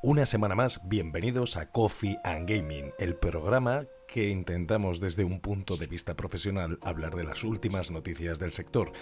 [0.00, 5.76] Una semana más, bienvenidos a Coffee and Gaming, el programa que intentamos desde un punto
[5.76, 8.92] de vista profesional hablar de las últimas noticias del sector.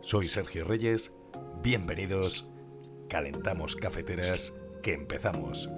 [0.00, 1.14] Soy Sergio Reyes,
[1.62, 2.48] bienvenidos,
[3.08, 4.52] calentamos cafeteras,
[4.82, 5.70] que empezamos.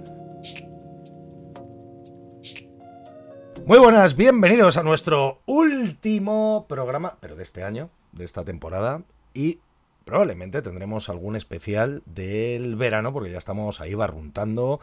[3.67, 9.03] Muy buenas, bienvenidos a nuestro último programa, pero de este año, de esta temporada,
[9.35, 9.59] y
[10.05, 14.81] probablemente tendremos algún especial del verano, porque ya estamos ahí barruntando.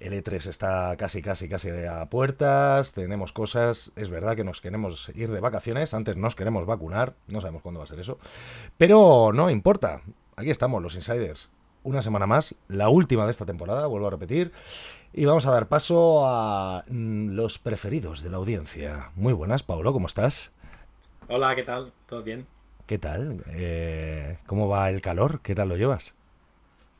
[0.00, 2.94] El E3 está casi, casi, casi a puertas.
[2.94, 3.92] Tenemos cosas.
[3.96, 5.92] Es verdad que nos queremos ir de vacaciones.
[5.92, 7.14] Antes nos queremos vacunar.
[7.28, 8.18] No sabemos cuándo va a ser eso.
[8.78, 10.00] Pero no importa.
[10.36, 11.50] Aquí estamos, los insiders.
[11.82, 14.52] Una semana más, la última de esta temporada, vuelvo a repetir.
[15.12, 19.10] Y vamos a dar paso a mm, los preferidos de la audiencia.
[19.16, 20.50] Muy buenas, Paulo, ¿cómo estás?
[21.28, 21.92] Hola, ¿qué tal?
[22.06, 22.46] ¿Todo bien?
[22.90, 23.44] ¿Qué tal?
[23.46, 25.42] Eh, ¿Cómo va el calor?
[25.42, 26.16] ¿Qué tal lo llevas?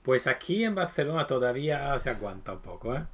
[0.03, 3.05] Pues aquí en Barcelona todavía se aguanta un poco, ¿eh?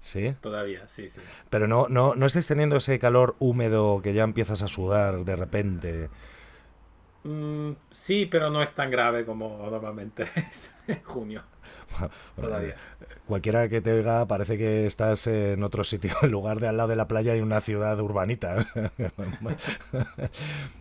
[0.00, 0.34] Sí.
[0.42, 1.22] Todavía, sí, sí.
[1.50, 5.36] Pero no, no, no estés teniendo ese calor húmedo que ya empiezas a sudar de
[5.36, 6.10] repente.
[7.24, 11.42] Mm, sí, pero no es tan grave como normalmente es en junio.
[12.40, 12.76] Todavía.
[13.26, 16.88] Cualquiera que te oiga parece que estás en otro sitio, en lugar de al lado
[16.88, 18.66] de la playa en una ciudad urbanita.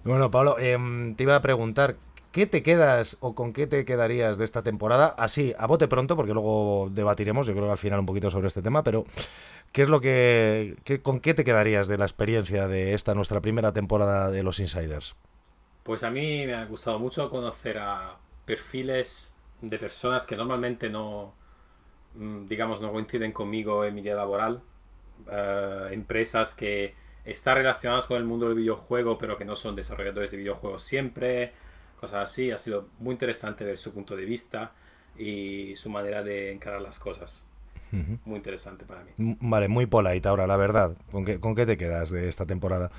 [0.03, 1.95] bueno, Pablo, em, te iba a preguntar,
[2.31, 5.07] ¿qué te quedas o con qué te quedarías de esta temporada?
[5.17, 8.47] Así, a bote pronto, porque luego debatiremos, yo creo que al final un poquito sobre
[8.47, 9.05] este tema, pero
[9.71, 13.71] ¿qué es lo que, con qué te quedarías de la experiencia de esta nuestra primera
[13.71, 15.15] temporada de los Insiders?
[15.83, 21.33] Pues a mí me ha gustado mucho conocer a perfiles de personas que normalmente no,
[22.15, 24.61] mm, digamos, no coinciden conmigo en mi día laboral.
[25.31, 30.31] Eh, empresas que están relacionadas con el mundo del videojuego, pero que no son desarrolladores
[30.31, 31.53] de videojuegos siempre,
[31.99, 32.51] cosas así.
[32.51, 34.71] Ha sido muy interesante ver su punto de vista
[35.17, 37.45] y su manera de encarar las cosas.
[38.25, 39.37] Muy interesante para mí.
[39.39, 40.97] Vale, muy polite ahora, la verdad.
[41.11, 42.91] ¿Con qué, ¿Con qué te quedas de esta temporada?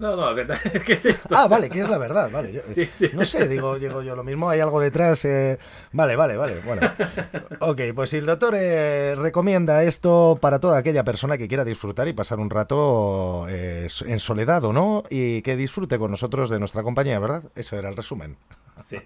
[0.00, 1.34] No, no, la verdad, ¿qué es esto?
[1.36, 2.30] Ah, vale, ¿qué es la verdad?
[2.32, 3.10] Vale, sí, sí.
[3.12, 5.26] no sé, digo, digo yo lo mismo, hay algo detrás.
[5.26, 5.58] Eh...
[5.92, 6.90] Vale, vale, vale, bueno.
[7.60, 12.08] Ok, pues si el doctor eh, recomienda esto para toda aquella persona que quiera disfrutar
[12.08, 16.58] y pasar un rato eh, en soledad o no, y que disfrute con nosotros de
[16.58, 17.44] nuestra compañía, ¿verdad?
[17.54, 18.38] Eso era el resumen.
[18.76, 18.96] Sí.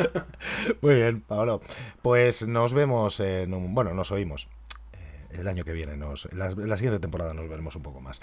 [0.80, 1.60] Muy bien, Pablo.
[2.00, 3.74] Pues nos vemos en un...
[3.74, 4.48] Bueno, nos oímos
[5.30, 5.98] el año que viene.
[5.98, 8.22] Nos, la, la siguiente temporada nos veremos un poco más.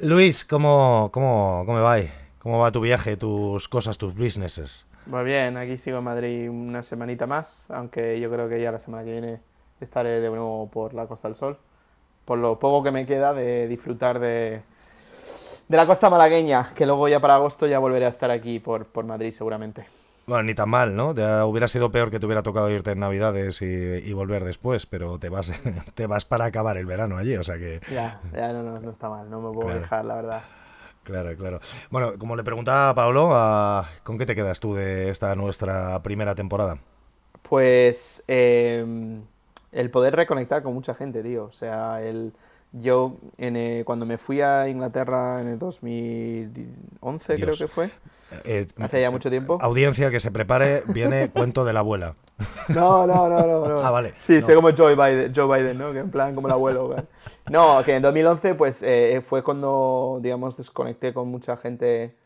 [0.00, 1.96] Luis, ¿cómo, cómo, cómo va?
[2.38, 4.86] ¿Cómo va tu viaje, tus cosas, tus businesses?
[5.06, 8.78] Muy bien, aquí sigo en Madrid una semanita más, aunque yo creo que ya la
[8.78, 9.40] semana que viene
[9.80, 11.58] estaré de nuevo por la Costa del Sol,
[12.24, 14.62] por lo poco que me queda de disfrutar de,
[15.66, 18.86] de la costa malagueña, que luego ya para agosto ya volveré a estar aquí por,
[18.86, 19.84] por Madrid seguramente.
[20.28, 21.12] Bueno, ni tan mal, ¿no?
[21.46, 25.30] hubiera sido peor que te hubiera tocado irte en Navidades y, volver después, pero te
[25.30, 25.50] vas,
[25.94, 27.80] te vas para acabar el verano allí, o sea que...
[27.90, 30.42] Ya, ya no, no, no está mal, no me puedo dejar, la verdad.
[31.02, 31.60] Claro, claro.
[31.88, 33.30] Bueno, como le preguntaba a Pablo,
[34.02, 36.76] ¿con qué te quedas tú de esta nuestra primera temporada?
[37.40, 39.22] Pues em,
[39.72, 41.44] el poder reconectar con mucha gente, tío.
[41.44, 42.34] O sea, el
[42.72, 47.90] yo en, eh, cuando me fui a Inglaterra en el 2011 creo que fue,
[48.44, 49.58] eh, hace ya mucho tiempo.
[49.60, 52.16] Audiencia que se prepare, viene cuento de la abuela.
[52.74, 53.80] No, no, no, no.
[53.82, 54.14] Ah, vale.
[54.26, 55.92] Sí, sé como Joe Biden, Joe Biden, ¿no?
[55.92, 56.94] Que en plan como el abuelo.
[57.50, 62.16] No, que en 2011 pues eh, fue cuando, digamos, desconecté con mucha gente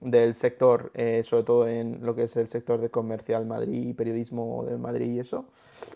[0.00, 0.90] del sector,
[1.22, 5.20] sobre todo en lo que es el sector de comercial Madrid, periodismo de Madrid y
[5.20, 5.46] eso.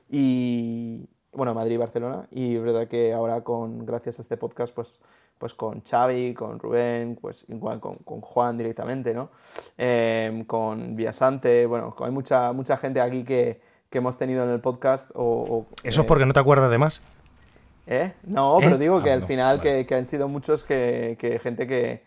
[0.08, 1.08] Y,
[1.38, 2.26] bueno, Madrid y Barcelona.
[2.31, 5.00] Y es verdad que ahora, con, gracias a este podcast, pues,
[5.38, 9.31] pues con Xavi, con Rubén, pues igual con, con Juan directamente, ¿no?
[9.78, 14.60] Em, con Viasante, bueno, hay mucha, mucha gente aquí que, que hemos tenido en el
[14.60, 15.10] podcast.
[15.15, 17.00] O, ¿Eso es porque no te acuerdas de más?
[17.87, 18.12] ¿Eh?
[18.25, 18.78] No, pero ¿Eh?
[18.78, 22.03] digo que ah, al final que, que, han sido muchos que, que gente que,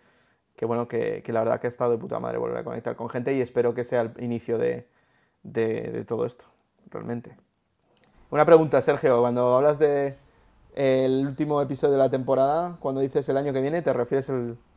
[0.56, 2.96] que bueno, que, que, la verdad que ha estado de puta madre volver a conectar
[2.96, 4.86] con gente y espero que sea el inicio de,
[5.42, 6.44] de, de todo esto,
[6.92, 7.36] realmente.
[8.32, 10.16] Una pregunta, Sergio, cuando hablas de
[10.74, 14.30] el último episodio de la temporada, cuando dices el año que viene, te refieres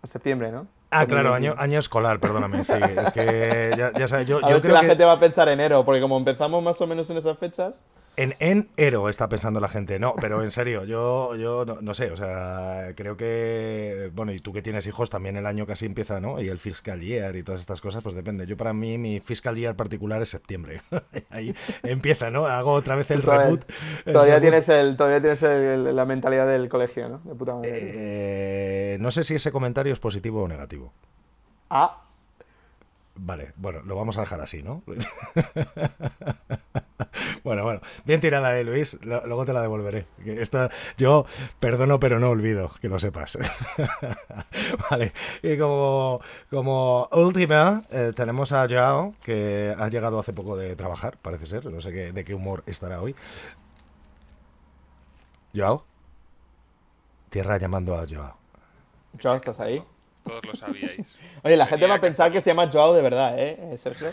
[0.03, 0.67] a septiembre, ¿no?
[0.91, 2.75] Ah, claro, año, año escolar, perdóname, sí.
[2.75, 5.49] Es que ya, sabes, yo, a yo ver creo si la gente va a pensar
[5.49, 7.75] enero, porque como empezamos más o menos en esas fechas.
[8.17, 12.17] En enero está pensando la gente, no, pero en serio, yo, yo no, sé, o
[12.17, 16.41] sea, creo que, bueno, y tú que tienes hijos, también el año casi empieza, ¿no?
[16.41, 18.47] Y el fiscal year y todas estas cosas, pues depende.
[18.47, 20.83] Yo para mí, mi fiscal year particular es septiembre.
[21.31, 22.47] Ahí empieza, ¿no?
[22.47, 23.65] Hago otra vez el reboot.
[24.05, 25.43] Todavía tienes, el, todavía tienes
[25.95, 27.19] la mentalidad del colegio, ¿no?
[27.25, 27.71] De puta madre.
[27.73, 30.93] Eh, no sé si ese comentario es positivo o negativo.
[31.69, 32.04] Ah,
[33.17, 34.83] Vale, bueno, lo vamos a dejar así, ¿no?
[37.45, 38.99] bueno, bueno, bien tirada, ¿eh, Luis.
[39.03, 40.07] Luego te la devolveré.
[40.25, 41.25] Esta, yo
[41.61, 43.39] perdono, pero no olvido, que lo sepas.
[44.91, 45.13] vale,
[45.43, 46.21] y como,
[46.51, 51.67] como última, eh, tenemos a Joao, que ha llegado hace poco de trabajar, parece ser.
[51.67, 53.15] No sé qué, de qué humor estará hoy.
[55.55, 55.85] Joao.
[57.31, 58.37] Tierra llamando a Joao.
[59.23, 59.85] Joao, ¿estás ahí?
[60.25, 61.19] Todos lo sabíais.
[61.43, 64.09] Oye, la gente va a pensar que se llama Joao de verdad, ¿eh, Sergio?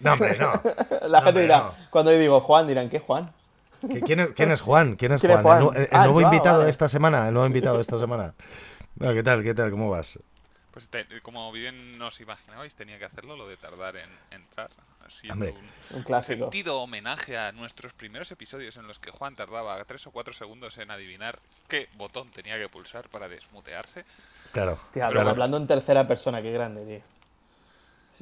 [0.00, 0.60] No, hombre, no.
[1.08, 3.30] la gente dirá, cuando yo digo Juan, dirán, ¿qué Juan?
[4.04, 4.96] ¿Quién es, quién es Juan?
[4.96, 5.68] ¿Quién es Juan?
[5.74, 7.28] El, ah, nuevo invitado esta semana.
[7.28, 8.34] El nuevo invitado esta semana.
[8.98, 9.42] ¿Qué tal?
[9.42, 9.70] ¿Qué tal?
[9.70, 10.18] ¿Cómo vas?
[10.70, 10.88] Pues
[11.22, 14.70] como bien nos imaginabais, tenía que hacerlo lo de tardar en entrar.
[15.28, 15.54] Hombre,
[15.90, 20.12] un, un, sentido homenaje a nuestros primeros episodios en los que Juan tardaba tres o
[20.12, 24.04] cuatro segundos en adivinar qué botón tenía que pulsar para desmutearse.
[24.52, 24.78] Claro.
[24.82, 27.20] Hostia, hablando en tercera persona, qué grande, tío.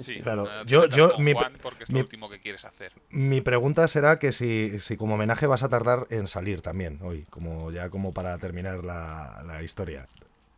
[0.03, 0.47] Sí, claro.
[0.65, 2.93] Yo, yo, mi, porque es lo último que quieres hacer.
[3.11, 7.25] Mi pregunta será que si, si, como homenaje vas a tardar en salir también hoy,
[7.31, 10.07] como ya como para terminar la, la historia.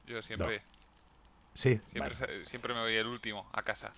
[0.06, 0.62] Yo siempre.
[1.55, 1.81] Sí.
[1.90, 3.93] Siempre, siempre me voy el último a casa.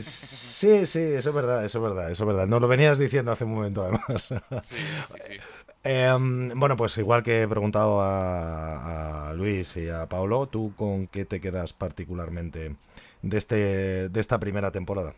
[0.00, 2.46] Sí, sí, eso es verdad, eso es verdad, eso es verdad.
[2.46, 4.28] Nos lo venías diciendo hace un momento, además.
[4.62, 4.76] Sí,
[5.08, 5.38] sí, sí.
[5.84, 11.26] Em, bueno, pues igual que he preguntado a, Luis y a Paulo, ¿tú con qué
[11.26, 12.74] te quedas particularmente
[13.20, 15.14] de, este, de esta primera temporada?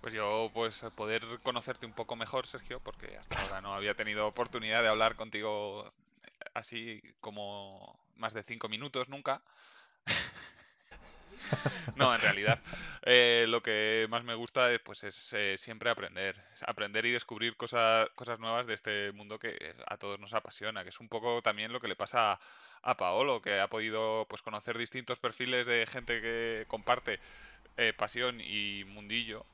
[0.00, 4.26] Pues yo, pues poder conocerte un poco mejor, Sergio, porque hasta ahora no había tenido
[4.26, 5.92] oportunidad de hablar contigo
[6.54, 9.42] así como más de cinco minutos nunca.
[11.96, 12.58] no, en realidad
[13.02, 16.36] eh, lo que más me gusta es, pues, es eh, siempre aprender,
[16.66, 20.90] aprender y descubrir cosas, cosas nuevas de este mundo que a todos nos apasiona, que
[20.90, 22.38] es un poco también lo que le pasa
[22.82, 27.20] a, Paolo, que ha podido pues, conocer distintos perfiles de gente que comparte
[27.76, 29.46] eh, pasión y mundillo,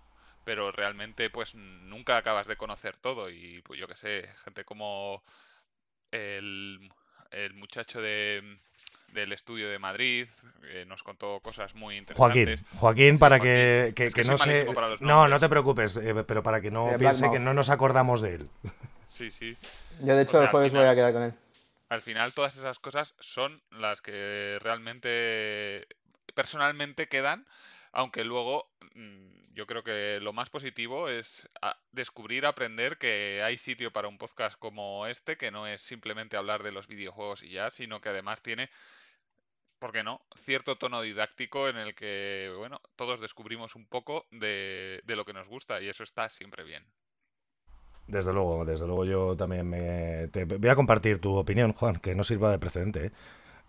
[0.44, 5.22] pero realmente pues nunca acabas de conocer todo y pues yo que sé, gente como
[6.10, 6.90] el,
[7.34, 8.58] el muchacho de
[9.14, 10.26] del estudio de Madrid,
[10.64, 12.60] eh, nos contó cosas muy interesantes.
[12.60, 13.94] Joaquín, Joaquín, para que,
[14.26, 14.66] no se...
[15.00, 18.34] No, no te preocupes, eh, pero para que no piense que no nos acordamos de
[18.34, 18.48] él.
[19.08, 19.56] Sí, sí.
[20.00, 21.34] Yo de hecho el jueves voy a quedar con él.
[21.88, 25.86] Al final todas esas cosas son las que realmente
[26.34, 27.46] personalmente quedan,
[27.94, 33.56] aunque luego mm, yo creo que lo más positivo es ah, descubrir, aprender que hay
[33.56, 37.50] sitio para un podcast como este, que no es simplemente hablar de los videojuegos y
[37.50, 38.68] ya, sino que además tiene
[39.78, 40.22] ¿por qué no?
[40.34, 45.46] Cierto tono didáctico en el que, bueno, todos descubrimos un poco de, lo que nos
[45.46, 46.84] gusta y eso está siempre bien.
[48.06, 50.28] Desde luego, desde luego yo también me...
[50.28, 53.06] Te voy a compartir tu opinión, Juan, que no sirva de precedente.
[53.06, 53.12] ¿eh?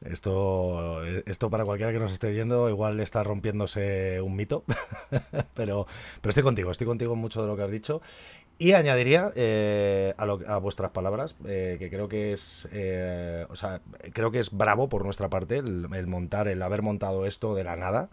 [0.02, 4.64] Esto, esto para cualquiera que nos esté viendo, igual está rompiéndose un mito,
[5.56, 5.88] pero,
[6.22, 8.02] pero estoy contigo, estoy contigo en mucho de lo que has dicho.
[8.58, 13.82] Y añadiría eh, a, vuestras palabras eh, que creo que es, eh, o sea,
[14.14, 17.76] creo que es bravo por nuestra parte el, montar, el haber montado esto de la
[17.76, 18.10] nada,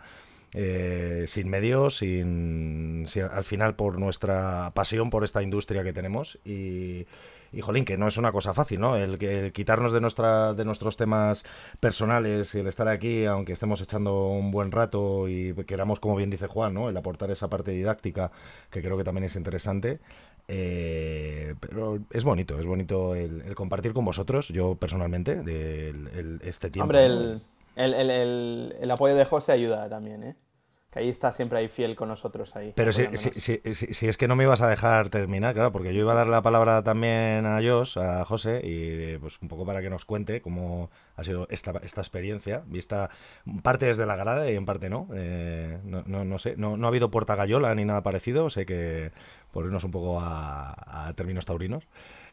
[0.53, 7.07] sin medios, sin, al final por nuestra pasión por esta industria que tenemos y,
[7.53, 8.97] y jolín, que no es una cosa fácil, ¿no?
[8.97, 11.45] El, el quitarnos de, nuestra, de nuestros temas
[11.81, 16.31] personales y el estar aquí, aunque estemos echando un buen rato y queramos, como bien
[16.31, 16.89] dice Juan, ¿no?
[16.89, 18.31] El aportar esa parte didáctica,
[18.71, 20.01] que creo que también es interesante.
[20.49, 26.85] Eh, pero es bonito, es bonito el, compartir con vosotros, yo personalmente, de, este tiempo.
[26.85, 27.41] Hombre,
[27.77, 28.11] el,
[28.81, 30.37] el, apoyo de José ayuda también, ¿eh?
[30.93, 32.75] Que ahí está siempre ahí fiel con nosotros ahí.
[32.77, 36.13] Pero si, si, es que no me ibas a dejar terminar, claro, porque yo iba
[36.13, 39.89] a dar la palabra también a Jos, a José, y pues un poco para que
[39.89, 43.09] nos cuente cómo ha sido esta, esta experiencia, vista
[43.63, 45.09] parte desde la grada y en parte no.
[45.15, 49.13] Eh, no, no, sé, no, no ha habido puerta gallola ni nada parecido, sé que
[49.51, 51.85] por irnos un poco a, a términos taurinos.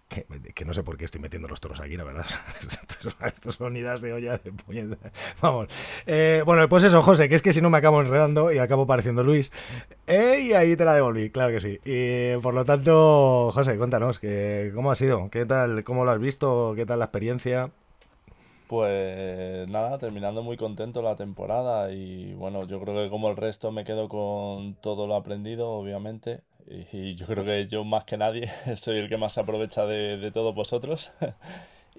[0.09, 2.25] Que, no sé por qué estoy metiendo los toros aquí, la verdad.
[3.25, 4.97] Estos son unidas de olla de puñeta.
[5.39, 5.67] Vamos.
[6.07, 8.87] Eh, bueno, pues eso, José, que es que si no me acabo enredando y acabo
[8.87, 9.51] pareciendo Luis.
[10.07, 11.79] Y ahí te la devolví, claro que sí.
[11.85, 15.29] Y por lo tanto, José, cuéntanos, que, ¿cómo ha sido?
[15.29, 15.83] ¿Qué tal?
[15.83, 16.73] ¿Cómo lo has visto?
[16.75, 17.69] ¿Qué tal la experiencia?
[18.67, 23.71] Pues nada, terminando muy contento la temporada y bueno, yo creo que como el resto
[23.71, 26.41] me quedo con todo lo aprendido, obviamente.
[26.69, 30.31] Y yo creo que yo más que nadie soy el que más aprovecha de, de
[30.31, 31.11] todos vosotros.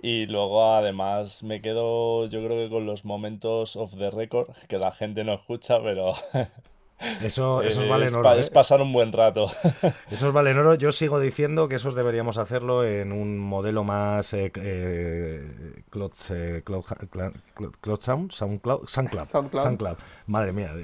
[0.02, 4.78] Y luego además me quedo yo creo que con los momentos off the record, que
[4.78, 6.14] la gente no escucha, pero
[7.22, 8.34] Eso, esos valen oro.
[8.34, 9.50] Es, pasar un buen rato.
[10.10, 10.74] Esos valen oro.
[10.74, 16.62] Yo sigo diciendo que esos deberíamos hacerlo en un modelo más eh, eh, Cloud, Sound,
[18.32, 19.96] SoundCloud, SoundCloud, SoundCloud.
[20.26, 20.74] Madre mía,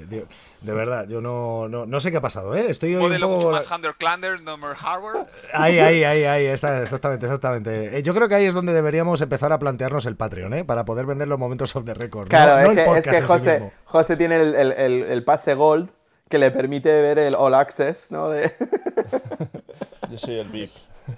[0.61, 2.65] De verdad, yo no, no, no sé qué ha pasado, ¿eh?
[2.69, 3.51] Estoy hoy un Modelo mucho poco...
[3.57, 5.27] más Underclander, no more hardware.
[5.53, 7.97] Ahí, ahí, ahí, ahí, está, exactamente, exactamente.
[7.97, 10.65] Eh, Yo creo que ahí es donde deberíamos empezar a plantearnos el Patreon, ¿eh?
[10.65, 12.23] Para poder vender los momentos off the record.
[12.25, 12.29] ¿no?
[12.29, 13.73] Claro, No es, el que, es podcast que en sí José, mismo.
[13.85, 15.89] José tiene el, el- el- el pase Gold
[16.27, 18.29] que le permite ver el All Access, ¿no?
[18.29, 18.51] De...
[20.09, 20.71] Yo soy el VIP.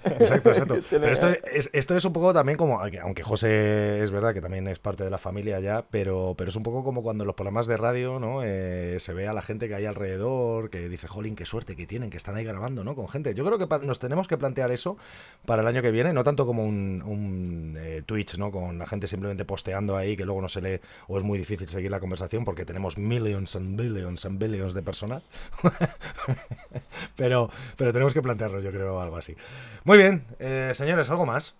[0.04, 0.78] Exacto, exacto.
[0.90, 4.66] Pero esto es, esto es un poco también como, aunque José es verdad que también
[4.68, 7.36] es parte de la familia ya, pero, pero es un poco como cuando en los
[7.36, 8.42] programas de radio, ¿no?
[8.44, 11.86] Eh, se ve a la gente que hay alrededor, que dice, jolín, qué suerte que
[11.86, 12.94] tienen, que están ahí grabando, ¿no?
[12.94, 13.34] Con gente.
[13.34, 14.96] Yo creo que nos tenemos que plantear eso
[15.44, 18.50] para el año que viene, no tanto como un, un, eh, Twitch, ¿no?
[18.50, 21.68] Con la gente simplemente posteando ahí, que luego no se lee o es muy difícil
[21.68, 25.22] seguir la conversación porque tenemos millions and billions and billions de personas.
[27.16, 29.36] pero, pero tenemos que plantearnos, yo creo, algo así.
[29.84, 31.54] Muy bien, eh, señores, ¿algo más?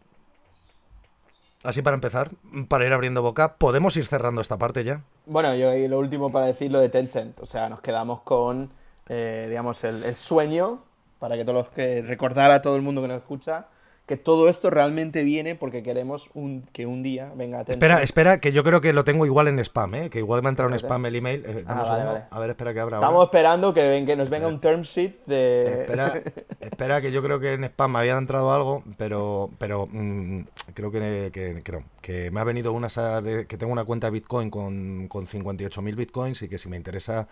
[1.62, 2.30] Así para empezar,
[2.68, 5.02] para ir abriendo boca, ¿podemos ir cerrando esta parte ya?
[5.26, 7.38] Bueno, yo y lo último para decir lo de Tencent.
[7.40, 8.70] O sea, nos quedamos con,
[9.08, 10.82] eh, digamos, el, el sueño,
[11.18, 13.66] para que todos los que recordar a todo el mundo que nos escucha,
[14.10, 17.76] que todo esto realmente viene porque queremos un, que un día venga Tencent.
[17.80, 20.10] Espera, espera, que yo creo que lo tengo igual en spam, ¿eh?
[20.10, 21.44] Que igual me ha entrado en spam el email.
[21.46, 22.22] Eh, Ah, vale, vale.
[22.28, 23.26] A ver, espera que abra Estamos ahora.
[23.26, 25.82] esperando que, ven- que nos venga un term sheet de...
[25.82, 26.20] Espera,
[26.60, 30.40] espera, que yo creo que en spam me había entrado algo, pero, pero mm,
[30.74, 31.62] creo que, que,
[32.02, 32.88] que me ha venido una
[33.46, 37.28] que tengo una cuenta Bitcoin con, con 58.000 Bitcoins y que si me interesa,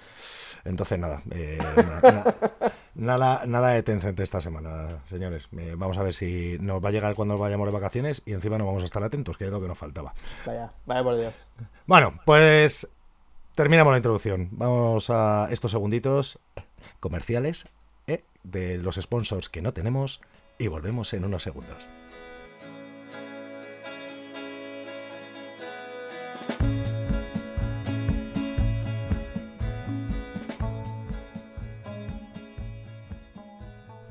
[0.65, 1.23] entonces nada.
[1.33, 1.59] eh,
[2.99, 5.49] nada, nada de Tencent esta semana, señores.
[5.57, 8.59] Eh, vamos a ver si nos va a llegar cuando vayamos de vacaciones y encima
[8.59, 10.13] no vamos a estar atentos, que es lo que nos faltaba.
[10.45, 11.49] Vaya, vaya por Dios.
[11.87, 12.89] Bueno, pues
[13.55, 14.49] terminamos la introducción.
[14.53, 16.39] Vamos a estos segunditos
[17.01, 17.69] comerciales
[18.07, 18.25] ¿eh?
[18.43, 20.21] de los sponsors que no tenemos
[20.59, 21.89] y volvemos en unos segundos.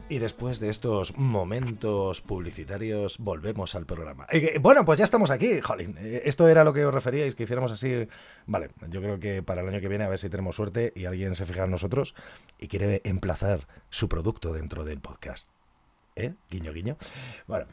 [0.09, 4.25] Y después de estos momentos publicitarios, volvemos al programa.
[4.31, 5.97] Eh, eh, bueno, pues ya estamos aquí, jolín.
[5.99, 8.07] Eh, Esto era lo que os referíais, que hiciéramos así.
[8.45, 11.05] Vale, yo creo que para el año que viene a ver si tenemos suerte y
[11.05, 12.15] alguien se fija en nosotros
[12.57, 15.49] y quiere emplazar su producto dentro del podcast.
[16.15, 16.33] ¿Eh?
[16.49, 16.95] Guiño, guiño.
[17.45, 17.65] Bueno,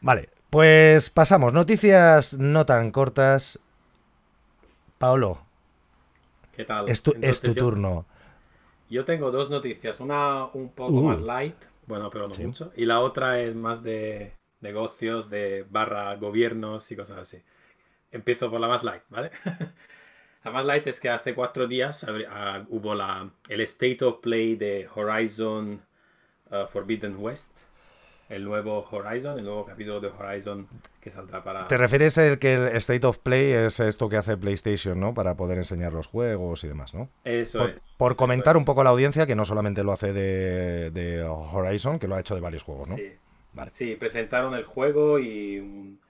[0.00, 1.52] vale, pues pasamos.
[1.52, 3.58] Noticias no tan cortas.
[4.96, 5.42] Paolo,
[6.56, 6.88] ¿Qué tal?
[6.88, 8.06] es tu, es tu turno.
[8.88, 11.02] Yo tengo dos noticias, una un poco Uh.
[11.08, 12.44] más light, bueno, pero no Sí.
[12.46, 17.42] mucho, y la otra es más de negocios, de barra gobiernos y cosas así.
[18.10, 19.30] Empiezo por la más light, ¿vale?
[20.44, 24.56] la más light es que hace cuatro días ah, hubo la, el State of Play
[24.56, 25.82] de Horizon
[26.50, 27.56] uh, Forbidden West,
[28.32, 30.66] el nuevo Horizon, el nuevo capítulo de Horizon
[31.00, 31.66] que saldrá para...
[31.66, 35.12] Te refieres el que el State of Play es esto que hace PlayStation, ¿no?
[35.12, 37.10] Para poder enseñar los juegos y demás, ¿no?
[37.24, 37.82] Eso Por, es.
[37.98, 38.58] por eso comentar es.
[38.58, 42.14] un poco a la audiencia, que no solamente lo hace de, de Horizon, que lo
[42.14, 42.96] ha hecho de varios juegos, ¿no?
[42.96, 43.12] Sí.
[43.52, 43.70] Vale.
[43.70, 46.00] Sí, presentaron el juego y un,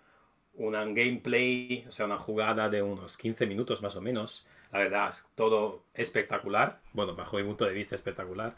[0.55, 4.47] una gameplay, o sea, una jugada de unos 15 minutos más o menos.
[4.71, 6.81] La verdad es todo espectacular.
[6.93, 8.55] Bueno, bajo mi punto de vista, espectacular.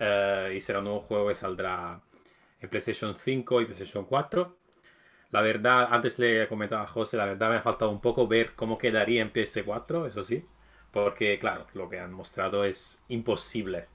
[0.00, 2.00] Eh, y será un nuevo juego que saldrá
[2.62, 4.56] en PlayStation 5 y PlayStation 4.
[5.32, 8.52] La verdad, antes le comentaba a José, la verdad me ha faltado un poco ver
[8.54, 10.44] cómo quedaría en PS4, eso sí.
[10.90, 13.86] Porque, claro, lo que han mostrado es imposible.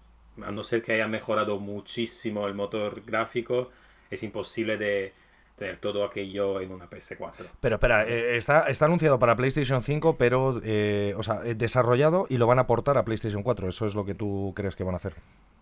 [0.44, 3.70] A no ser que haya mejorado muchísimo el motor gráfico,
[4.10, 5.14] es imposible de
[5.58, 7.48] tener todo aquello en una PS4.
[7.60, 12.28] Pero espera, eh, está, está anunciado para PlayStation 5, pero, eh, o sea, eh, desarrollado
[12.30, 13.70] y lo van a portar a PlayStation 4.
[13.70, 15.16] Eso es lo que tú crees que van a hacer.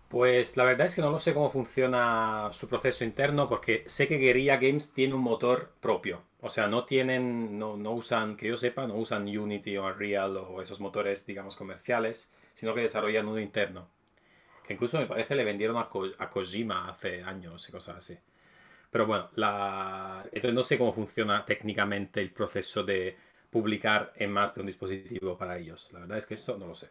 [0.08, 4.06] Pues la verdad es que no lo sé cómo funciona su proceso interno porque sé
[4.06, 6.22] que Guerrilla Games tiene un motor propio.
[6.40, 10.36] O sea, no tienen, no, no usan, que yo sepa, no usan Unity o Unreal
[10.36, 13.88] o esos motores, digamos, comerciales, sino que desarrollan uno interno.
[14.66, 18.18] Que incluso me parece le vendieron a, Ko- a Kojima hace años y cosas así.
[18.90, 20.22] Pero bueno, la...
[20.26, 23.16] entonces no sé cómo funciona técnicamente el proceso de
[23.50, 25.90] publicar en más de un dispositivo para ellos.
[25.92, 26.90] La verdad es que eso no lo sé.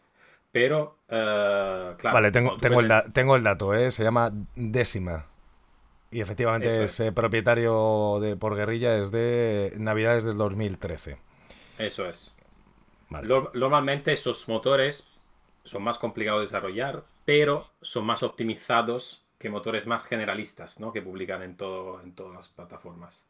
[0.55, 2.13] Pero, eh, claro.
[2.13, 3.91] vale, tengo, el presen- da- tengo el dato, ¿eh?
[3.91, 5.25] Se llama Décima.
[6.11, 7.07] Y efectivamente Eso es, es.
[7.07, 11.17] eh, propietario de por guerrilla desde Navidades del 2013.
[11.77, 12.33] Eso es.
[13.09, 13.27] Vale.
[13.27, 15.09] Lo- Normalmente esos motores
[15.63, 20.93] son más complicados de desarrollar, pero son más optimizados que motores más generalistas, ¿no?
[20.93, 23.27] Que publican en, todo, en todas las plataformas.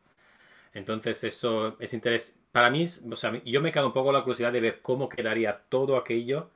[0.73, 2.37] Entonces eso es interés.
[2.51, 5.09] Para mí, es- o sea, yo me quedo un poco la curiosidad de ver cómo
[5.09, 6.51] quedaría todo aquello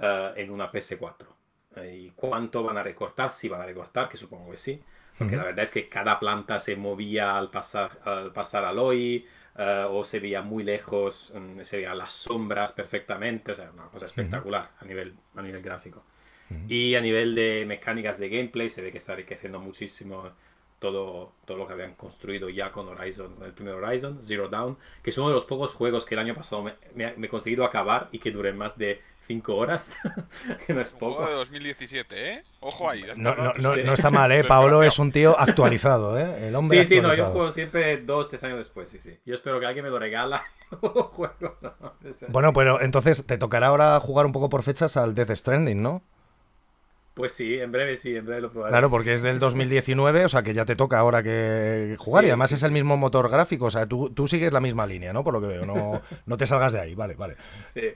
[0.00, 1.26] eh, en una PS4.
[1.76, 4.82] Eh, y cuánto van a recortar, si van a recortar, que supongo que sí.
[5.16, 9.26] Porque la verdad es que cada planta se movía al pasar al, pasar al OI.
[9.58, 13.86] eh, o se veía muy lejos, mm, se veían las sombras perfectamente, o sea, una
[13.88, 16.04] cosa espectacular a, nivel, a nivel gráfico.
[16.66, 20.30] Y a nivel de mecánicas de gameplay se ve que está enriqueciendo muchísimo
[20.78, 24.76] todo, todo lo que habían construido ya con Horizon, con el primer Horizon, Zero Dawn,
[25.02, 26.74] que es uno de los pocos juegos que el año pasado me,
[27.06, 29.98] he conseguido acabar y que dure más de 5 horas,
[30.66, 31.16] que no es poco.
[31.16, 32.44] Juego de 2017, ¿eh?
[32.60, 33.04] Ojo ahí.
[33.16, 34.44] No, no, no, no, está mal, ¿eh?
[34.44, 36.48] Paolo es un tío actualizado, ¿eh?
[36.48, 39.18] El hombre Sí, sí, no, yo juego siempre dos, tres años después, sí, sí.
[39.26, 40.44] Yo espero que alguien me lo regala.
[40.80, 41.34] juego,
[42.28, 46.02] bueno, pero entonces te tocará ahora jugar un poco por fechas al Death Stranding, ¿no?
[47.18, 48.70] Pues sí, en breve sí, en breve lo probaré.
[48.70, 52.28] Claro, porque es del 2019, o sea que ya te toca ahora que jugar y
[52.28, 55.24] además es el mismo motor gráfico, o sea, tú, tú, sigues la misma línea, ¿no?
[55.24, 57.34] Por lo que veo, no, no te salgas de ahí, vale, vale.
[57.74, 57.92] Sí.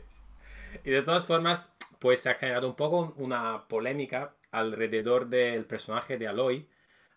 [0.83, 6.19] Y de todas formas, pues se ha generado un poco una polémica alrededor del personaje
[6.19, 6.67] de Aloy,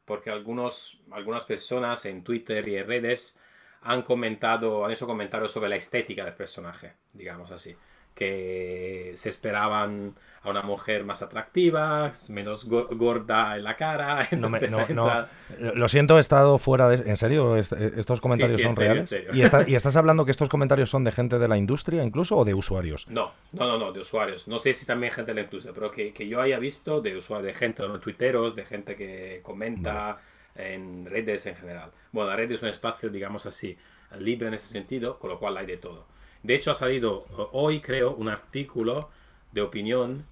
[0.05, 3.39] porque algunos, algunas personas en Twitter y en redes
[3.81, 7.75] han comentado, han hecho comentarios sobre la estética del personaje, digamos así
[8.15, 14.27] que se esperaban a una mujer más atractiva, menos gorda en la cara.
[14.35, 15.27] No no,
[15.73, 17.09] Lo siento, he estado fuera de...
[17.09, 17.57] ¿En serio?
[17.57, 19.11] ¿Estos comentarios son reales?
[19.33, 19.41] ¿Y,
[19.71, 22.53] ¿Y, estás hablando que estos comentarios son de gente de la industria incluso o de
[22.53, 23.07] usuarios?
[23.09, 24.47] No, no, no, no de usuarios.
[24.47, 27.17] No sé si también gente de la industria, pero que, que yo haya visto de
[27.17, 30.17] usuarios, de gente, de tuiteros, de gente que comenta
[30.55, 31.91] en redes en general.
[32.11, 33.77] Bueno, la red es un espacio, digamos así,
[34.19, 36.05] libre en ese sentido, con lo cual hay de todo.
[36.45, 39.09] De hecho, ha salido hoy, creo, un artículo
[39.51, 40.25] de opinión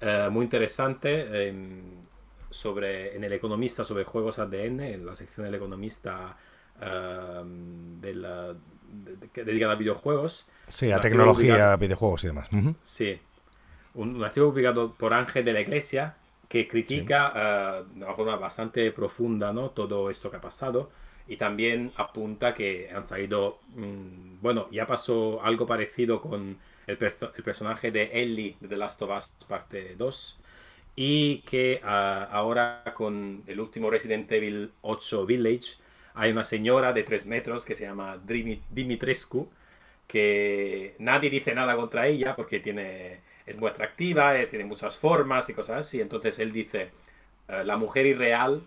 [0.00, 2.06] eh, muy interesante en,
[2.48, 6.38] sobre, en El Economista sobre juegos ADN, en la sección del Economista
[6.80, 7.42] eh,
[8.00, 8.54] de la,
[9.34, 10.48] dedicada a videojuegos.
[10.70, 12.48] Sí, a tecnología, videojuegos y demás.
[12.80, 13.18] Sí.
[13.92, 16.16] Un, artículo publicado por Ángel de la Iglesia
[16.48, 19.68] que critica eh, de una forma bastante profunda ¿no?
[19.68, 20.90] todo esto que ha pasado
[21.28, 27.44] y también apunta que han salido, mm, bueno, ya pasó algo parecido con el, el,
[27.44, 30.40] personaje de Ellie de The Last of Us parte 2
[30.96, 35.76] y que ah, ahora con el último Resident Evil 8 Village
[36.14, 38.18] hay una señora de 3 metros que se llama
[38.70, 39.48] Dimitrescu
[40.08, 45.48] que nadie dice nada contra ella porque tiene, es muy atractiva, eh, tiene muchas formas
[45.50, 46.00] y cosas así.
[46.00, 46.90] Entonces él dice,
[47.48, 48.62] eh, la mujer irreal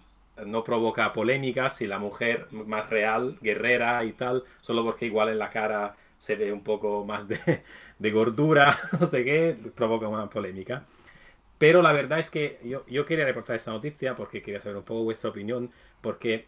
[0.46, 5.40] no provoca polémicas y la mujer más real, guerrera y tal, solo porque igual en
[5.40, 7.64] la cara se ve un poco más de,
[8.12, 10.86] gordura, no sé qué, provoca una polémica.
[11.58, 14.84] Pero la verdad es que yo, yo quería reportar esta noticia porque quería saber un
[14.84, 16.46] poco vuestra opinión, porque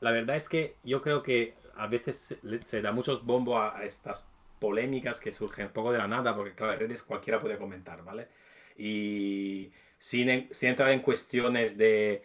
[0.00, 4.28] la verdad es que yo creo que a veces se da muchos bombo a, estas
[4.58, 8.04] polémicas que surgen un poco de la nada, porque claro, en redes cualquiera puede comentar,
[8.04, 8.28] ¿vale?
[8.76, 12.22] Y sin, sin entrar en cuestiones de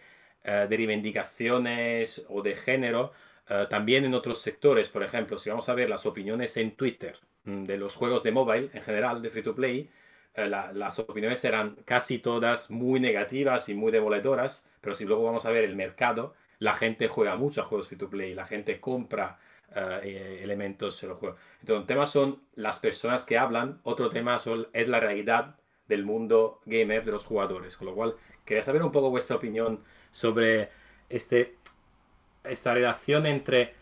[0.50, 3.12] eh, de reivindicaciones o de género,
[3.50, 4.88] eh, también en otros sectores.
[4.90, 8.32] Por ejemplo, si vamos a ver las opiniones en Twitter mm, de los juegos de
[8.32, 9.90] mobile en general, de free to play,
[10.36, 15.46] eh, las opiniones eran casi todas muy negativas y muy demoledoras, pero si luego vamos
[15.46, 18.80] a ver el mercado, la gente juega mucho a juegos free to play, la gente
[18.80, 19.40] compra
[20.02, 21.40] elementos en los juegos.
[21.60, 25.58] Entonces, un tema son las personas que hablan, otro tema son, es la realidad
[25.88, 29.84] del mundo gamer de los jugadores, con lo cual quería saber un poco vuestra opinión
[30.18, 30.70] sobre
[31.10, 31.56] este,
[32.44, 33.76] esta relación entre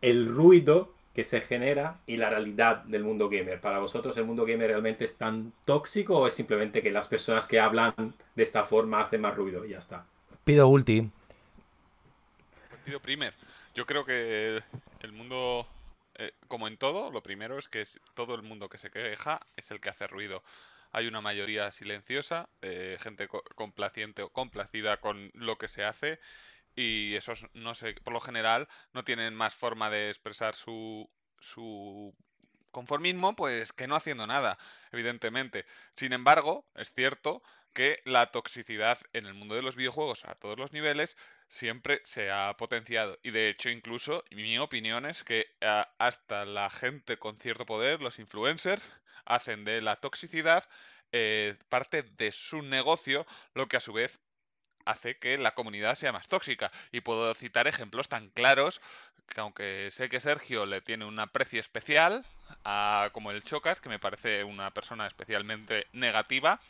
[0.00, 3.60] el ruido que se genera y la realidad del mundo gamer.
[3.60, 7.46] Para vosotros, ¿el mundo gamer realmente es tan tóxico o es simplemente que las personas
[7.46, 10.06] que hablan de esta forma hacen más ruido y ya está?
[10.42, 11.10] Pido ulti.
[12.86, 13.34] Pido primer.
[13.74, 14.62] Yo creo que
[15.02, 15.66] el mundo,
[16.14, 19.70] eh, como en todo, lo primero es que todo el mundo que se queja es
[19.70, 20.42] el que hace ruido
[20.94, 26.20] hay una mayoría silenciosa, de gente complaciente o complacida con lo que se hace
[26.76, 32.14] y esos, no sé, por lo general no tienen más forma de expresar su, su
[32.70, 34.56] conformismo pues que no haciendo nada,
[34.92, 35.66] evidentemente.
[35.94, 37.42] Sin embargo, es cierto
[37.74, 41.16] que la toxicidad en el mundo de los videojuegos a todos los niveles
[41.48, 43.18] siempre se ha potenciado.
[43.22, 48.00] Y de hecho, incluso, mi opinión es que ah, hasta la gente con cierto poder,
[48.00, 48.90] los influencers,
[49.26, 50.64] hacen de la toxicidad
[51.12, 54.20] eh, parte de su negocio, lo que a su vez
[54.84, 56.70] hace que la comunidad sea más tóxica.
[56.92, 58.80] Y puedo citar ejemplos tan claros
[59.28, 62.24] que aunque sé que Sergio le tiene un aprecio especial,
[62.64, 66.60] a, como el Chocas, que me parece una persona especialmente negativa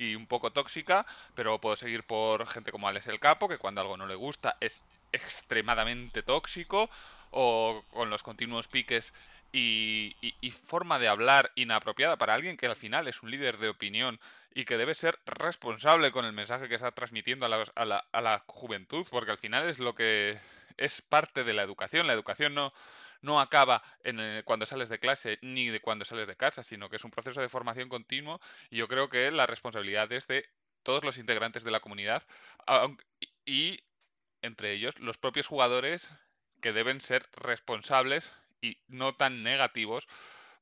[0.00, 3.82] y un poco tóxica, pero puedo seguir por gente como Alex el Capo, que cuando
[3.82, 4.80] algo no le gusta es
[5.12, 6.88] extremadamente tóxico,
[7.30, 9.12] o con los continuos piques
[9.52, 10.16] y,
[10.64, 14.18] forma de hablar inapropiada para alguien que al final es un líder de opinión
[14.54, 18.04] y que debe ser responsable con el mensaje que está transmitiendo a la, a la,
[18.12, 20.38] a la juventud, porque al final es lo que
[20.76, 22.06] es parte de la educación.
[22.06, 22.72] La educación no,
[23.22, 26.96] no acaba en, cuando sales de clase ni de cuando sales de casa, sino que
[26.96, 30.48] es un proceso de formación continuo y yo creo que la responsabilidad es de
[30.82, 32.22] todos los integrantes de la comunidad
[33.44, 33.80] y
[34.42, 36.08] entre ellos los propios jugadores
[36.60, 40.06] que deben ser responsables y no tan negativos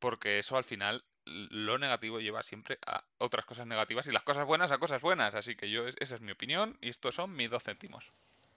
[0.00, 4.46] porque eso al final lo negativo lleva siempre a otras cosas negativas y las cosas
[4.46, 5.34] buenas a cosas buenas.
[5.34, 8.04] Así que yo, esa es mi opinión y estos son mis dos céntimos.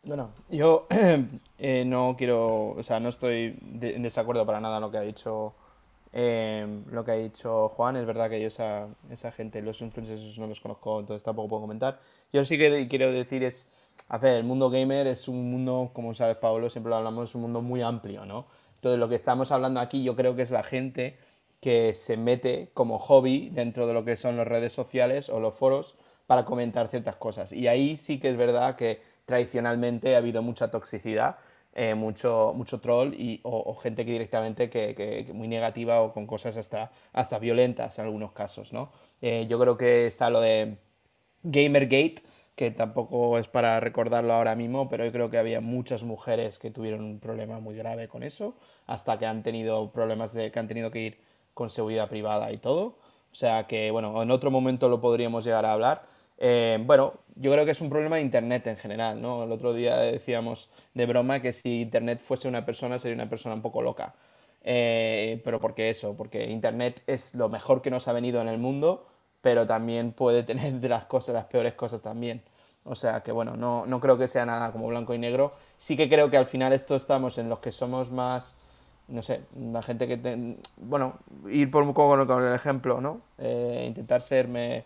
[0.03, 0.87] Bueno, yo
[1.59, 5.53] eh, no quiero, o sea, no estoy en desacuerdo para nada lo que ha dicho
[6.13, 7.95] eh, lo que ha dicho Juan.
[7.97, 11.61] Es verdad que yo esa, esa gente, los influencers no los conozco, entonces tampoco puedo
[11.61, 11.99] comentar.
[12.33, 13.67] Yo sí que quiero decir es,
[14.09, 17.35] a ver, el mundo gamer es un mundo, como sabes Pablo, siempre lo hablamos, es
[17.35, 18.47] un mundo muy amplio, ¿no?
[18.75, 21.17] Entonces lo que estamos hablando aquí yo creo que es la gente
[21.61, 25.53] que se mete como hobby dentro de lo que son las redes sociales o los
[25.53, 27.51] foros para comentar ciertas cosas.
[27.51, 31.37] Y ahí sí que es verdad que tradicionalmente ha habido mucha toxicidad,
[31.73, 36.57] eh, mucho, mucho troll y, o, gente que directamente que, muy negativa o con cosas
[36.57, 38.73] hasta, hasta violentas en algunos casos.
[38.73, 38.91] ¿no?
[39.21, 40.77] Eh, yo creo que está lo de
[41.43, 42.23] Gamergate,
[42.55, 46.71] que tampoco es para recordarlo ahora mismo, pero yo creo que había muchas mujeres que
[46.71, 48.55] tuvieron un problema muy grave con eso,
[48.87, 51.17] hasta que han tenido problemas de que han tenido que ir
[51.53, 52.97] con seguridad privada y todo.
[53.31, 56.03] O sea que, bueno, en otro momento lo podríamos llegar a hablar.
[56.43, 59.43] Eh, bueno, yo creo que es un problema de Internet en general, ¿no?
[59.43, 63.53] El otro día decíamos de broma que si Internet fuese una persona sería una persona
[63.53, 64.15] un poco loca.
[64.63, 66.15] Eh, pero ¿por qué eso?
[66.17, 69.05] Porque Internet es lo mejor que nos ha venido en el mundo,
[69.41, 72.41] pero también puede tener de las cosas, las peores cosas también.
[72.85, 75.53] O sea que bueno, no, no creo que sea nada como blanco y negro.
[75.77, 78.55] Sí que creo que al final esto estamos en los que somos más
[79.07, 80.57] no sé, la gente que...
[80.77, 81.15] bueno,
[81.49, 83.21] ir por un poco con el ejemplo, ¿no?
[83.37, 84.85] Eh, intentar serme...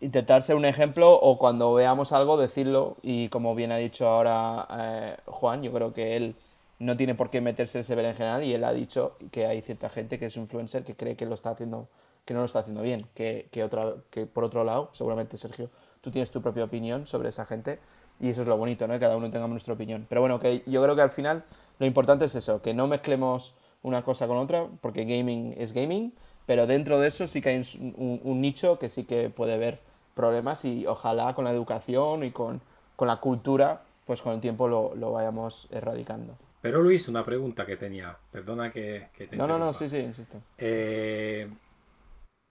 [0.00, 4.66] Intentar ser un ejemplo o cuando veamos algo decirlo y como bien ha dicho ahora
[4.70, 6.36] eh, Juan, yo creo que él
[6.78, 9.88] no tiene por qué meterse ese en general y él ha dicho que hay cierta
[9.88, 11.88] gente que es influencer que cree que lo está haciendo
[12.26, 15.70] que no lo está haciendo bien, que, que, otra, que por otro lado, seguramente Sergio,
[16.00, 17.78] tú tienes tu propia opinión sobre esa gente
[18.20, 18.94] y eso es lo bonito, ¿no?
[18.94, 20.06] Que cada uno tengamos nuestra opinión.
[20.08, 21.44] Pero bueno, que yo creo que al final
[21.78, 26.12] lo importante es eso, que no mezclemos una cosa con otra, porque gaming es gaming,
[26.46, 27.56] pero dentro de eso sí que hay
[27.96, 29.80] un, nicho que sí que puede ver
[30.16, 32.60] problemas y ojalá con la educación y con,
[32.98, 36.36] la cultura, pues con el tiempo lo, vayamos erradicando.
[36.62, 40.38] Pero Luis, una pregunta que tenía, perdona que, te No, no, no, sí, sí, insisto.
[40.58, 41.48] Eh,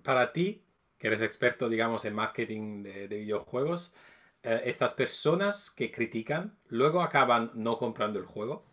[0.03, 0.63] para ti,
[0.97, 3.95] que eres experto, digamos, en marketing de, videojuegos,
[4.43, 8.63] eh, estas personas que critican, luego acaban no comprando el juego.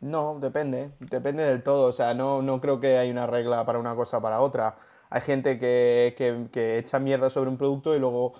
[0.00, 1.86] No, depende, depende del todo.
[1.86, 4.76] O sea, no, no creo que hay una regla para una cosa o para otra.
[5.12, 6.14] Hay gente que,
[6.50, 8.32] que, echa mierda sobre un producto y luego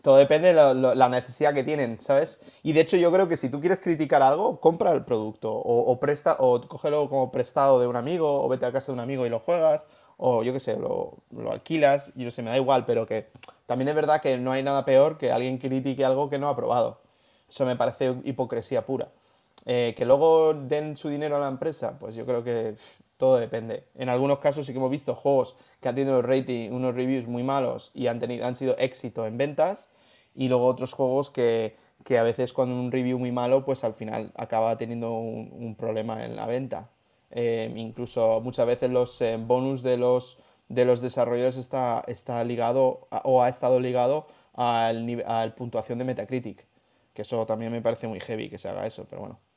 [0.00, 2.40] todo depende de la necesidad que tienen, ¿sabes?
[2.62, 6.00] Y de hecho yo creo que si tú quieres criticar algo, compra el producto o,
[6.00, 9.26] presta o cógelo como prestado de un amigo o vete a casa de un amigo
[9.26, 9.84] y lo juegas
[10.16, 13.28] o yo qué sé, lo, lo alquilas y no sé, me da igual, pero que
[13.66, 16.56] también es verdad que no hay nada peor que alguien critique algo que no ha
[16.56, 17.00] probado.
[17.46, 19.08] Eso me parece hipocresía pura.
[19.66, 22.76] Eh, que luego den su dinero a la empresa, pues yo creo que
[23.18, 23.84] todo depende.
[23.94, 27.42] En algunos casos sí que hemos visto juegos que han tenido rating, unos reviews muy
[27.42, 29.90] malos y han, tenido, han sido éxito en ventas,
[30.34, 33.94] y luego otros juegos que, que a veces con un review muy malo, pues al
[33.94, 36.90] final acaba teniendo un, problema en la venta.
[37.30, 43.08] Eh, incluso muchas veces los eh, bonus de los, de los desarrolladores está, está ligado
[43.24, 46.66] o ha estado ligado al, al puntuación de Metacritic.
[47.14, 49.47] Que eso también me parece muy heavy que se haga eso, pero bueno.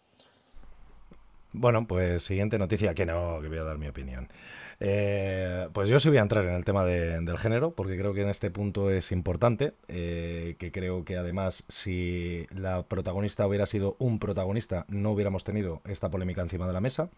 [1.54, 4.30] Bueno, pues siguiente noticia, que no, que voy a dar mi opinión.
[4.80, 8.22] Eh, pues yo sí voy a entrar en el tema del género, porque creo que
[8.22, 13.96] en este punto es importante, eh, que creo que además si la protagonista hubiera sido
[14.00, 17.10] un protagonista, no hubiéramos tenido esta polémica encima de la mesa.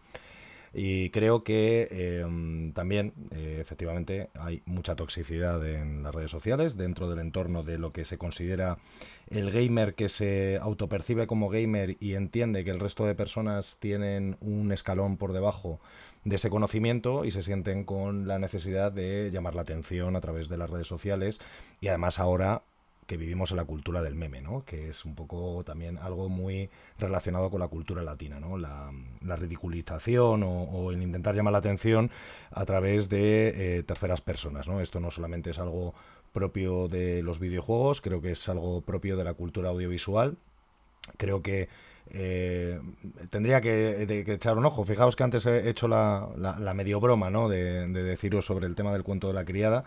[0.74, 1.86] Y creo que
[2.20, 7.78] em, también, eh, efectivamente, hay mucha toxicidad en las redes sociales, dentro del entorno de
[7.78, 8.78] lo que se considera
[9.28, 14.36] el gamer que se autopercibe como gamer y entiende que el resto de personas tienen
[14.40, 15.80] un escalón por debajo
[16.24, 20.48] de ese conocimiento y se sienten con la necesidad de llamar la atención a través
[20.48, 21.40] de las redes sociales
[21.80, 22.62] y además ahora
[23.06, 24.64] que vivimos en la cultura del meme, ¿no?
[24.64, 28.56] que es un poco también algo muy relacionado con la cultura latina, ¿no?
[28.56, 28.90] la,
[29.36, 32.10] ridiculización o, el intentar llamar la atención
[32.50, 34.68] a través de eh, terceras personas.
[34.68, 34.80] ¿no?
[34.80, 35.94] Esto no solamente es algo
[36.32, 40.36] propio de los videojuegos, creo que es algo propio de la cultura audiovisual.
[41.18, 41.68] Creo que
[42.10, 42.80] eh,
[43.30, 44.84] tendría que, echar un ojo.
[44.84, 47.48] Fijaos que antes he hecho la, medio broma ¿no?
[47.48, 49.84] de deciros sobre el tema del cuento de la criada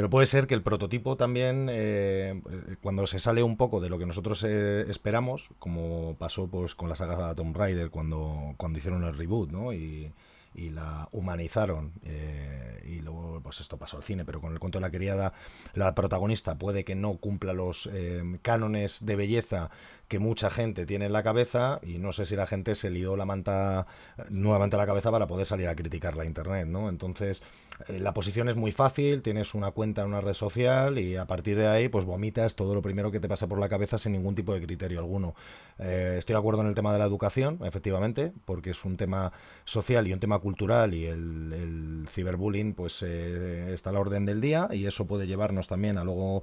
[0.00, 2.40] pero puede ser que el prototipo también, eh,
[2.82, 6.88] cuando se sale un poco de lo que nosotros eh, esperamos, como pasó pues con
[6.88, 9.74] la saga Tomb Raider cuando, cuando hicieron el reboot, ¿no?
[9.74, 10.10] Y,
[10.54, 14.78] y la humanizaron eh, y luego pues esto pasó al cine pero con el cuento
[14.78, 15.32] de la criada
[15.74, 19.70] la protagonista puede que no cumpla los eh, cánones de belleza
[20.10, 23.16] que mucha gente tiene en la cabeza y no sé si la gente se lió
[23.16, 23.86] la manta
[24.28, 26.88] nuevamente a la cabeza para poder salir a criticar la internet, ¿no?
[26.88, 27.44] Entonces,
[27.86, 31.26] eh, la posición es muy fácil, tienes una cuenta en una red social y a
[31.26, 34.10] partir de ahí, pues vomitas todo lo primero que te pasa por la cabeza sin
[34.10, 35.36] ningún tipo de criterio alguno.
[35.78, 39.32] Estoy de acuerdo en el tema de la educación, efectivamente, porque es un tema
[39.64, 44.40] social y un tema cultural y el, ciberbullying, pues eh, está a la orden del
[44.40, 46.42] día y eso puede llevarnos también a luego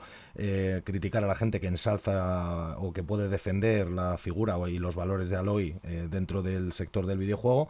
[0.83, 5.29] criticar a la gente que ensalza o que puede defender la figura y los valores
[5.29, 7.69] de Aloy eh, dentro del sector del videojuego.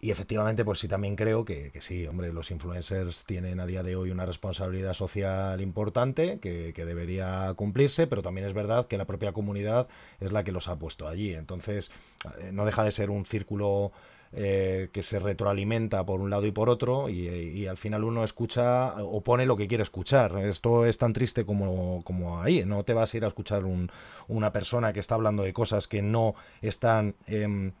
[0.00, 3.94] Y efectivamente, pues sí, también creo que, sí, hombre, los influencers tienen a día de
[3.94, 9.32] hoy una responsabilidad social importante que, debería cumplirse, pero también es verdad que la propia
[9.32, 9.86] comunidad
[10.18, 11.32] es la que los ha puesto allí.
[11.34, 11.92] Entonces,
[12.40, 13.92] eh, no deja de ser un círculo
[14.34, 18.94] eh, que se retroalimenta por un lado y por otro y, al final uno escucha
[19.02, 20.38] o pone lo que quiere escuchar.
[20.38, 22.64] Esto es tan triste como, como ahí.
[22.64, 23.90] No te vas a ir a escuchar un,
[24.28, 27.14] una persona que está hablando de cosas que no están...
[27.26, 27.72] Em,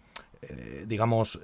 [0.42, 1.40] eh, digamos,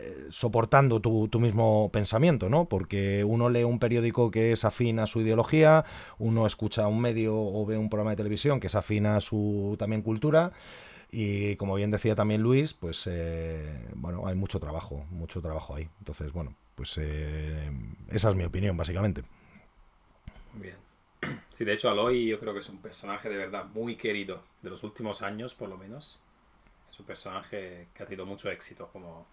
[0.00, 2.66] eh, soportando tu, tu, mismo pensamiento, ¿no?
[2.66, 5.84] Porque uno lee un periódico que es afín a su ideología,
[6.18, 9.76] uno escucha un medio o ve un programa de televisión que es afín a su
[9.78, 10.52] también cultura,
[11.10, 15.88] y como bien decía también Luis, pues eh, bueno, hay mucho trabajo, mucho trabajo ahí.
[15.98, 17.70] Entonces, bueno, pues eh,
[18.10, 19.22] esa es mi opinión, básicamente.
[20.52, 20.76] Muy bien.
[21.52, 24.70] Sí, de hecho, Aloy yo creo que es un personaje de verdad muy querido, de
[24.70, 26.20] los últimos años por lo menos.
[26.90, 29.26] Es un personaje que ha tenido mucho éxito como,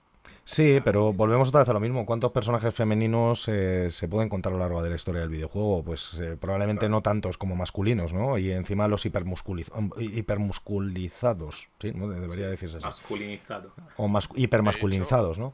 [0.44, 2.06] Sí, pero volvemos otra vez a lo mismo.
[2.06, 5.84] ¿Cuántos personajes femeninos eh, se pueden contar a lo largo de la historia del videojuego?
[5.84, 8.38] Pues eh, probablemente no tantos como masculinos, ¿no?
[8.38, 11.92] Y encima los hipermusculizados, ¿sí?
[11.94, 12.10] ¿no?
[12.10, 12.86] Debería decirse así.
[12.86, 13.72] Masculinizado.
[13.98, 15.54] O hipermasculinizados, ¿no?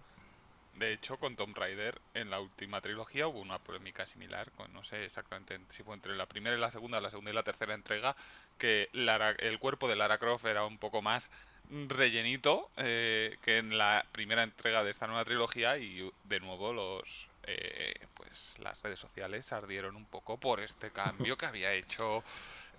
[0.80, 4.84] De hecho, con Tomb Raider, en la última trilogía hubo una polémica similar, con, no
[4.84, 7.74] sé exactamente si fue entre la primera y la segunda, la segunda y la tercera
[7.74, 8.16] entrega,
[8.60, 11.32] que el cuerpo de Lara Croft era un poco más
[11.70, 17.28] rellenito eh, que en la primera entrega de esta nueva trilogía y de nuevo los
[17.44, 22.24] eh, pues las redes sociales ardieron un poco por este cambio que había hecho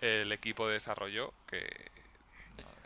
[0.01, 1.69] el equipo de desarrollo que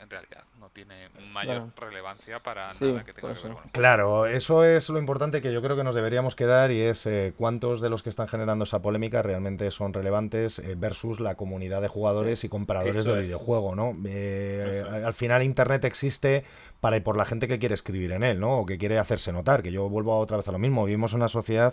[0.03, 4.65] en realidad no tiene mayor relevancia para nada que tenga que ver con Claro, eso
[4.65, 7.88] es lo importante que yo creo que nos deberíamos quedar y es eh, cuántos de
[7.88, 12.45] los que están generando esa polémica realmente son relevantes eh, versus la comunidad de jugadores
[12.45, 13.97] y compradores del videojuego, ¿no?
[14.07, 16.45] Eh, al final Internet existe
[16.83, 18.59] para y por la gente que quiere escribir en él, ¿no?
[18.59, 20.85] O que quiere hacerse notar, que yo vuelvo otra vez a lo mismo.
[20.85, 21.73] Vivimos en una sociedad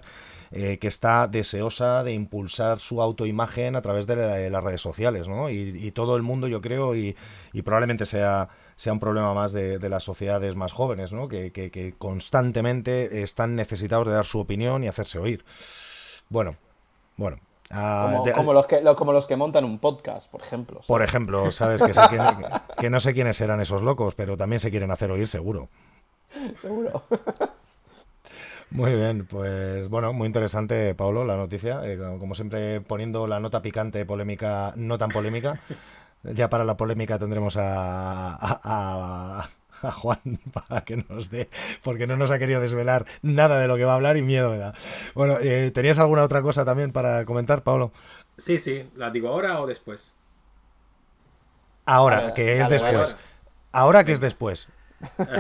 [0.52, 5.50] que está deseosa de impulsar su autoimagen a través de, las redes sociales, ¿no?
[5.50, 7.16] Y, todo el mundo, yo creo, y,
[7.54, 11.28] y probablemente sea sea, un problema más de, las sociedades más jóvenes, ¿no?
[11.28, 15.44] Que, constantemente están necesitados de dar su opinión y hacerse oír.
[16.30, 16.56] Bueno,
[17.18, 17.40] bueno.
[17.72, 20.82] Ah, como, los que, como los que montan un podcast, por ejemplo.
[20.88, 21.92] Por ejemplo, sabes que,
[22.80, 25.70] que no sé quiénes serán esos locos, pero también se quieren hacer oír seguro.
[26.62, 27.04] Seguro.
[28.72, 31.82] Muy bien, pues bueno, muy interesante, Pablo, la noticia.
[31.84, 35.60] Eh, como siempre, poniendo la nota picante, polémica, no tan polémica.
[36.24, 39.50] Ya para la polémica tendremos a, a,
[39.92, 41.50] Juan para que nos dé,
[41.84, 44.50] porque no nos ha querido desvelar nada de lo que va a hablar y miedo
[44.50, 44.74] me da.
[45.16, 47.92] Bueno, eh, ¿tenías alguna otra cosa también para comentar, Pablo?
[48.38, 50.18] Sí, sí, ¿la digo ahora o después?
[51.86, 53.18] Ahora, que es después.
[53.72, 54.70] Ahora que es después.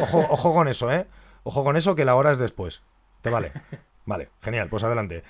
[0.02, 1.06] Ojo, ojo con eso, ¿eh?
[1.44, 2.82] Ojo con eso que la hora es después.
[3.22, 3.52] ¿Te vale?
[4.06, 5.24] Vale, genial, pues adelante.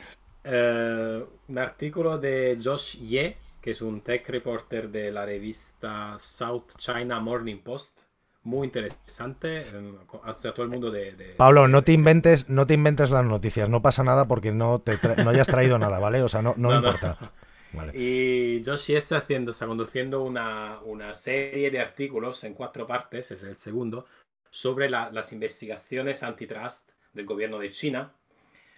[0.44, 6.76] Eh, un artículo de Josh Ye que es un tech reporter de la revista South
[6.78, 8.09] China Morning Post.
[8.50, 9.66] Muy interesante,
[10.24, 11.36] hacia todo el mundo de...
[11.38, 14.98] Pablo, no te inventes, no te inventes las noticias, no pasa nada porque no te
[15.24, 16.22] no hayas traído nada, ¿vale?
[16.24, 17.18] O sea, no, no, importa.
[17.94, 23.44] Y Joshi está haciendo, está conduciendo una, una, serie de artículos en cuatro partes, es
[23.44, 24.08] el segundo,
[24.50, 28.12] sobre las investigaciones antitrust del gobierno de China,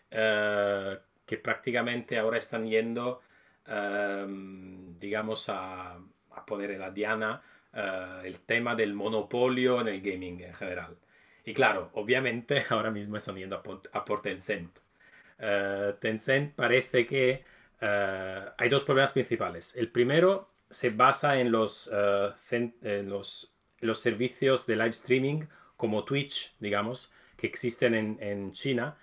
[0.10, 3.22] eh, que prácticamente ahora están yendo
[3.68, 6.00] Ehm, digamos, a,
[6.48, 7.42] poner en la diana
[7.74, 10.98] eh, el tema del monopolio en el gaming en general.
[11.46, 13.56] Y claro, obviamente ahora mismo están yendo
[13.94, 14.78] a por, Tencent.
[15.40, 17.44] Eh, Tencent parece que
[17.80, 19.76] eh, hay dos problemas principales.
[19.76, 21.92] El primero se basa en los,
[22.52, 25.42] en los, los, servicios de live streaming
[25.76, 28.98] como Twitch, digamos, que existen en, en China.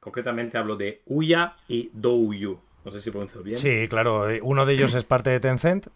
[0.00, 2.60] Concretamente hablo de Uya y Douyu.
[2.84, 3.56] No sé si pronuncio bien.
[3.56, 4.28] Sí, claro.
[4.42, 5.86] Uno de ellos es parte de Tencent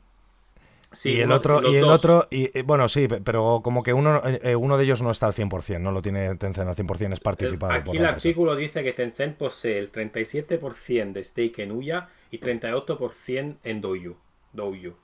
[0.91, 2.03] Sí, y el uno- otro, y el dos.
[2.05, 5.11] otro, y, eh, bueno, sí, pe- pero como que uno, eh, uno de ellos no
[5.11, 8.57] está al 100%, no lo tiene Tencent al 100%, es participado por Aquí el artículo
[8.57, 14.17] dice que Tencent posee el 37% de stake en Uya y 38% en Douyu.
[14.55, 14.95] Douyu.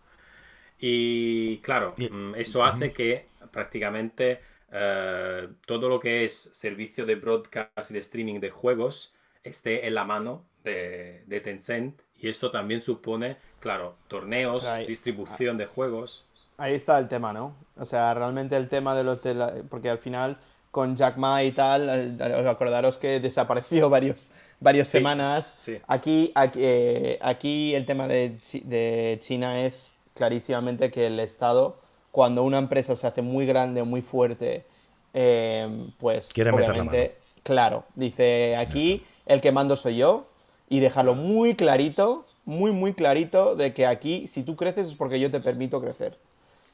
[0.79, 4.41] Y claro, Y- mm, eso hace que prácticamente
[4.77, 9.95] eh, todo lo que es servicio de broadcast y de streaming de juegos esté en
[9.95, 12.01] la mano de, de Tencent.
[12.25, 16.25] Y eso también supone, claro, torneos, ahí- distribución de juegos.
[16.57, 17.55] Ahí está el tema, ¿no?
[17.77, 20.39] O sea, realmente el tema de los de la- porque al final
[20.71, 25.53] con Jack Ma y tal, os acordaros que desapareció varios varias Sí, semanas.
[25.59, 25.77] sí.
[25.87, 31.77] Aquí, aquí, eh, aquí el tema de, de China es clarísimamente que el Estado,
[32.11, 34.65] cuando una empresa se hace muy grande, muy fuerte,
[35.13, 40.27] eh, pues Quiere meter la obviamente, claro, dice aquí el que mando soy yo
[40.69, 45.21] y dejarlo muy clarito, muy, muy clarito de que aquí si tú creces es porque
[45.21, 46.17] yo te permito crecer.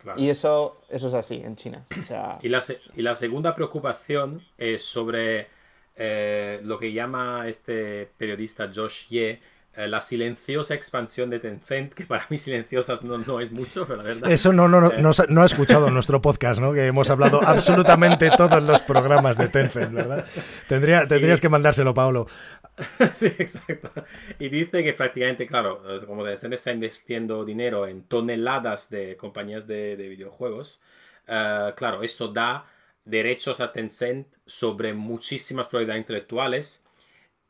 [0.02, 0.18] Claro.
[0.20, 1.84] Y eso, eso es así en China.
[2.02, 5.48] O sea, Y la, se- y la segunda preocupación es sobre
[5.96, 9.40] eh, lo que llama este periodista Josh Ye
[9.76, 14.02] la silenciosa expansión de Tencent, que para mí silenciosas no, no es mucho, pero la
[14.02, 14.30] verdad.
[14.30, 15.00] Eso no, no, no, Eh.
[15.00, 16.72] no, no ha escuchado nuestro podcast, ¿no?
[16.72, 20.26] Que hemos hablado absolutamente todos los programas de Tencent, ¿verdad?
[20.68, 22.26] Tendría, tendrías que mandárselo, Paolo.
[23.14, 23.90] Sí, exacto.
[24.38, 29.66] Y dice que prácticamente, claro, eh, como Tencent está invirtiendo dinero en toneladas de compañías
[29.66, 30.82] de, de videojuegos,
[31.26, 32.64] eh, claro, esto da
[33.04, 36.86] derechos a Tencent sobre muchísimas propiedades intelectuales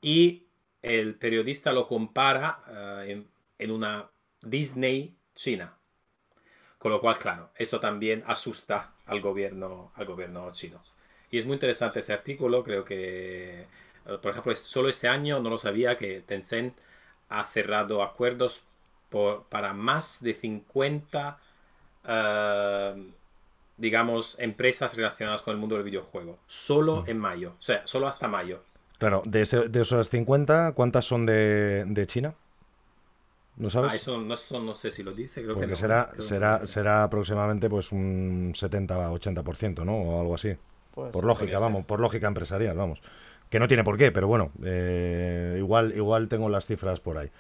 [0.03, 0.47] y
[0.83, 4.11] el periodista lo compara eh, en, en una
[4.43, 5.75] Disney China.
[6.79, 10.83] Con lo cual, claro, eso también asusta al gobierno, al gobierno chino.
[11.31, 15.51] Y es muy interesante ese artículo, creo que, eh, por ejemplo, solo este año no
[15.51, 16.75] lo sabía que Tencent
[17.29, 18.63] ha cerrado acuerdos
[19.11, 21.39] por- para más de 50,
[22.07, 23.11] eh,
[23.77, 26.39] digamos, empresas relacionadas con el mundo del videojuego.
[26.47, 28.63] Solo en mayo, o sea, solo hasta mayo.
[29.01, 32.35] Claro, de, ese- de esos 50, ¿cuántas son de, de China?
[33.57, 33.93] ¿No sabes?
[33.93, 35.77] Ah, eso no, eso no sé si lo dice, creo que no.
[35.77, 36.67] será, creo que será, no.
[36.67, 39.97] será aproximadamente pues un 70-80%, ¿no?
[39.97, 40.57] O algo así.
[40.93, 41.61] pues, Por lógica, ser.
[41.61, 43.03] vamos, por lógica empresarial, vamos.
[43.51, 47.31] Que no tiene por qué, pero bueno, eh, igual, igual tengo las cifras por ahí.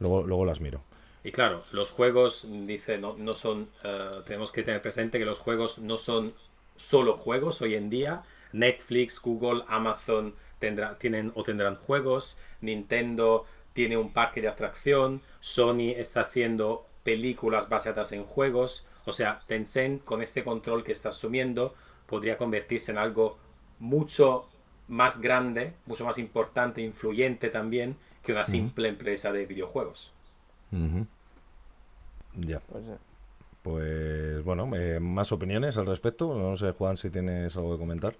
[0.00, 0.82] Luego, luego las miro.
[1.24, 5.38] Y claro, los juegos, dice, no, no son, eh, tenemos que tener presente que los
[5.38, 6.34] juegos no son
[6.76, 8.22] solo juegos hoy en día.
[8.52, 12.40] Netflix, Google, Amazon tendrá, tienen o tendrán juegos.
[12.60, 15.22] Nintendo tiene un parque de atracción.
[15.40, 18.86] Sony está haciendo películas basadas en juegos.
[19.04, 21.74] O sea, Tencent con este control que está asumiendo
[22.06, 23.38] podría convertirse en algo
[23.78, 24.48] mucho
[24.88, 30.12] más grande, mucho más importante, influyente también que una simple empresa de videojuegos.
[32.34, 32.96] Ya, pues, eh,
[33.62, 36.34] pues bueno, eh, más opiniones al respecto.
[36.34, 38.14] No sé, Juan, si tienes algo que comentar.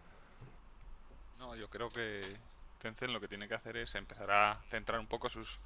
[1.68, 2.20] Yo creo que
[2.80, 5.58] Tencent lo que tiene que hacer es empezar a centrar un poco sus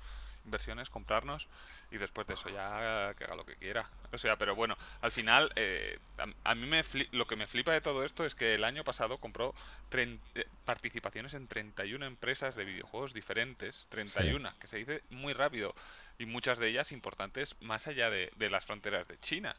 [0.44, 1.46] inversiones, comprarnos
[1.92, 3.88] y después de eso ya que haga lo que quiera.
[4.12, 7.72] O sea, pero bueno, al final eh, a, a mí me lo que me flipa
[7.72, 9.54] de todo esto es que el año pasado compró
[9.92, 10.18] eh,
[10.64, 15.74] participaciones en 31 empresas de videojuegos diferentes, 31, que se dice muy rápido
[16.18, 19.54] y muchas de ellas importantes más allá de, de las fronteras de China.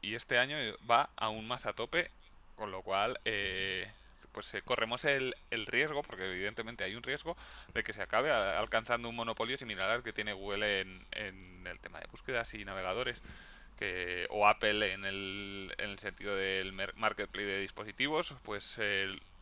[0.00, 0.56] Y este año
[0.88, 2.10] va aún más a tope,
[2.56, 3.90] con lo cual eh,
[4.34, 7.36] pues eh, corremos el, el riesgo, porque evidentemente hay un riesgo,
[7.72, 11.78] de que se acabe alcanzando un monopolio similar al que tiene Google en, en el
[11.80, 13.22] tema de búsquedas y navegadores,
[13.78, 18.78] que, o Apple en el, en el sentido del marketplace de dispositivos, pues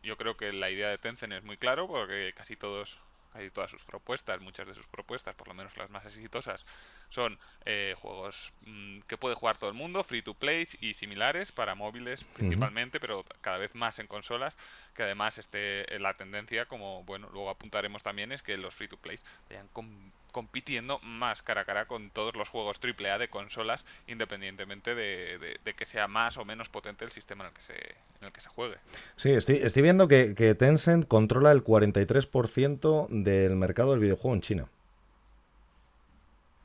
[0.02, 2.98] yo creo que la idea de Tencent es muy claro, porque casi todos,
[3.32, 6.66] casi todas sus propuestas, muchas de sus propuestas, por lo menos las más exitosas,
[7.08, 11.52] son eh, juegos mm, que puede jugar todo el mundo, free to play y similares
[11.52, 14.56] para móviles principalmente, pero cada vez más en consolas,
[14.94, 18.88] que además este, eh, la tendencia, como bueno, luego apuntaremos también, es que los free
[18.88, 23.28] to play vayan com- compitiendo más cara a cara con todos los juegos AAA de
[23.28, 27.54] consolas, independientemente de, de- de que sea más o menos potente el sistema en el
[27.54, 28.76] que se, en el que se juegue.
[29.16, 34.40] Sí, estoy, estoy viendo que, que Tencent controla el 43% del mercado del videojuego en
[34.40, 34.66] China.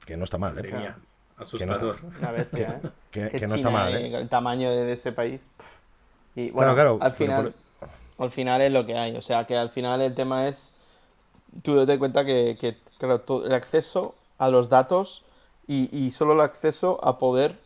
[0.06, 0.72] Que no está mal, ¿eh?
[0.72, 0.98] mía,
[1.36, 2.00] asustador.
[2.20, 2.90] una bestia, ¿eh?
[3.12, 4.16] Que, Que que no está mal, eh.
[4.18, 5.46] El tamaño de, ese país.
[6.36, 7.54] Y bueno, claro, al final,
[8.18, 9.16] al final es lo que hay.
[9.16, 10.74] O sea, que al final el tema es.
[11.64, 12.58] Tú date cuenta que,
[13.02, 15.24] el acceso a los datos
[15.68, 17.58] y, solo el acceso a poder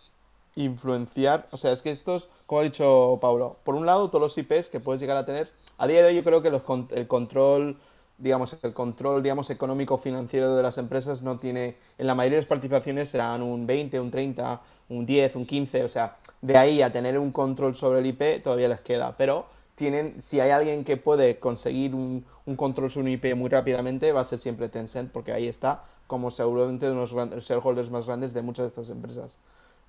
[0.55, 1.47] influenciar.
[1.51, 4.69] O sea, es que estos, como ha dicho Pablo, por un lado, todos los IPs
[4.69, 5.51] que puedes llegar a tener.
[5.77, 6.49] A día de hoy, yo creo que
[6.95, 7.77] el control
[8.21, 12.41] digamos, el control, digamos, económico financiero de las empresas no tiene, en la mayoría de
[12.43, 16.81] las participaciones serán un 20, un 30, un 10, un 15, o sea, de ahí
[16.81, 19.45] a tener un control sobre el IP todavía les queda, pero
[19.81, 24.11] tienen, si hay alguien que puede conseguir un, un control sobre un IP muy rápidamente,
[24.11, 28.05] va a ser siempre Tencent, porque ahí está como seguramente uno de los shareholders más
[28.05, 29.39] grandes de muchas de estas empresas.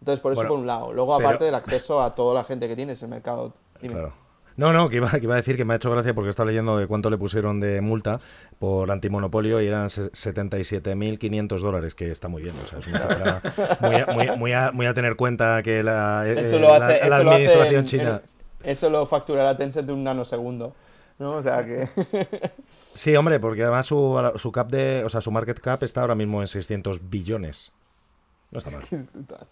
[0.00, 0.94] Entonces, por eso por un lado.
[0.94, 3.52] Luego, aparte del acceso a toda la gente que tiene ese mercado.
[3.80, 4.14] Claro.
[4.56, 6.48] No, no, que iba, que iba, a decir que me ha hecho gracia porque estaba
[6.48, 8.18] leyendo de cuánto le pusieron de multa
[8.58, 12.54] por antimonopolio y eran 77.500 dólares, que está muy bien.
[12.62, 13.42] O sea, es una cifra
[14.38, 18.22] muy, a, muy, a, tener cuenta que la, eh, la, administración china.
[18.64, 20.74] Eso lo facturará Tencent de un nanosegundo.
[21.18, 21.36] ¿no?
[21.36, 21.88] O sea que.
[22.92, 25.02] sí, hombre, porque además su, su cap de.
[25.04, 27.72] O sea, su market cap está ahora mismo en 600 billones.
[28.50, 28.84] No está mal.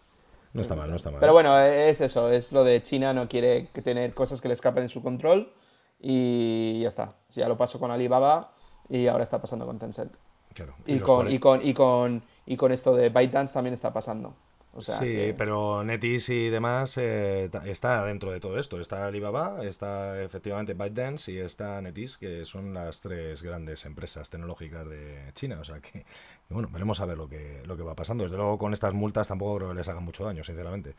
[0.53, 1.21] No está mal, no está mal.
[1.21, 4.83] Pero bueno, es eso, es lo de China, no quiere tener cosas que le escapen
[4.83, 5.53] de su control
[6.01, 7.15] y ya está.
[7.31, 8.51] Ya lo pasó con Alibaba
[8.89, 10.13] y ahora está pasando con Tencent.
[10.53, 10.75] Claro.
[10.87, 14.35] Y, con, y, con, y, con, y con esto de ByteDance también está pasando
[14.79, 18.81] sí, pero NetEase y demás eh, está dentro de todo esto.
[18.81, 24.89] Está Alibaba, está efectivamente ByteDance y está NetEase, que son las tres grandes empresas tecnológicas
[24.89, 25.59] de China.
[25.61, 26.05] O sea que,
[26.49, 28.25] bueno, veremos a ver lo que, lo que va pasando.
[28.25, 30.95] Desde luego con estas multas tampoco creo que les hagan mucho daño, sinceramente.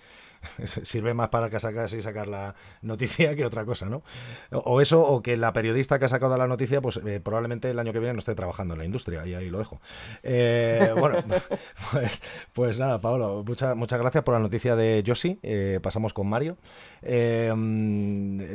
[0.66, 4.04] Sirve más para que sacas y sacar la noticia que otra cosa, ¿no?
[4.52, 7.80] O eso, o que la periodista que ha sacado la noticia, pues eh, probablemente el
[7.80, 9.82] año que viene no esté trabajando en la industria, y ahí lo dejo.
[10.24, 11.24] Eh, bueno,
[11.92, 15.40] pues, pues nada, Pablo, muchas gracias por la noticia de Josie.
[15.44, 16.58] Eh, pasamos con Mario.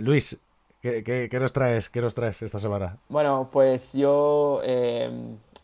[0.01, 0.41] Luis,
[0.83, 2.99] ¿qué, nos traes, ¿qué nos traes esta semana?
[3.09, 4.61] Bueno, pues yo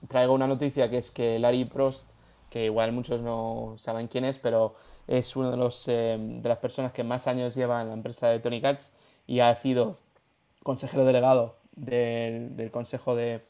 [0.08, 2.06] traigo una noticia que es que Larry Prost,
[2.50, 4.74] que igual muchos no saben quién es, pero
[5.06, 8.28] es uno de, los, eh, de las personas que más años lleva en la empresa
[8.28, 8.90] de Tony Katz
[9.26, 9.98] y ha sido
[10.62, 13.42] consejero delegado del, del consejo de,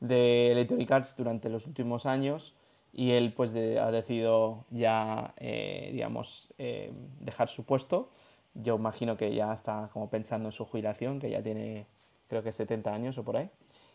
[0.00, 2.54] de Electronic Arts durante los últimos años
[2.92, 8.10] y él pues ha decidido ya, eh, digamos, eh, dejar su puesto.
[8.54, 11.86] Yo imagino que ya está como pensando en su jubilación, que ya tiene
[12.28, 13.50] creo que 70 años o por ahí.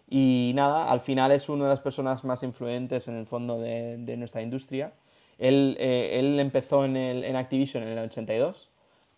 [0.09, 3.97] Y nada, al final es una de las personas más influyentes en el fondo de,
[3.97, 4.93] de nuestra industria
[5.37, 8.69] él, eh, él empezó en, el, en, Activision en el 82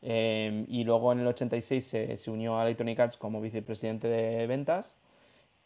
[0.01, 4.47] eh, y luego en el 86 se, se, unió a Electronic Arts como vicepresidente de
[4.47, 4.97] ventas,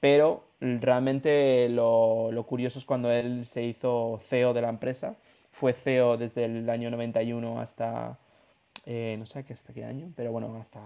[0.02, 5.16] pero realmente lo, lo, curioso es cuando él se hizo CEO de la empresa.
[5.52, 8.20] Fue CEO desde el año 91 hasta,
[8.86, 10.82] eh, no sé hasta qué año, pero bueno, hasta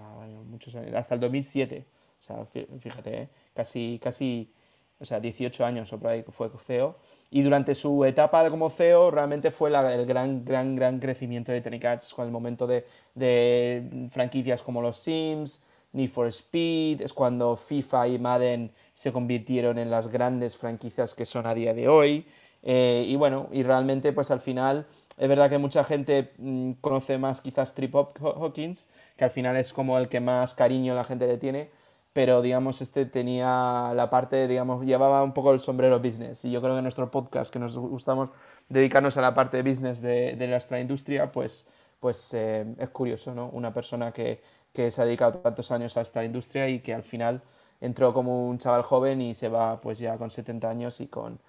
[0.45, 1.85] muchos años, hasta el 2007.
[2.19, 2.45] O sea,
[2.79, 4.51] fíjate, casi, casi,
[4.99, 6.95] o sea, 18 años o por ahí fue CEO
[7.31, 11.85] y durante su etapa como CEO realmente fue el gran, gran, gran crecimiento de Electronic
[11.85, 15.61] Arts con el momento de, de, franquicias como los Sims,
[15.91, 21.25] Need for Speed, es cuando FIFA y Madden se convirtieron en las grandes franquicias que
[21.25, 22.25] son a día de hoy.
[22.63, 24.87] Eh, y bueno, y realmente pues al final
[25.17, 29.55] es verdad que mucha gente mm, conoce más quizás Trip Hop Hawkins, que al final
[29.57, 31.69] es como el que más cariño la gente le tiene,
[32.13, 36.45] pero digamos, este tenía la parte, digamos, llevaba un poco el sombrero business.
[36.45, 38.29] Y yo creo que nuestro podcast, que nos gustamos
[38.69, 41.67] dedicarnos a la parte de business de, nuestra industria, pues,
[41.99, 43.49] pues eh, es curioso, ¿no?
[43.49, 44.41] Una persona que,
[44.73, 47.41] que se ha dedicado tantos años a esta industria y que al final
[47.85, 51.39] entró como un chaval joven y se va pues ya con 70 años y con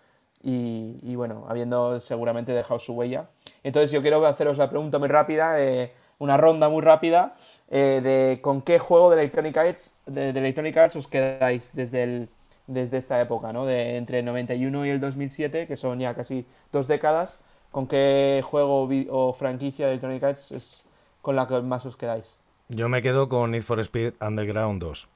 [0.43, 3.31] y, y, bueno, habiendo seguramente dejado su huella.
[3.65, 7.37] Entonces yo quiero haceros la pregunta muy rápida, eh, una ronda muy rápida
[7.69, 12.29] eh, de con qué juego de Electronic Arts, de, Electronic Arts os quedáis desde, el,
[12.67, 13.67] desde esta época, ¿no?
[13.67, 17.41] De entre el 91 y el 2007, que son ya casi dos décadas,
[17.73, 20.85] ¿con qué juego o franquicia de Electronic Arts es
[21.23, 22.39] con la que más os quedáis?
[22.69, 25.09] Yo me quedo con Need for Speed Underground 2.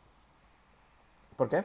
[1.41, 1.65] ¿Por qué?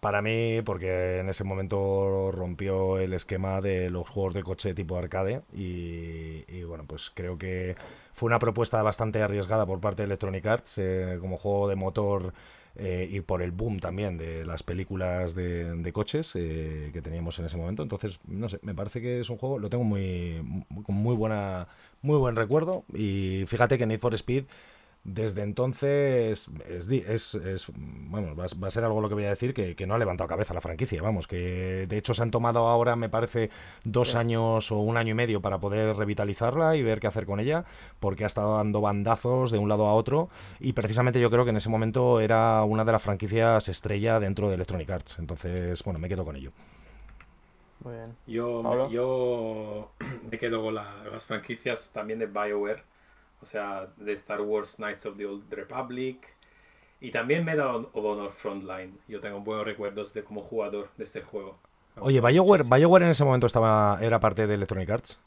[0.00, 4.96] Para mí, porque en ese momento rompió el esquema de los juegos de coche tipo
[4.96, 7.76] arcade y, bueno, pues creo que
[8.14, 12.32] fue una propuesta bastante arriesgada por parte de Electronic Arts eh, como juego de motor
[12.76, 17.44] eh, y por el boom también de las películas de, coches eh, que teníamos en
[17.44, 17.82] ese momento.
[17.82, 20.42] Entonces, no sé, me parece que es un juego, lo tengo muy,
[20.84, 21.68] con muy buena,
[22.00, 22.84] muy buen recuerdo.
[22.94, 24.46] Y fíjate que Need for Speed
[25.04, 29.86] desde entonces es, es, bueno, va, a ser algo lo que voy a decir que,
[29.86, 33.08] no ha levantado cabeza la franquicia, vamos, que de hecho se han tomado ahora, me
[33.08, 33.50] parece,
[33.84, 37.40] dos años o un año y medio para poder revitalizarla y ver qué hacer con
[37.40, 37.64] ella,
[37.98, 40.28] porque ha estado dando bandazos de un lado a otro
[40.60, 44.48] y precisamente yo creo que en ese momento era una de las franquicias estrella dentro
[44.48, 46.52] de Electronic Arts, entonces, bueno, me quedo con ello.
[47.80, 48.16] Muy bien.
[48.28, 49.90] Yo, me, yo
[50.30, 52.91] me quedo con las franquicias también de BioWare
[53.42, 56.34] o sea, de Star Wars Knights of the Old Republic,
[57.00, 58.98] Y también Medal of Honor Frontline.
[59.08, 61.58] Yo tengo buenos recuerdos de como jugador de este juego.
[61.96, 62.64] Oye, BioWare.
[62.64, 65.18] BioWare en ese momento estaba era parte de Electronic Arts.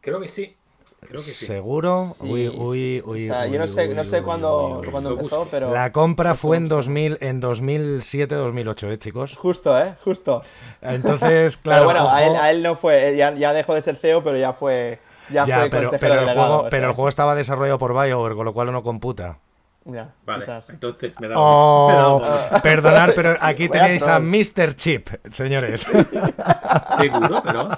[0.00, 0.56] Creo que sí.
[1.04, 1.46] Creo que sí.
[1.46, 2.16] ¿Seguro?
[2.20, 2.56] Sí, uy, sí.
[2.56, 3.26] uy, O uy.
[3.26, 5.70] sea, yo no sé, uy, no sé uy, cuándo, cuándo Lo empezó, pero.
[5.70, 6.76] La compra fue en Justo.
[6.76, 9.36] 2000, en 2007-2008, ¿eh, chicos?
[9.36, 9.96] Justo, ¿eh?
[10.04, 10.46] Justo.
[10.80, 11.84] Entonces, Pero claro.
[11.84, 14.52] bueno, a él, a él no fue, ya, ya dejó de ser CEO, pero ya
[14.52, 15.00] fue.
[15.30, 17.92] Ya, Ya, fue pero, el delegado, juego, o pero sea, el juego estaba desarrollado por
[17.92, 19.38] BioWare, con lo cual no computa.
[19.84, 20.70] Ya, Vale, quizás.
[20.70, 21.34] entonces me da.
[21.36, 24.20] Oh, me da- perdonar, pero aquí tenéis a.
[24.20, 24.74] Mr.
[24.76, 25.80] Chip, señores.
[26.96, 27.68] Seguro, pero.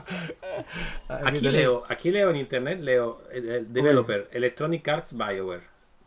[1.09, 5.63] Aquí leo, aquí leo en internet, leo el, el developer Electronic Arts BioWare.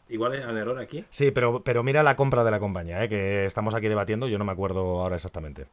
[0.10, 1.04] Igual es un error aquí.
[1.10, 3.10] Sí, pero, pero mira la compra de la compañía, ¿eh?
[3.10, 5.66] que estamos aquí debatiendo, yo no me acuerdo ahora exactamente.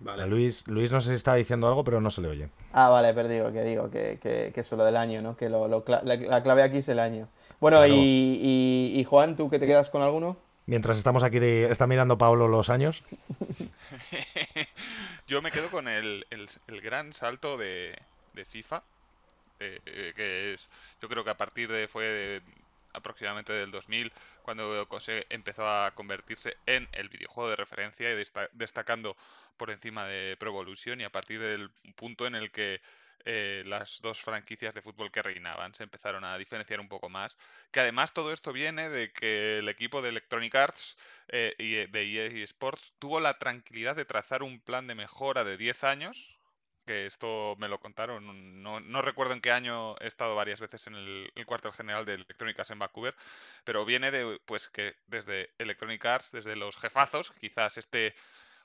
[0.00, 0.26] Vale.
[0.26, 2.48] Luis, Luis no sé si está diciendo algo, pero no se le oye.
[2.72, 5.36] Ah, vale, pero digo, que digo, que, que, que eso lo del año, ¿no?
[5.36, 7.28] Que lo, lo la, la clave aquí es el año.
[7.60, 7.92] Bueno, Claro.
[7.94, 8.00] y,
[8.94, 10.36] y, y Juan, ¿tú que te quedas con alguno?
[10.66, 13.02] Mientras estamos aquí, de- está mirando Pablo los años.
[15.26, 17.96] Yo me quedo con el, el- el gran salto de,
[18.34, 18.82] de FIFA,
[19.60, 20.68] eh, eh, que es,
[21.02, 22.42] yo creo que a partir de, fue de
[22.92, 28.48] aproximadamente del 2000, cuando se empezó a convertirse en el videojuego de referencia y desta-
[28.52, 29.16] destacando
[29.60, 32.80] por encima de Pro Evolution y a partir del punto en el que
[33.26, 37.36] eh, las dos franquicias de fútbol que reinaban se empezaron a diferenciar un poco más.
[37.70, 40.96] Que además todo esto viene de que el equipo de Electronic Arts
[41.28, 45.44] eh, y eh, de EA Sports tuvo la tranquilidad de trazar un plan de mejora
[45.44, 46.38] de 10 años,
[46.86, 50.94] que esto me lo contaron, no, recuerdo en qué año he estado varias veces en
[50.94, 53.14] el, el cuartel general de Electronic Arts en Vancouver,
[53.64, 58.14] pero viene de pues que desde Electronic Arts, desde los jefazos, quizás este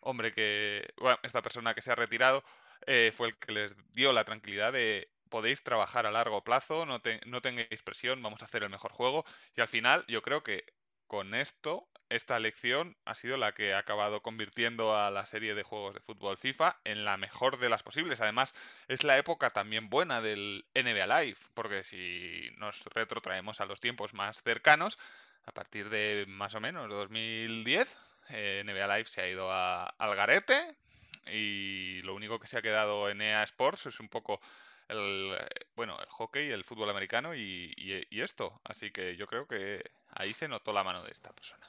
[0.06, 2.44] hombre que, bueno, esta persona que se ha retirado,
[2.88, 7.02] eh, fue el que les dio la tranquilidad de podéis trabajar a largo plazo, no,
[7.02, 9.26] te- no tengáis presión, vamos a hacer el mejor juego.
[9.56, 10.66] Y al final yo creo que
[11.08, 15.64] con esto, esta lección ha sido la que ha acabado convirtiendo a la serie de
[15.64, 18.22] juegos de fútbol FIFA en la mejor de las posibles.
[18.22, 18.54] Además,
[18.88, 24.14] es la época también buena del NBA Live, porque si nos retrotraemos a los tiempos
[24.14, 24.98] más cercanos,
[25.46, 27.98] a partir de más o menos 2010,
[28.30, 30.76] eh, NBA Live se ha ido a- al garete
[31.32, 34.40] y lo único que se ha quedado en EA Sports es un poco
[34.88, 35.36] el,
[35.76, 38.60] bueno, el hockey, el fútbol americano y, y- y esto.
[38.64, 41.66] Así que yo creo que ahí se notó la mano de esta persona.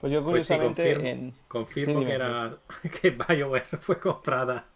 [0.00, 1.34] Pues yo Pues sí, curiosamente confirmo, en...
[1.48, 2.58] confirmo Sí, que era
[3.02, 4.66] que BioWare fue comprada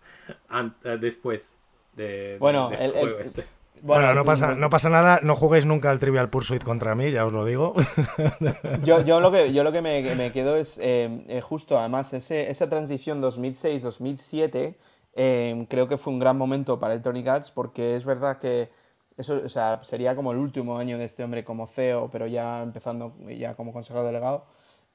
[1.00, 1.58] después
[1.94, 3.46] de, de- Bueno, del el- el- juego este.
[3.82, 7.10] Bueno, no, tú- pasa, no pasa nada, no juguéis nunca al Trivial Pursuit contra mí,
[7.10, 7.74] ya os lo digo.
[8.84, 12.12] Yo, yo lo que, yo lo que me, me quedo es eh, eh, justo, además,
[12.12, 14.74] ese, esa transición 2006-2007
[15.14, 18.70] eh, creo que fue un gran momento para Electronic Arts porque es verdad que
[19.16, 22.62] eso o sea, sería como el último año de este hombre como CEO, pero ya
[22.62, 24.44] empezando ya como consejero delegado,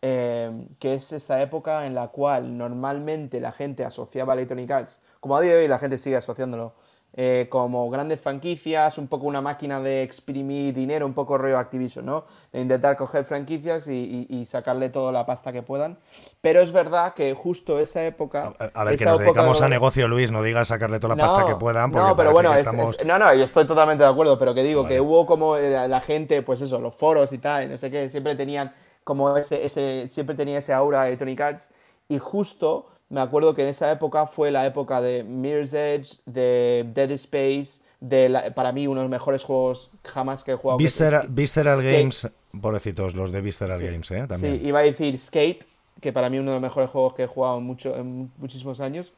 [0.02, 5.02] eh, que es esta época en la cual normalmente la gente asociaba a Electronic Arts,
[5.20, 6.74] como a día de hoy la gente sigue asociándolo,
[7.16, 12.06] eh, como grandes franquicias, un poco una máquina de exprimir dinero, un poco rollo Activision,
[12.06, 12.26] ¿no?
[12.52, 15.98] De intentar coger franquicias y, y- y sacarle toda la pasta que puedan.
[16.42, 18.54] Pero es verdad que justo esa época...
[18.60, 21.16] A, a ver, que esa nos época dedicamos a negocio, Luis, no digas sacarle toda
[21.16, 22.98] la pasta que puedan, porque no, pero bueno, que es- estamos...
[23.00, 24.96] es- no, no, yo estoy totalmente de acuerdo, pero que digo Vale.
[24.96, 27.92] que hubo como eh, la, gente, pues eso, los foros y tal, y no sé
[27.92, 31.70] qué, siempre tenían como ese, ese siempre tenía ese aura de Electronic Arts,
[32.10, 36.86] y justo me acuerdo que en esa época fue la época de Mirror's Edge, de
[36.94, 40.78] Dead Space, de la- para mí uno de los mejores juegos jamás que he jugado.
[40.78, 41.82] Visceral, Visceral.
[41.82, 42.30] Games,
[42.60, 44.26] pobrecitos, los de Visceral Games, ¿eh?
[44.28, 44.60] También.
[44.60, 45.66] Sí, iba a decir Skate,
[46.02, 48.80] que para mí uno de los mejores juegos que he jugado en, mucho, en muchísimos
[48.82, 49.14] años.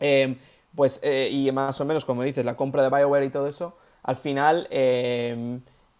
[0.00, 0.36] Eh,
[0.74, 3.76] pues, eh, y más o menos, como dices, la compra de BioWare y todo eso,
[4.02, 4.66] al final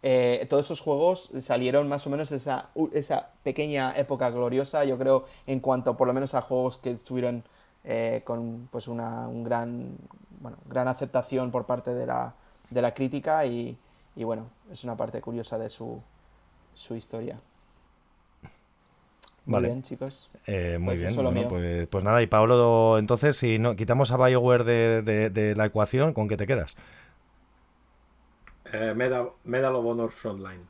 [0.03, 5.27] eh, todos esos juegos salieron más o menos esa, esa pequeña época gloriosa, yo creo,
[5.47, 7.45] en cuanto por lo menos a juegos que estuvieron
[7.85, 9.97] eh, con pues una un gran,
[10.41, 12.35] bueno, gran aceptación por parte de la,
[12.71, 13.77] de la crítica y,
[14.17, 16.01] y bueno, es una parte curiosa de su,
[16.75, 17.39] su historia.
[19.47, 19.69] Muy Vale.
[19.69, 20.29] bien, chicos.
[20.47, 21.49] Eh, muy Pues bien, bueno, mío.
[21.49, 25.67] pues, pues nada, y Pablo, entonces, si no quitamos a BioWare de, de- de la
[25.67, 26.77] ecuación, ¿con qué te quedas?
[28.73, 30.67] Eh, Medal, Medal of Honor Frontline.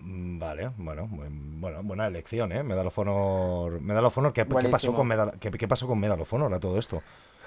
[0.00, 2.62] Mm, Vale, bueno, buen- bueno, buena elección, ¿eh?
[2.62, 5.98] Medal of Honor, Medal of Honor, ¿qué, qué pasó con Medal, qué, qué pasó con
[6.00, 7.02] Medal of Honor a todo esto?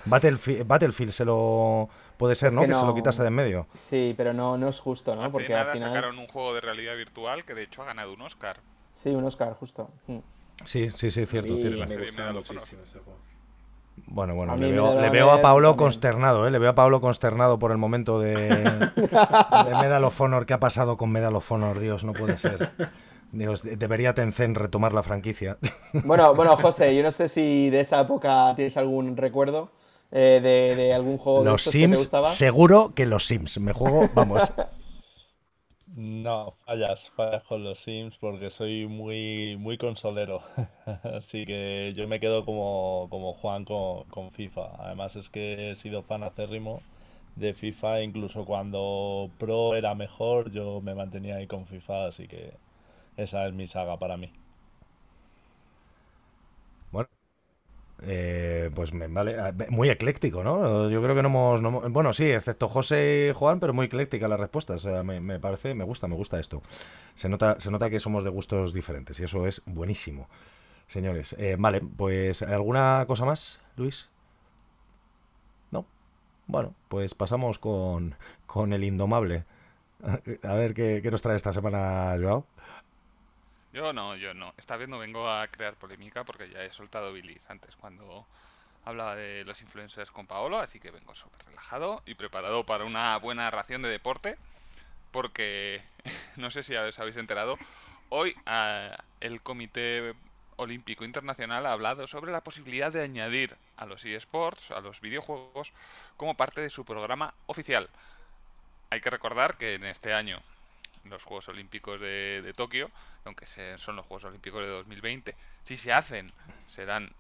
[0.06, 1.88] Battlefield, Battlefield se lo...
[2.18, 2.62] Puede ser, Es ¿no?
[2.62, 3.68] que Que, se lo no- quitase de en medio.
[3.90, 5.22] Sí, pero no, no es justo, ¿no?
[5.22, 5.90] Hace Porque al nada final.
[5.94, 8.58] sacaron un juego de realidad virtual que de hecho ha ganado un Oscar.
[8.94, 9.90] Sí, un Oscar, justo.
[10.08, 10.18] Mm.
[10.66, 11.78] Sí, sí, sí, cierto, mí cierto.
[11.88, 12.36] me Honor.
[12.36, 13.18] muchísimo ese juego.
[14.08, 15.86] Bueno, bueno, le veo, le a Pablo también.
[15.86, 16.52] consternado, ¿eh?
[16.52, 18.36] Le veo a Pablo consternado por el momento de,
[18.96, 20.46] de Medal of Honor.
[20.46, 21.80] ¿Qué ha pasado con Medal of Honor?
[21.80, 22.72] Dios, no puede ser.
[23.32, 25.58] Digo, debería Tencent retomar la franquicia.
[26.06, 29.72] Bueno, bueno, José, yo no sé si de esa época tienes algún recuerdo
[30.12, 30.40] eh,
[30.78, 32.26] de, algún juego los Sims, que te gustaba.
[32.28, 33.60] Seguro que los Sims.
[33.60, 34.54] Me juego, vamos.
[35.96, 40.42] No, fallas, fallas con los Sims porque soy muy, muy consolero.
[41.04, 44.72] Así que yo me quedo como, como Juan con, con FIFA.
[44.86, 46.82] Además es que he sido fan acérrimo
[47.36, 52.54] de FIFA, incluso cuando Pro era mejor, yo me mantenía ahí con FIFA, así que
[53.18, 54.32] esa es mi saga para mí.
[58.02, 59.38] Eh, pues me vale.
[59.70, 60.90] Muy ecléctico, ¿no?
[60.90, 64.38] Yo creo que no hemos, Bueno, sí, excepto José y Juan, pero muy ecléctica la
[64.38, 64.74] respuesta.
[64.74, 66.62] O sea, me, parece, me gusta, me gusta esto.
[67.16, 70.28] Se nota, se nota que somos de gustos diferentes y eso es buenísimo.
[70.88, 74.10] Señores, eh, vale, pues ¿alguna cosa más, Luis?
[75.72, 75.86] No.
[76.48, 78.16] Bueno, pues pasamos con,
[78.46, 79.46] con el indomable.
[80.44, 82.46] A ver qué, qué nos trae esta semana, Joao.
[83.74, 84.54] Yo no, yo no.
[84.58, 88.26] Esta vez no vengo a crear polémica porque ya he soltado bilis antes cuando
[88.86, 93.18] hablaba de los influencers con Paolo, así que vengo súper relajado y preparado para una
[93.18, 94.38] buena ración de deporte
[95.12, 95.82] porque
[96.36, 97.58] no sé si os habéis enterado,
[98.10, 100.14] hoy ah, el Comité
[100.58, 105.72] Olímpico Internacional ha hablado sobre la posibilidad de añadir a los eSports, a los videojuegos,
[106.18, 107.90] como parte de su programa oficial.
[108.90, 110.38] Hay que recordar que en este año
[111.06, 112.90] los Juegos Olímpicos de, Tokio,
[113.26, 113.46] aunque
[113.78, 116.28] son los Juegos Olímpicos de 2020, si se hacen,
[116.68, 117.12] serán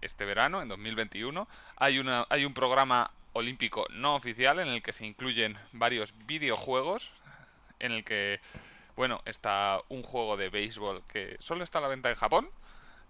[0.00, 1.48] este verano, en 2021.
[1.76, 7.10] Hay, una, hay un programa olímpico no oficial en el que se incluyen varios videojuegos,
[7.78, 8.40] en el que,
[8.96, 12.50] bueno, está un juego de béisbol que solo está a la venta en Japón,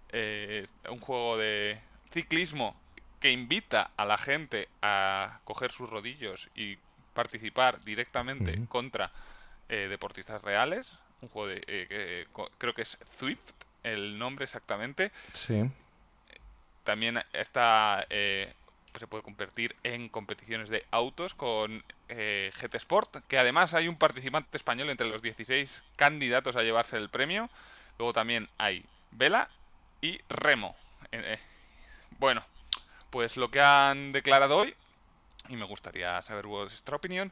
[0.09, 1.79] eh, un juego de
[2.11, 2.75] ciclismo
[3.19, 6.77] que invita a la gente a coger sus rodillos y
[7.13, 9.11] participar directamente contra
[9.69, 10.91] eh, deportistas reales.
[11.21, 11.63] Un juego de.
[11.67, 13.39] Eh, creo que es Swift,
[13.83, 15.11] el nombre exactamente.
[15.33, 15.69] Sí.
[16.83, 18.05] También está.
[18.09, 18.53] Eh,
[18.97, 24.57] se puede convertir en competiciones de autos con GT Sport, que además hay un participante
[24.57, 27.49] español entre los 16 candidatos a llevarse el premio.
[27.99, 29.49] Luego también hay Vela
[30.01, 30.75] y Remo.
[32.17, 32.43] bueno,
[33.11, 34.73] pues lo que han declarado hoy,
[35.49, 37.31] y me gustaría saber vuestra opinión,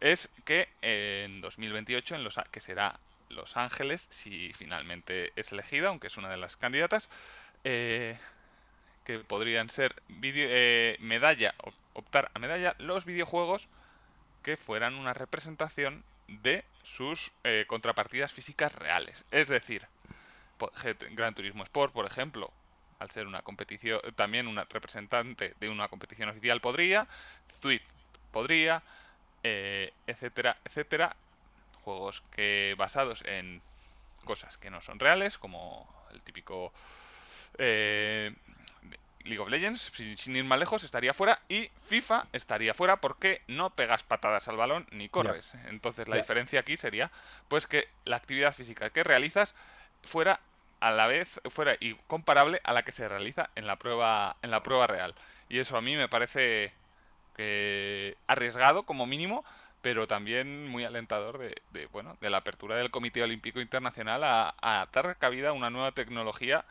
[0.00, 6.08] es que en 2028, en los, que será Los Ángeles, si finalmente es elegida, aunque
[6.08, 7.08] es una de las candidatas,
[7.64, 8.18] eh,
[9.04, 11.54] que podrían ser eh, medalla,
[11.92, 13.68] optar a medalla, los videojuegos
[14.42, 19.24] que fueran una representación de sus eh, contrapartidas físicas reales.
[19.30, 19.86] Es decir,
[21.10, 22.52] Gran Turismo Sport, por ejemplo,
[22.98, 27.06] al ser una competición, también una representante de una competición oficial podría,
[27.60, 27.82] Swift
[28.32, 28.82] podría,
[29.44, 31.14] eh, etcétera, etcétera.
[31.84, 33.62] Juegos que basados en
[34.24, 36.72] cosas que no son reales, como el típico
[37.58, 38.34] eh,
[39.24, 41.40] League of Legends, sin, ir más lejos, estaría fuera.
[41.48, 45.52] Y FIFA estaría fuera porque no pegas patadas al balón ni corres.
[45.66, 47.10] Entonces la diferencia aquí sería
[47.48, 49.54] pues que la actividad física que realizas
[50.02, 50.40] fuera
[50.80, 54.50] a la vez fuera y comparable a la que se realiza en la prueba en
[54.50, 55.14] la prueba real.
[55.48, 56.72] Y eso a mí me parece
[57.36, 59.44] que arriesgado como mínimo,
[59.82, 64.88] pero también muy alentador de, bueno, de la apertura del Comité Olímpico Internacional a, a,
[64.92, 66.64] dar cabida a una nueva tecnología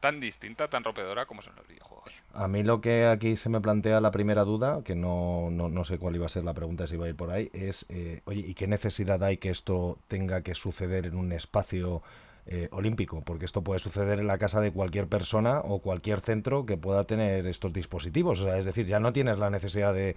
[0.00, 2.12] tan distinta, tan rompedora como son los videojuegos.
[2.34, 5.98] A mí lo que aquí se me plantea la primera duda, que no, no, sé
[5.98, 8.40] cuál iba a ser la pregunta, si iba a ir por ahí, es, eh, oye,
[8.40, 12.02] ¿y qué necesidad hay que esto tenga que suceder en un espacio
[12.48, 16.64] eh, olímpico, porque esto puede suceder en la casa de cualquier persona o cualquier centro
[16.64, 18.40] que pueda tener estos dispositivos.
[18.40, 20.14] O sea, es decir, ya no tienes la necesidad de,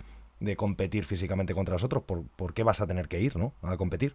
[0.55, 2.03] competir físicamente contra los otros.
[2.03, 3.53] ¿Por, qué vas a tener que ir ¿no?
[3.63, 4.13] a competir?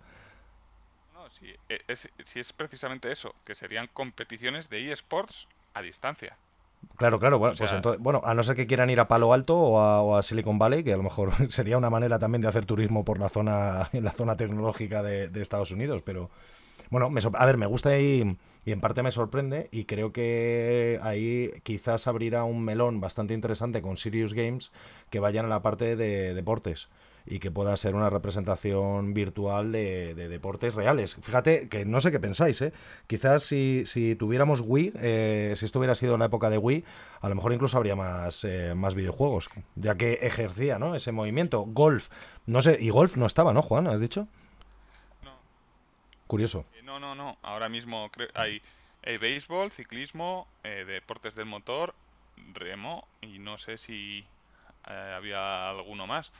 [1.13, 6.37] No, si e, es, si es precisamente eso, que serían competiciones de eSports a distancia.
[6.97, 9.59] Claro, claro, bueno, pues entonces, bueno, a no ser que quieran ir a Palo Alto
[9.59, 13.05] o a, Silicon Valley, que a lo mejor sería una manera también de hacer turismo
[13.05, 16.31] por la zona, en la zona tecnológica de, de Estados Unidos, pero,
[16.91, 20.99] bueno, me a ver, me gusta y, y en parte me sorprende y creo que
[21.03, 24.73] ahí quizás abrirá un melón bastante interesante con Sirius Games
[25.11, 26.89] que vayan a la parte de deportes
[27.27, 31.17] y que pueda ser una representación virtual de, deportes reales.
[31.21, 32.73] Fíjate que no sé qué pensáis, ¿eh?
[33.07, 36.85] Quizás si, si tuviéramos Wii, eh, si esto hubiera sido en la época de Wii,
[37.21, 40.95] a lo mejor incluso habría más, eh, más videojuegos, ya que ejercía, ¿no?
[40.95, 41.65] Ese movimiento.
[41.67, 42.09] Golf,
[42.47, 43.87] no sé, y golf no estaba, ¿no, Juan?
[43.87, 44.29] ¿Has dicho?
[46.35, 46.37] No.
[46.37, 46.67] Curioso.
[46.83, 47.39] No, no, no.
[47.43, 48.61] Ahora mismo hay,
[49.03, 51.95] béisbol, ciclismo, eh, deportes del motor,
[52.53, 54.25] remo y no sé si
[54.89, 56.33] eh, había alguno más.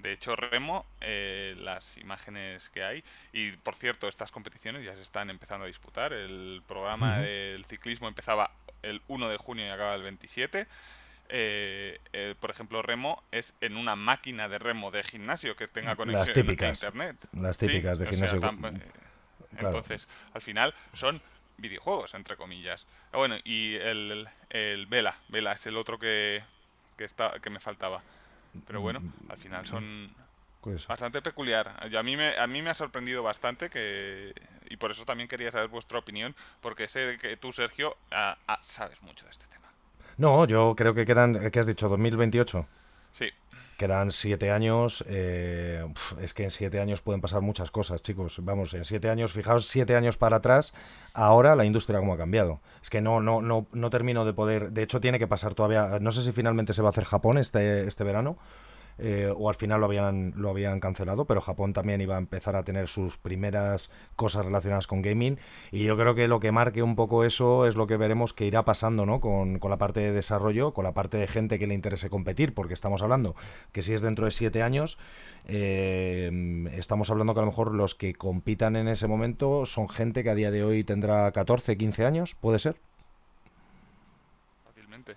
[0.00, 5.02] De hecho, Remo, eh, las imágenes que hay, y por cierto, estas competiciones ya se
[5.02, 6.12] están empezando a disputar.
[6.12, 8.50] El programa del ciclismo empezaba
[8.82, 10.66] el 1 de junio y acaba el 27.
[11.28, 15.96] Eh, eh, por ejemplo, remo es en una máquina de remo de gimnasio que tenga
[15.96, 17.16] conexión a internet.
[17.32, 18.40] Las típicas de gimnasio.
[19.58, 21.20] Entonces, al final son
[21.56, 22.86] videojuegos, entre comillas.
[23.12, 26.42] Ah, bueno, y el, el Vela, Vela es el otro que,
[26.96, 28.02] que, está, que me faltaba.
[28.66, 30.14] Pero bueno, al final son
[30.88, 31.76] bastante peculiar.
[31.82, 34.32] A mí, me, a mí me ha sorprendido bastante que
[34.68, 37.96] y por eso también quería saber vuestra opinión, porque sé que tú, Sergio,
[38.62, 39.68] sabes mucho de este tema.
[40.16, 41.88] No, yo creo que quedan, ¿qué has dicho?
[41.90, 42.66] ¿2028?
[43.12, 43.30] Sí.
[43.76, 45.04] Quedan siete años.
[45.08, 45.84] Eh,
[46.20, 48.38] es que en siete años pueden pasar muchas cosas, chicos.
[48.42, 50.74] Vamos, en siete años, fijaos, siete años para atrás,
[51.12, 52.60] ahora la industria cómo ha cambiado.
[52.82, 54.70] Es que no, no, no, no termino de poder.
[54.72, 55.98] De hecho, tiene que pasar todavía.
[56.00, 58.38] No sé si finalmente se va a hacer Japón este, este verano.
[58.98, 62.54] Eh, o al final lo habían, lo habían cancelado, pero Japón también iba a empezar
[62.54, 65.38] a tener sus primeras cosas relacionadas con gaming
[65.72, 68.46] y yo creo que lo que marque un poco eso es lo que veremos que
[68.46, 69.20] irá pasando ¿no?
[69.20, 72.74] con, la parte de desarrollo, con la parte de gente que le interese competir, porque
[72.74, 73.34] estamos hablando
[73.72, 74.98] que si es dentro de siete años,
[75.46, 80.22] eh, estamos hablando que a lo mejor los que compitan en ese momento son gente
[80.22, 82.76] que a día de hoy tendrá 14, 15 años, ¿puede ser?
[84.64, 85.16] Fácilmente.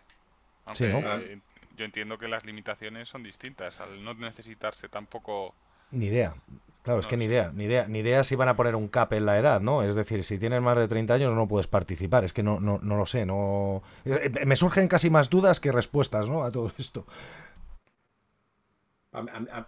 [0.73, 0.99] sí, ¿no?
[0.99, 1.39] Eh,
[1.77, 5.55] yo entiendo que las limitaciones son distintas, al no necesitarse tampoco...
[5.91, 6.35] Ni idea.
[6.83, 9.11] Claro, es que ni idea, ni idea, ni idea si van a poner un cap
[9.13, 9.83] en la edad, ¿no?
[9.83, 12.79] Es decir, si tienes más de 30 años no puedes participar, es que no, no,
[12.81, 13.83] no lo sé, no...
[14.05, 16.43] Eh, me surgen casi más dudas que respuestas, ¿no?
[16.43, 17.05] A todo esto.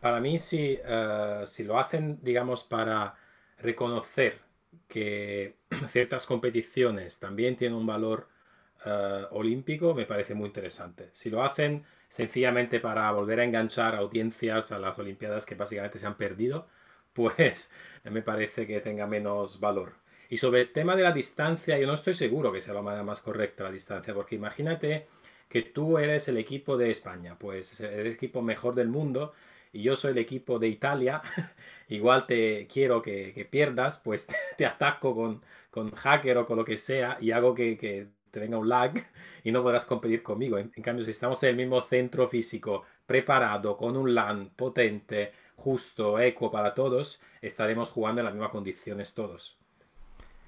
[0.02, 3.16] Para mí, si, eh, si lo hacen, digamos, para
[3.58, 4.40] reconocer
[4.88, 5.58] que
[5.90, 8.30] ciertas competiciones también tienen un valor
[8.86, 11.10] eh, olímpico, me parece muy interesante.
[11.12, 16.08] Si lo hacen sencillamente para volver a enganchar audiencias a las Olimpiadas que básicamente se
[16.08, 16.68] han perdido,
[17.14, 17.72] pues
[18.04, 19.94] me parece que tenga menos valor.
[20.30, 23.04] Y sobre el tema de la distancia, yo no estoy seguro que sea la manera
[23.04, 25.08] más correcta la distancia, porque imagínate
[25.48, 29.34] que tú eres el equipo de España, pues el equipo mejor del mundo,
[29.74, 31.22] y yo soy el equipo de Italia,
[31.90, 36.78] igual te quiero que, pierdas, pues te ataco con, con hacker o con lo que
[36.78, 38.94] sea y hago que, que te venga un lag
[39.44, 40.58] y no podrás competir conmigo.
[40.58, 46.20] En, cambio, si estamos en el mismo centro físico, preparado, con un LAN potente, justo,
[46.20, 49.59] eco para todos, estaremos jugando en las mismas condiciones todos.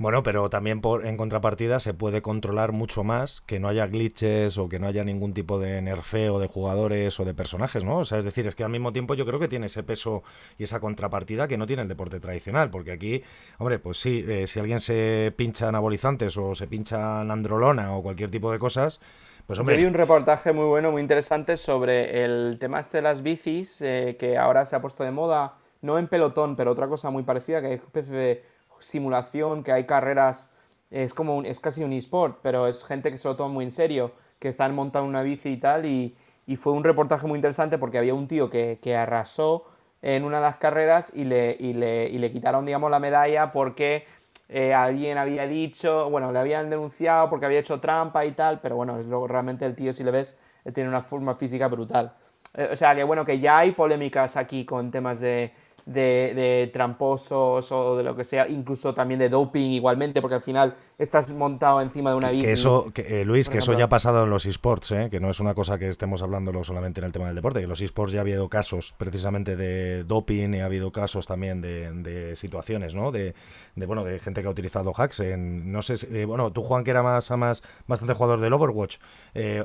[0.02, 4.58] Bueno, pero también por, en contrapartida se puede controlar mucho más que no haya glitches
[4.58, 8.00] o que no haya ningún tipo de nerfeo de jugadores o de personajes, ¿no?
[8.00, 10.24] O sea, es decir, es que al mismo tiempo yo creo que tiene ese peso
[10.58, 13.22] y esa contrapartida que no tiene el deporte tradicional, porque aquí,
[13.60, 18.32] hombre, pues sí, eh, si alguien se pincha anabolizantes o se pincha androlona o cualquier
[18.32, 19.02] tipo de cosas,
[19.46, 19.78] pues hombre...
[19.78, 24.18] Hay un reportaje muy bueno, muy interesante sobre el tema este de las bicis, eh,
[24.20, 27.62] que ahora se ha puesto de moda, no en pelotón, pero otra cosa muy parecida,
[27.62, 28.51] que hay especie de
[28.82, 30.50] simulación, que hay carreras,
[30.90, 33.66] es como un, es casi un eSport, pero es gente que se lo toma muy
[33.66, 36.16] en serio, que están montando una bici y tal, y,
[36.58, 39.68] fue un reportaje muy interesante porque había un tío que, arrasó
[40.02, 43.54] en una de las carreras y le, y le, y le quitaron, digamos, la medalla
[43.54, 44.06] porque
[44.50, 48.76] eh, alguien había dicho, bueno, le habían denunciado porque había hecho trampa y tal, pero
[48.76, 50.38] bueno, luego realmente el tío, si le ves,
[50.74, 52.12] tiene una forma física brutal.
[52.54, 55.54] Eh, o sea, que bueno, que ya hay polémicas aquí con temas de,
[55.86, 60.76] de, tramposos o de lo que sea, incluso también de doping igualmente, porque al final
[61.02, 62.46] estás montado encima de una bici.
[62.46, 65.08] Que eso, que, eh, Luis, que eso ya ha pasado en los esports, ¿eh?
[65.10, 67.64] que no es una cosa que estemos hablándolo solamente en el tema del deporte, que
[67.64, 71.62] en los esports ya ha habido casos precisamente de doping y ha habido casos también
[71.62, 73.12] de, situaciones, ¿no?
[73.12, 73.34] De,
[73.76, 75.20] bueno, de gente que ha utilizado hacks.
[75.22, 78.98] En, no sé, eh, bueno, tú Juan que era más, más bastante jugador del Overwatch,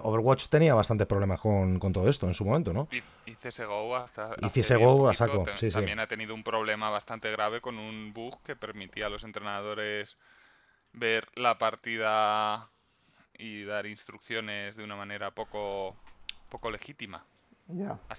[0.03, 2.89] Overwatch tenía bastantes problemas con, todo esto en su momento, ¿no?
[2.91, 4.35] Y, y CSGO hasta...
[4.41, 8.57] Y CSGO a saco, También ha tenido un problema bastante grave con un bug que
[8.57, 10.17] permitía a los entrenadores
[10.97, 12.69] ver la partida
[13.39, 15.95] y dar instrucciones de una manera poco,
[16.49, 17.25] poco legítima.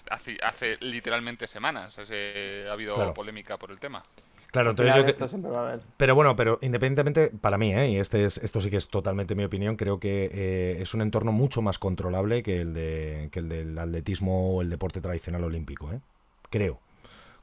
[0.10, 4.04] Hace, hace, literalmente semanas ha habido polémica por el tema.
[4.52, 7.90] Claro, entonces yo Pero bueno, pero independientemente, para mí, ¿eh?
[7.90, 11.02] y este es, esto sí que es totalmente mi opinión, creo que eh, es un
[11.02, 15.44] entorno mucho más controlable que el, de, que el del atletismo o el deporte tradicional
[15.44, 15.92] olímpico.
[15.92, 16.00] ¿eh?
[16.50, 16.80] Creo,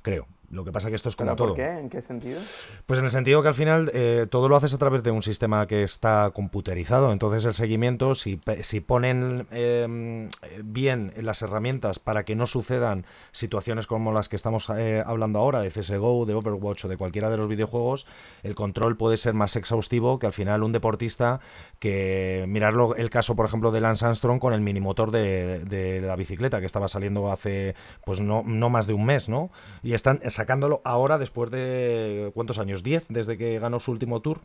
[0.02, 0.26] creo.
[0.50, 1.54] Lo que pasa que esto es como ¿Pero todo.
[1.54, 1.66] qué?
[1.66, 2.40] ¿En qué sentido?
[2.86, 5.22] Pues en el sentido que al final eh, todo lo haces a través de un
[5.22, 7.12] sistema que está computerizado.
[7.12, 10.28] Entonces el seguimiento, si, si ponen eh,
[10.62, 15.60] bien las herramientas para que no sucedan situaciones como las que estamos eh, hablando ahora,
[15.60, 18.06] de CSGO, de Overwatch o de cualquiera de los videojuegos,
[18.42, 21.40] el control puede ser más exhaustivo que al final un deportista
[21.78, 26.16] que mirarlo el caso, por ejemplo, de Lance Armstrong con el minimotor de, de la
[26.16, 27.74] bicicleta que estaba saliendo hace
[28.04, 29.50] pues no, no más de un mes, ¿no?
[29.82, 32.84] Y están sacándolo ahora después de ¿cuántos años?
[32.84, 33.06] ¿10?
[33.08, 34.40] Desde que ganó su último tour.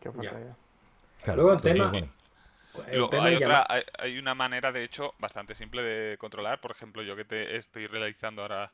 [0.00, 0.56] Qué barbaridad.
[1.22, 5.14] Claro, Luego el entonces, tema- bueno, Luego, hay, otra, hay, hay una manera, de hecho,
[5.18, 6.60] bastante simple de controlar.
[6.60, 8.72] Por ejemplo, yo que te estoy realizando ahora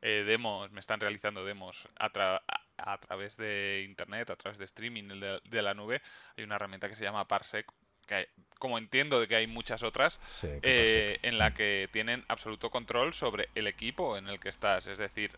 [0.00, 4.58] eh, demos, me están realizando demos a, tra- a- a través de internet, a través
[4.58, 6.00] de streaming de, de la nube.
[6.36, 7.66] Hay una herramienta que se llama Parsec,
[8.06, 8.26] que hay-
[8.58, 12.70] como entiendo de que hay muchas otras, sí, ¿qué eh, en la que tienen absoluto
[12.70, 14.86] control sobre el equipo en el que estás.
[14.86, 15.32] Es decir,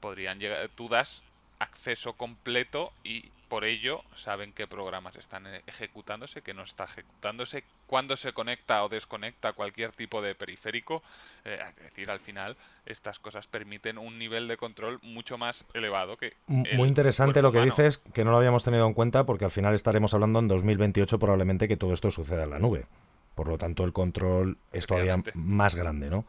[0.00, 1.22] podrían llegar, tú das
[1.58, 7.64] acceso completo y por ello saben qué programas están eh, ejecutándose, qué no está ejecutándose,
[7.86, 11.02] cuándo se conecta o desconecta cualquier tipo de periférico.
[11.44, 16.16] Eh, es decir, al final estas cosas permiten un nivel de control mucho más elevado
[16.16, 17.74] que el Muy interesante lo que humano.
[17.76, 21.18] dices, que no lo habíamos tenido en cuenta porque al final estaremos hablando en 2028
[21.18, 22.86] probablemente que todo esto suceda en la nube.
[23.34, 26.24] Por lo tanto, el control es todavía más grande, ¿no?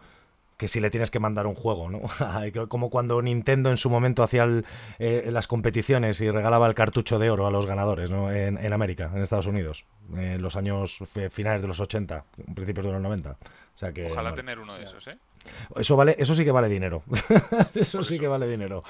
[0.62, 2.02] Que si le tienes que mandar un juego, ¿no?
[2.70, 4.64] Como cuando Nintendo en su momento hacía el-
[5.00, 8.32] eh, las competiciones y regalaba el cartucho de oro a los ganadores, ¿no?
[8.32, 9.86] En, en América, en Estados Unidos,
[10.16, 13.32] en los años fi- finales de los 80, principios de los 90.
[13.32, 13.38] O
[13.82, 15.18] sea que, Ojalá bueno, tener uno de esos, ¿eh?
[15.78, 17.02] eso vale, eso sí que vale dinero.
[17.74, 18.84] eso sí que vale dinero.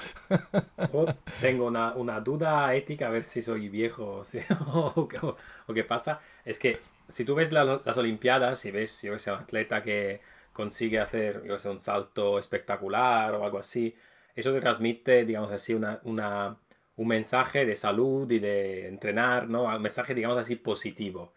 [0.92, 1.06] Yo
[1.40, 4.40] tengo una, una duda ética, a ver si soy viejo o, si-
[4.74, 6.20] o qué- o qué pasa.
[6.44, 9.80] Es que si tú ves la- las Olimpiadas y ves, yo que sé, un atleta
[9.80, 10.20] que
[10.52, 13.94] consigue hacer, yo un salto espectacular o algo así,
[14.34, 16.56] eso te transmite, digamos así, una, una-
[16.96, 19.64] un mensaje de salud y de entrenar, ¿no?
[19.64, 21.32] Un mensaje, digamos así, positivo.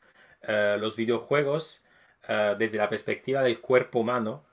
[0.47, 1.85] Eh, los videojuegos,
[2.27, 4.43] eh, desde la perspectiva del cuerpo humano,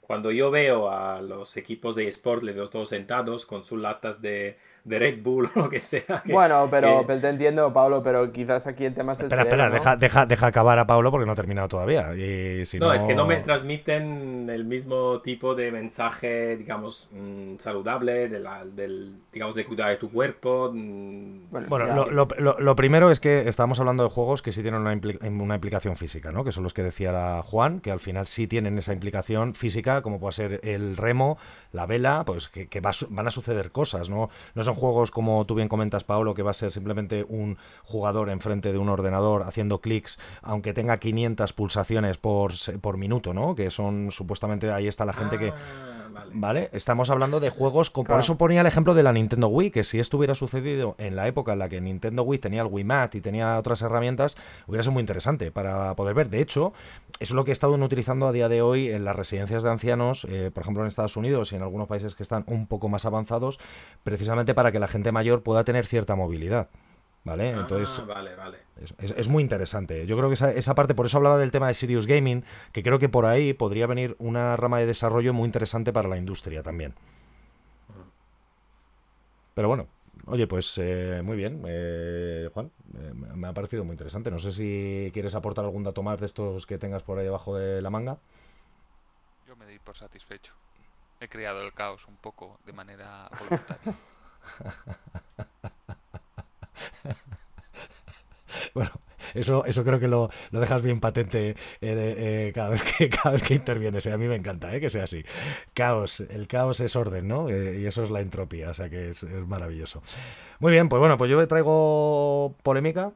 [0.00, 4.20] cuando yo veo a los equipos de eSport, les veo todos sentados con sus latas
[4.20, 6.22] de, de Red Bull o lo que sea.
[6.24, 9.26] que- Bueno, pero, que- pero te entiendo, Pablo, pero quizás aquí el tema es el
[9.26, 9.74] Espera, cerebro, espera, ¿no?
[9.74, 12.14] deja, deja, deja acabar a Pablo porque no ha terminado todavía.
[12.16, 17.56] Y si no, es que no me transmiten el mismo tipo de mensaje, digamos, mm,
[17.58, 20.70] saludable, de la- del, digamos, de cuidar de tu cuerpo.
[20.72, 24.62] mm, Bueno, lo, lo- lo- lo primero es que estamos hablando de juegos que sí
[24.62, 26.44] tienen una, impli- una implicación física, ¿no?
[26.44, 30.02] Que son los que decía la Juan, que al final sí tienen esa implicación física,
[30.02, 31.38] como puede ser el remo,
[31.72, 34.28] la vela, pues que, que va van a suceder cosas, ¿no?
[34.54, 38.30] No son juegos como tú bien comentas, Pablo, que va a ser simplemente un jugador
[38.30, 43.54] enfrente de un ordenador haciendo clics, aunque tenga 500 pulsaciones por, por minuto, ¿no?
[43.54, 45.52] Que son supuestamente, ahí está la gente que...
[46.12, 46.30] Vale.
[46.34, 46.70] ¿Vale?
[46.72, 49.84] Estamos hablando de juegos, con, por eso ponía el ejemplo de la Nintendo Wii, que
[49.84, 53.14] si esto hubiera sucedido en la época en la que Nintendo Wii tenía el Wiimat
[53.14, 54.36] y tenía otras herramientas,
[54.66, 56.28] hubiera sido muy interesante para poder ver.
[56.28, 56.72] De hecho,
[57.18, 60.26] eso es lo que están utilizando a día de hoy en las residencias de ancianos,
[60.28, 63.06] eh, por ejemplo en Estados Unidos y en algunos países que están un poco más
[63.06, 63.58] avanzados,
[64.04, 66.68] precisamente para que la gente mayor pueda tener cierta movilidad.
[67.24, 67.50] ¿Vale?
[67.50, 68.58] Entonces, Ah, vale, vale.
[68.80, 70.06] es, es- es muy interesante.
[70.06, 72.82] Yo creo que esa, esa parte, por eso hablaba del tema de Serious Gaming, que
[72.82, 76.62] creo que por ahí podría venir una rama de desarrollo muy interesante para la industria
[76.64, 76.94] también.
[79.54, 79.86] Pero bueno,
[80.26, 84.30] oye, pues eh, muy bien, eh, Juan, eh, me me ha parecido muy interesante.
[84.30, 87.56] No sé si quieres aportar algún dato más de estos que tengas por ahí debajo
[87.56, 88.18] de la manga.
[89.46, 90.54] Yo me doy por satisfecho.
[91.20, 93.92] He creado el caos un poco de manera voluntaria.
[98.74, 98.90] Bueno,
[99.34, 103.32] eso, eso creo que lo, lo dejas bien patente eh, eh, cada, vez que, cada
[103.32, 104.04] vez que intervienes.
[104.06, 104.12] eh.
[104.12, 105.24] A mí me encanta eh, que sea así.
[105.74, 107.48] Caos, el caos es orden, ¿no?
[107.50, 110.02] Y eso es la entropía, o sea que es, es maravilloso.
[110.58, 113.12] Muy bien, pues bueno, pues yo traigo polémica.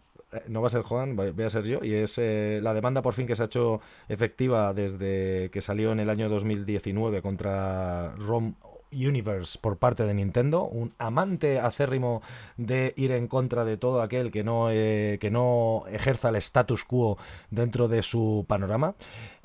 [0.48, 1.78] No va a ser Juan, voy a ser yo.
[1.82, 6.00] Y es la demanda por fin que se ha hecho efectiva desde que salió en
[6.00, 8.54] el año 2019 contra ROM
[8.96, 12.22] Universe por parte de Nintendo, un amante acérrimo
[12.56, 16.84] de ir en contra de todo aquel que no, eh, que no ejerza el status
[16.84, 17.18] quo
[17.50, 18.94] dentro de su panorama.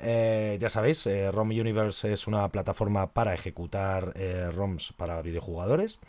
[0.04, 4.14] Eh, ya sabéis, eh, ROM Universe es una plataforma para ejecutar
[4.52, 6.00] ROMs para videojugadores.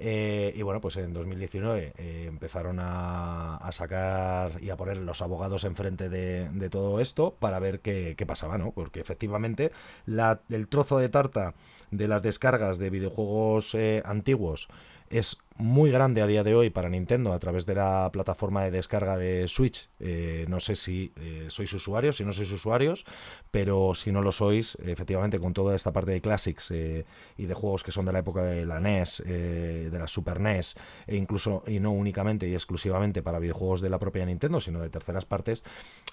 [0.00, 6.08] Y bueno, pues en 2019 eh, empezaron a, sacar y a poner los abogados enfrente
[6.08, 8.72] de, todo esto para ver qué, pasaba, ¿no?
[8.72, 9.72] Porque efectivamente
[10.06, 11.54] el trozo de tarta
[11.90, 14.68] de las descargas de videojuegos eh, antiguos
[15.10, 18.70] es muy grande a día de hoy para Nintendo a través de la plataforma de
[18.70, 19.90] descarga de Switch.
[19.98, 23.04] Eh, no sé si eh, sois usuarios, si no sois usuarios,
[23.50, 27.82] pero si no lo sois, efectivamente con toda esta parte de Classics y de juegos
[27.82, 31.80] que son de la época de la NES, de la Super NES, e incluso, y
[31.80, 35.64] no únicamente y exclusivamente para videojuegos de la propia Nintendo, sino de terceras partes,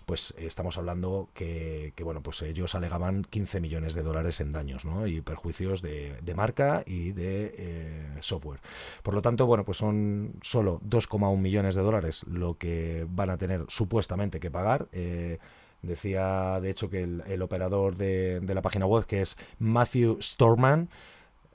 [0.06, 5.08] pues estamos hablando que, bueno, pues ellos alegaban 15 millones de dólares en daños ¿no?
[5.08, 8.60] y perjuicios de, marca y de eh, software.
[9.02, 13.38] Por lo tanto, bueno, pues son solo 2,1 millones de dólares lo que van a
[13.38, 14.88] tener supuestamente que pagar.
[14.94, 15.40] Eh,
[15.82, 20.90] decía, de hecho, que el, operador de, la página web, que es Matthew Storman,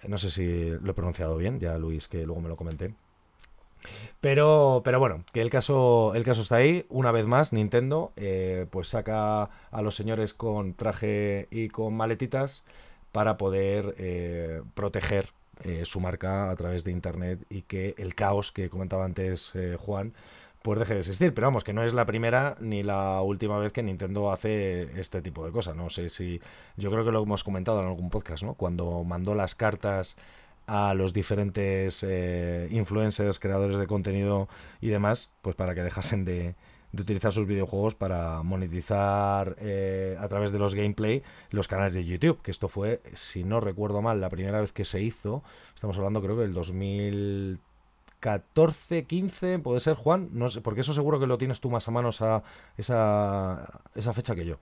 [0.07, 2.95] no sé si lo he pronunciado bien, ya Luis, que luego me lo comenté.
[4.21, 6.85] Pero, pero bueno, que el caso, el caso está ahí.
[6.91, 12.65] Una vez más, Nintendo eh, pues saca a los señores con traje y con maletitas
[13.13, 15.31] para poder eh, proteger
[15.65, 20.15] eh, su marca a través de internet y que el caos que comentaba antes Juan
[20.63, 21.35] pues deje de existir.
[21.35, 25.23] Pero vamos, que no es la primera ni la última vez que Nintendo hace este
[25.23, 25.77] tipo de cosas.
[25.77, 26.41] No sé si.
[26.77, 28.55] Yo creo que lo hemos comentado en algún podcast, ¿no?
[28.55, 30.17] Cuando mandó las cartas
[30.67, 34.49] a los diferentes eh, influencers, creadores de contenido
[34.81, 36.55] y demás, pues para que dejasen de,
[36.93, 42.43] utilizar sus videojuegos para monetizar eh, a través de los gameplay los canales de YouTube,
[42.43, 46.21] que esto fue, si no recuerdo mal, la primera vez que se hizo, estamos hablando
[46.21, 51.39] creo que el 2014, 15, puede ser Juan, no sé, porque eso seguro que lo
[51.39, 52.43] tienes tú más a mano esa,
[52.77, 54.59] esa, esa fecha que yo.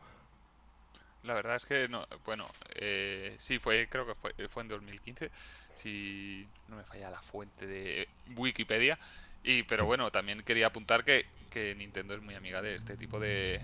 [1.25, 5.33] La verdad es que no, bueno, eh, sí fue, creo que fue, fue en 2015
[5.79, 8.99] si no me falla la fuente de Wikipedia.
[9.45, 13.19] Y, pero bueno, también quería apuntar que, que, Nintendo es muy amiga de este tipo
[13.21, 13.63] de,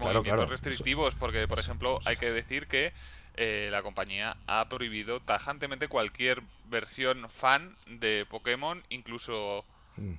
[0.00, 2.92] movimientos restrictivos, porque, por ejemplo, hay que decir que
[3.36, 9.64] eh, la compañía ha prohibido tajantemente cualquier versión fan de Pokémon, incluso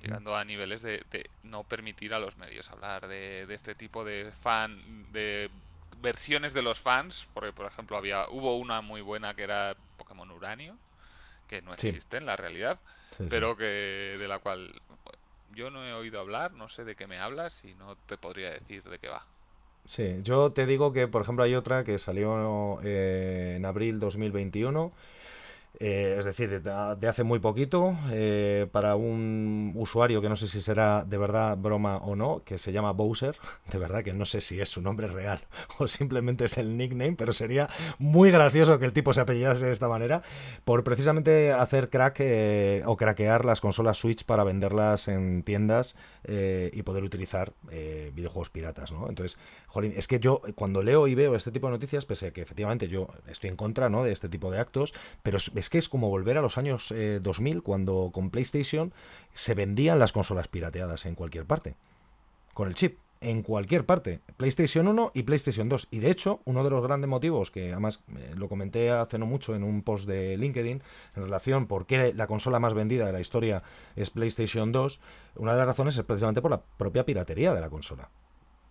[0.02, 1.04] llegando a niveles de,
[1.44, 5.50] no permitir a los medios hablar de, de, este tipo de fan, de
[6.00, 10.30] versiones de los fans, porque, por ejemplo, había hubo una muy buena que era Pokémon
[10.30, 10.76] Uranio,
[11.48, 12.78] que no existe en la realidad,
[13.30, 13.64] pero que
[14.18, 14.80] de la cual
[15.58, 18.50] yo no he oído hablar, no sé de qué me hablas y no te podría
[18.50, 19.26] decir de qué va.
[19.84, 24.92] Sí, yo te digo que, por ejemplo, hay otra que salió eh, en abril 2021
[25.80, 30.60] eh, es decir, de hace muy poquito, eh, para un usuario que no sé si
[30.60, 33.36] será de verdad broma o no, que se llama Bowser,
[33.70, 35.40] de verdad que no sé si es su nombre real
[35.78, 39.72] o simplemente es el nickname, pero sería muy gracioso que el tipo se apellidase de
[39.72, 40.22] esta manera,
[40.64, 45.94] por precisamente hacer crack eh, o craquear las consolas Switch para venderlas en tiendas
[46.28, 47.54] y poder utilizar
[48.12, 49.08] videojuegos piratas, ¿no?
[49.08, 49.38] Entonces,
[49.68, 52.42] jolín, es que yo cuando leo y veo este tipo de noticias, pese a que
[52.42, 54.02] efectivamente yo estoy en contra, ¿no?
[54.02, 56.92] De este tipo de actos, pero es que es como volver a los años
[57.22, 58.92] 2000, eh, cuando con PlayStation
[59.34, 61.74] se vendían las consolas pirateadas en cualquier parte.
[62.54, 64.20] Con el chip, en cualquier parte.
[64.36, 65.88] PlayStation 1 y PlayStation 2.
[65.90, 69.26] Y de hecho, uno de los grandes motivos, que además eh, lo comenté hace no
[69.26, 70.82] mucho en un post de LinkedIn,
[71.16, 73.62] en relación por qué la consola más vendida de la historia
[73.96, 75.00] es PlayStation 2,
[75.36, 78.08] una de las razones es precisamente por la propia piratería de la consola.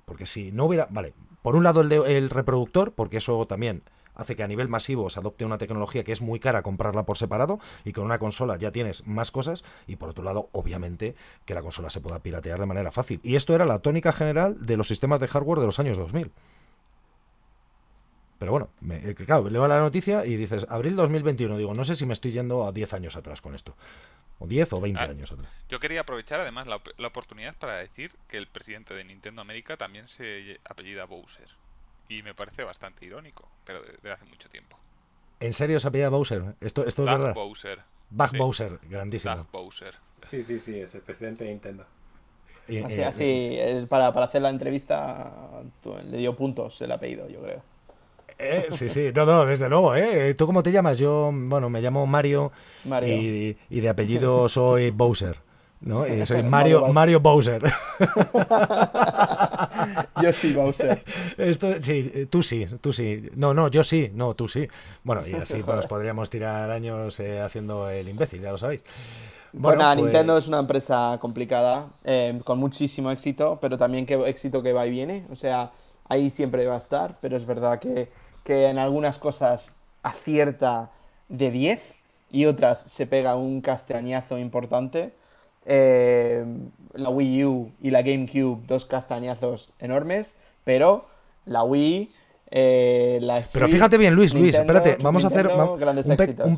[0.08, 3.84] Porque si no hubiera, vale, por un lado el, el reproductor, porque eso también
[4.16, 7.18] hace que a nivel masivo se adopte una tecnología que es muy cara comprarla por
[7.18, 11.54] separado y con una consola ya tienes más cosas y por otro lado, obviamente, que
[11.54, 13.20] la consola se pueda piratear de manera fácil.
[13.22, 16.32] Y esto era la tónica general de los sistemas de hardware de los años 2000.
[18.38, 21.96] Pero bueno, me, eh, claro, leo la noticia y dices, abril 2021, digo, no sé
[21.96, 23.76] si me estoy yendo a 10 años atrás con esto.
[24.40, 25.50] O 10 o 20 ah, años atrás.
[25.70, 29.78] Yo quería aprovechar además la, la, oportunidad para decir que el presidente de Nintendo América
[29.78, 31.48] también se apellida Bowser
[32.10, 34.78] y me parece bastante irónico, pero desde hace mucho tiempo.
[35.40, 36.56] ¿En serio se apellida Bowser?
[36.62, 37.34] ¿Esto, esto es verdad?
[37.34, 37.80] Bowser.
[38.10, 39.36] Bug Bowser, grandísimo.
[39.36, 39.94] Doug Bowser.
[40.22, 41.86] Sí, sí, sí, es el presidente de Nintendo.
[42.86, 45.32] así, así para, para, hacer la entrevista
[46.06, 47.62] le dio puntos el apellido, yo creo.
[48.40, 50.34] Eh, sí, sí, no, no, desde luego, ¿eh?
[50.36, 51.00] ¿Tú cómo te llamas?
[51.00, 52.52] Yo, bueno, me llamo Mario,
[52.86, 53.16] Mario.
[53.16, 55.38] Y, y, de apellido soy Bowser.
[55.82, 56.08] ¿no?
[56.08, 57.62] Y soy Mario, Mario Bowser.
[60.22, 61.04] yo sí, Bowser.
[61.38, 63.30] Esto, sí, tú sí, tú sí.
[63.36, 64.68] No, no, yo sí, no, tú sí.
[65.04, 68.84] Bueno, y así pues, podríamos tirar años eh, haciendo el imbécil, ya lo sabéis.
[69.54, 74.62] Bueno, pues Nintendo es una empresa complicada, eh, con muchísimo éxito, pero también que éxito
[74.62, 75.26] que va y viene.
[75.32, 75.72] O sea,
[76.10, 78.10] ahí siempre va a estar, pero es verdad que,
[78.48, 79.74] que en algunas cosas
[80.04, 80.90] acierta
[81.28, 81.82] de 10
[82.32, 85.12] y otras se pega un castañazo importante.
[85.66, 86.46] Eh,
[86.94, 91.10] la Wii U y la GameCube, dos castañazos enormes, pero
[91.46, 92.14] la Wii,
[92.52, 95.50] eh, la Pero fíjate bien, Luis, Luis, espérate, vamos a hacer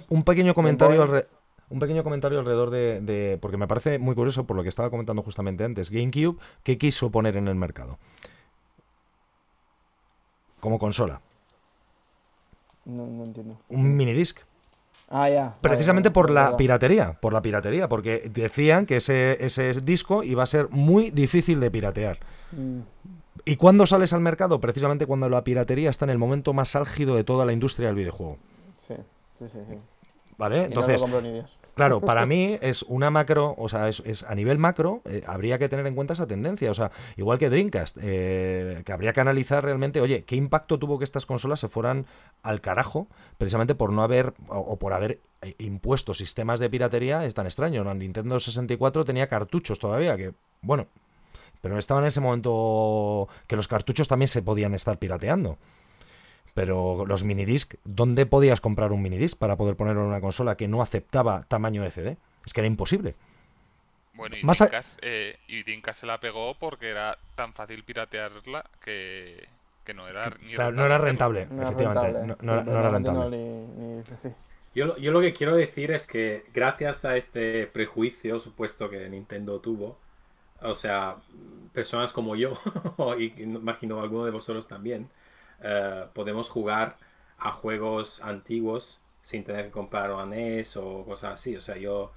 [0.09, 1.23] un, pequeño comentario
[1.71, 4.91] un pequeño comentario alrededor de, de, porque me parece muy curioso por lo que estaba
[4.91, 5.89] comentando justamente antes.
[5.89, 7.97] GameCube, ¿qué quiso poner en el mercado?
[10.59, 11.21] Como consola.
[12.85, 13.57] No, no entiendo.
[13.69, 14.39] Un minidisc.
[15.09, 15.55] Ah, ya.
[15.61, 20.43] Precisamente vale, por la piratería, por la piratería, porque decían que ese, ese disco iba
[20.43, 22.19] a ser muy difícil de piratear.
[22.51, 22.81] Mm,
[23.45, 24.59] ¿Y cuándo sales al mercado?
[24.59, 27.95] Precisamente cuando la piratería está en el momento más álgido de toda la industria del
[27.95, 28.37] videojuego.
[28.87, 28.95] Sí,
[29.35, 29.59] sí, sí.
[29.67, 29.77] sí.
[30.37, 30.59] ¿Vale?
[30.59, 31.21] Y Entonces, no
[31.79, 35.57] Claro, para mí es una macro, o sea, es, es a nivel macro, eh, habría
[35.57, 36.69] que tener en cuenta esa tendencia.
[36.69, 40.97] O sea, igual que Dreamcast, eh, que habría que analizar realmente, oye, ¿qué impacto tuvo
[40.97, 42.05] que estas consolas se fueran
[42.43, 43.07] al carajo
[43.37, 47.23] precisamente por no haber, o, o por haber eh, impuesto sistemas de piratería?
[47.23, 47.85] Es tan extraño.
[47.85, 47.93] ¿no?
[47.93, 50.87] Nintendo 64 tenía cartuchos todavía, que, bueno,
[51.61, 55.57] pero estaba en ese momento que los cartuchos también se podían estar pirateando.
[56.59, 60.67] Pero los minidisc, ¿dónde podías comprar un minidisc para poder ponerlo en una consola que
[60.67, 62.17] no aceptaba tamaño CD?
[62.45, 63.15] Es que era imposible.
[64.13, 64.69] Bueno, y Más a-
[65.01, 69.47] eh, y Dreamcast se la pegó porque era tan fácil piratearla que,
[69.85, 72.11] que no era ni Claro, no era rentable, No efectivamente.
[72.11, 72.35] rentable.
[72.41, 73.37] No, era- no rentable.
[73.37, 74.29] ni- ni- sí, sí.
[74.75, 79.07] Yo, lo- yo lo que quiero decir es que gracias a este prejuicio supuesto que
[79.07, 79.97] Nintendo tuvo,
[80.61, 81.15] o sea,
[81.73, 82.59] personas como yo,
[83.17, 85.07] y imagino alguno de vosotros también,
[85.63, 86.97] eh, podemos jugar
[87.37, 91.55] a juegos antiguos sin tener que comprar una NES o cosas así.
[91.55, 92.11] O sea, yo,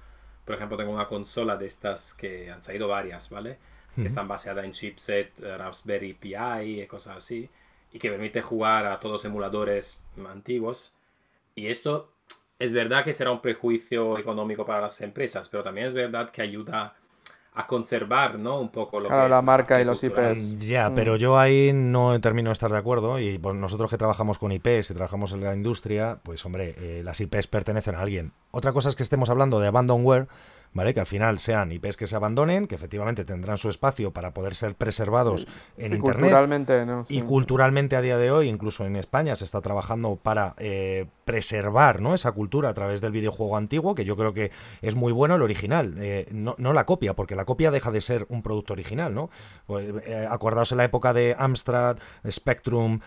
[0.45, 3.57] por ejemplo, tengo una consola de estas que han salido varias, ¿vale?
[3.99, 4.07] Que Ujú.
[4.07, 7.49] están basadas en chipset eh, Raspberry Pi y cosas así,
[7.91, 10.95] y que permite jugar a todos los emuladores antiguos.
[11.55, 12.11] Y esto
[12.59, 16.41] es verdad que será un prejuicio económico para las empresas, pero también es verdad que
[16.41, 16.95] ayuda
[17.55, 18.59] a conservar, ¿no?
[18.59, 20.03] Un poco lo Claro, que la es marca y los.
[20.03, 20.57] IPs.
[20.67, 20.95] Ya, Mm.
[20.95, 24.51] pero yo ahí no termino de estar de acuerdo y pues, nosotros que trabajamos con
[24.51, 28.31] IPs y trabajamos en la industria, pues hombre, eh, las IPs pertenecen a alguien.
[28.51, 30.27] Otra cosa es que estemos hablando de abandonware,
[30.73, 30.93] ¿vale?
[30.93, 34.55] Que al final sean IPs que se abandonen, que efectivamente tendrán su espacio para poder
[34.55, 35.47] ser preservados
[35.77, 36.21] en Sí, Internet.
[36.21, 37.05] culturalmente, ¿no?
[37.09, 42.01] Y culturalmente a día de hoy, incluso en España, se está trabajando para eh, preservar
[42.01, 42.13] ¿no?
[42.13, 44.51] esa cultura a través del videojuego antiguo, que yo creo que
[44.81, 48.01] es muy bueno el original, eh, no, no la copia, porque la copia deja de
[48.01, 49.29] ser un producto original, ¿no?
[49.65, 51.97] Pues, eh, acordaos en la época de Amstrad,
[52.29, 52.99] Spectrum,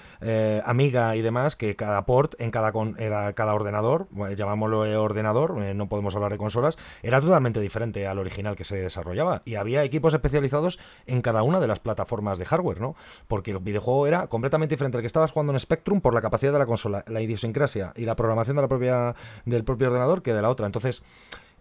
[0.64, 4.06] Amiga y demás, que cada port en cada, con- era cada ordenador,
[4.36, 9.42] llamámoslo ordenador, no podemos hablar de consolas, era totalmente diferente al original que se desarrollaba.
[9.44, 12.96] Y había equipos especializados en cada una de las plataformas de hardware, ¿no?
[13.28, 16.52] Porque el videojuego era completamente diferente al que estabas jugando en Spectrum por la capacidad
[16.52, 20.32] de la consola, la idiosincrasia y la programación de la propia, del propio ordenador que
[20.32, 20.66] de la otra.
[20.66, 21.02] Entonces,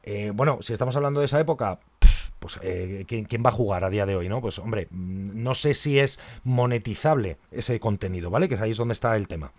[0.04, 1.80] eh, bueno, si estamos hablando de esa época,
[2.39, 4.41] pues eh, ¿quién, quién va a jugar a día de hoy, no?
[4.41, 8.48] Pues hombre, mm, no sé si es monetizable ese contenido, ¿vale?
[8.48, 9.52] Que ahí es donde está el tema.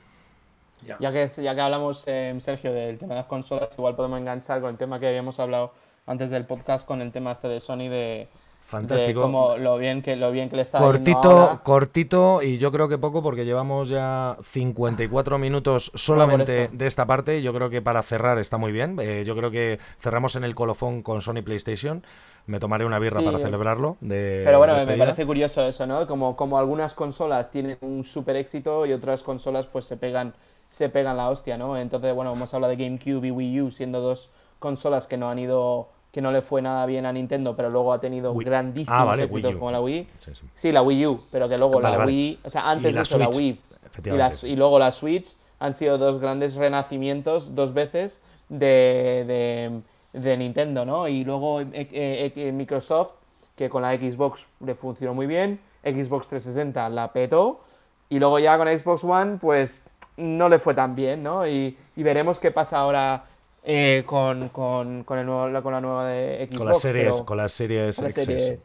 [0.86, 0.96] Ya.
[1.00, 4.60] Ya que, ya que hablamos, eh, Sergio, del tema de las consolas, igual podemos enganchar
[4.60, 5.72] con el tema que habíamos hablado
[6.06, 8.28] antes del podcast, con el tema este de Sony, de,
[8.60, 9.22] Fantástico.
[9.22, 11.60] cómo lo bien que, lo bien que le está Cortito, ahora.
[11.62, 17.42] cortito y yo creo que poco porque llevamos ya 54 minutos solamente de esta parte.
[17.42, 18.96] Yo creo que para cerrar está muy bien.
[19.00, 22.02] Eh, yo creo que cerramos en el colofón con Sony PlayStation.
[22.46, 23.26] Me tomaré una birra Sí.
[23.26, 23.96] para celebrarlo.
[24.00, 26.06] De Pero bueno, me parece curioso eso, ¿no?
[26.06, 30.34] Como, como algunas consolas tienen un super éxito y otras consolas pues se pegan,
[30.70, 31.76] se pegan la hostia, ¿no?
[31.76, 35.38] Entonces, bueno, hemos hablado de GameCube y Wii U siendo dos consolas que no han
[35.38, 38.98] ido, que no le fue nada bien a Nintendo, pero luego ha tenido Wii- grandísimos
[38.98, 40.08] Ah, vale, éxitos como la Wii.
[40.20, 40.46] Sí, sí.
[40.54, 42.10] Sí, la Wii U, pero que luego Vale, la vale.
[42.10, 44.48] Wii, o sea, antes de eso la Wii y, la- efectivamente.
[44.48, 49.82] y luego la Switch han sido dos grandes renacimientos, dos veces, de,
[50.14, 51.06] de, de Nintendo, ¿no?
[51.06, 53.10] Y luego eh, eh, eh, Microsoft,
[53.54, 57.60] que con la Xbox le funcionó muy bien, Xbox 360 la petó,
[58.08, 59.82] y luego ya con Xbox One, pues
[60.16, 61.46] no le fue tan bien, ¿no?
[61.46, 63.24] Y, y veremos qué pasa ahora
[63.68, 66.58] eh, con, con, con, el nuevo, con la nueva de Xbox.
[66.58, 68.24] Con las series, pero- con las series con la XS.
[68.24, 68.60] serie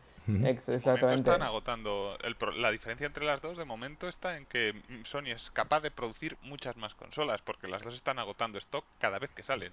[0.47, 1.15] exactamente.
[1.15, 2.17] están agotando.
[2.23, 4.73] el la diferencia entre las dos de momento está en que
[5.03, 9.19] Sony es capaz de producir muchas más consolas, porque las dos están agotando stock cada
[9.19, 9.71] vez que salen.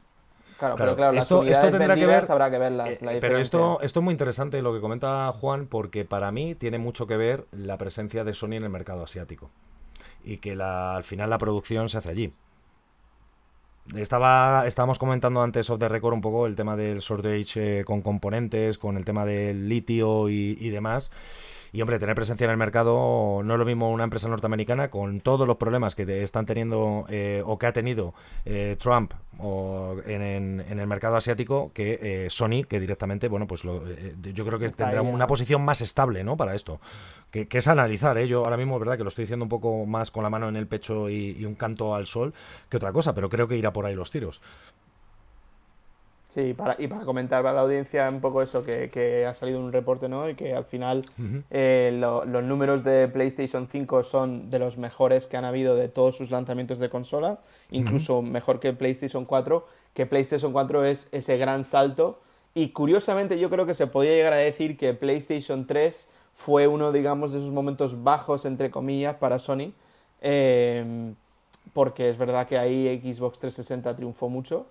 [0.59, 2.89] Claro, Claro, pero claro, las esto- esto unidades tendrá que ver- habrá que verlas.
[2.89, 6.55] Eh, la pero esto, esto es muy interesante lo que comenta Juan, porque para mí
[6.57, 9.51] tiene mucho que ver la presencia de Sony en el mercado asiático.
[10.25, 12.33] Y que la- al final la producción se hace allí.
[13.97, 18.03] Estaba, estábamos comentando antes off the record un poco el tema del shortage eh, con
[18.03, 21.11] componentes, con el tema del litio y demás.
[21.73, 25.21] Y hombre, tener presencia en el mercado no es lo mismo una empresa norteamericana con
[25.21, 28.15] todos los problemas que te están teniendo eh, o que ha tenido
[28.45, 33.47] eh, Trump o en, en- en el mercado asiático que eh, Sony, que directamente, bueno,
[33.47, 36.37] pues lo- eh, yo creo que tendrá una posición más estable, ¿no?
[36.37, 36.81] Para esto.
[37.31, 38.27] Que, que es analizar, ¿eh?
[38.27, 40.49] Yo ahora mismo es verdad que lo estoy diciendo un poco más con la mano
[40.49, 42.33] en el pecho y, y un canto al sol
[42.71, 44.41] que otra cosa, pero creo que irá por ahí los tiros.
[46.39, 49.73] Sí, para, y para comentar para la audiencia un poco eso, que, ha salido un
[49.73, 50.31] reporte, ¿no?
[50.31, 51.05] Y que al final
[51.51, 56.17] eh, los números de PlayStation 5 son de los mejores que han habido de todos
[56.17, 57.41] sus lanzamientos de consola,
[57.73, 62.21] incluso mejor que PlayStation 4, que PlayStation 4 es ese gran salto.
[62.55, 66.07] Y curiosamente yo creo que se podría llegar a decir que PlayStation 3
[66.37, 69.73] fue uno, digamos, de esos momentos bajos, entre comillas, para Sony.
[70.21, 71.17] Em,
[71.73, 74.67] porque es verdad que ahí Xbox 360 triunfó mucho.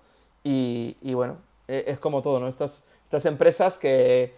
[0.45, 1.35] Y, y bueno,
[1.68, 2.48] e, es como todo, ¿no?
[2.48, 4.34] Estas, estas empresas que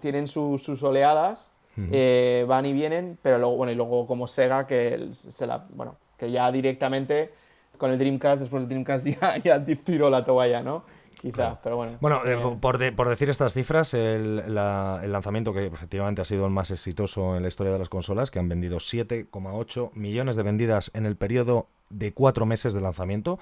[0.00, 1.50] tienen sus oleadas,
[1.92, 5.96] eh, van y vienen, pero luego, bueno, y luego como Sega, que, se la, bueno,
[6.16, 7.32] que ya directamente
[7.76, 10.84] con el Dreamcast, después del Dreamcast ya, ya tiró la toalla, ¿no?
[11.20, 11.96] Quizá, pero bueno.
[12.00, 12.56] Bueno, eh, eh.
[12.60, 17.36] por, por, decir estas cifras, el, el, lanzamiento que efectivamente ha sido el más exitoso
[17.36, 21.16] en la historia de las consolas, que han vendido 7,8 millones de vendidas en el
[21.16, 23.38] periodo de cuatro meses de lanzamiento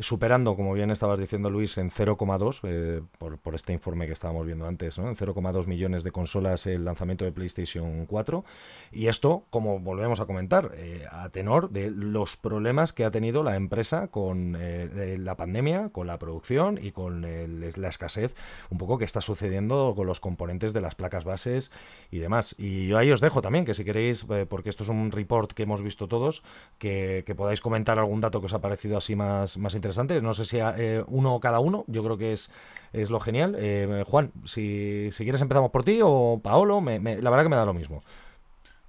[0.00, 4.66] superando, como bien estabas diciendo Luis, en 0,2, eh, por, este informe que estábamos viendo
[4.66, 5.08] antes, ¿no?
[5.08, 8.44] en 0,2 millones de consolas el lanzamiento de PlayStation 4.
[8.92, 13.42] Y esto, como volvemos a comentar, eh, a tenor de los problemas que ha tenido
[13.42, 18.36] la empresa con eh, la pandemia, con la producción y con la escasez,
[18.70, 21.72] un poco que está sucediendo con los componentes de las placas bases
[22.10, 22.54] y demás.
[22.58, 25.64] Y yo ahí os dejo también, que si queréis, porque esto es un report que
[25.64, 26.42] hemos visto todos,
[26.78, 30.20] que, podáis comentar algún dato que os ha parecido así más, más interesante interesante.
[30.20, 32.50] No sé si eh, uno cada uno, yo creo que es,
[32.92, 33.56] es lo genial.
[33.58, 37.56] Eh, Juan, si, si, quieres empezamos por ti o Paolo, me, la verdad que me
[37.56, 38.04] da lo mismo.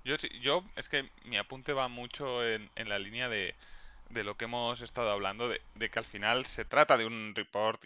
[0.04, 3.56] Yo, es que mi apunte va mucho en, en la línea de,
[4.10, 7.34] de, lo que hemos estado hablando, de, de, que al final se trata de un
[7.36, 7.86] report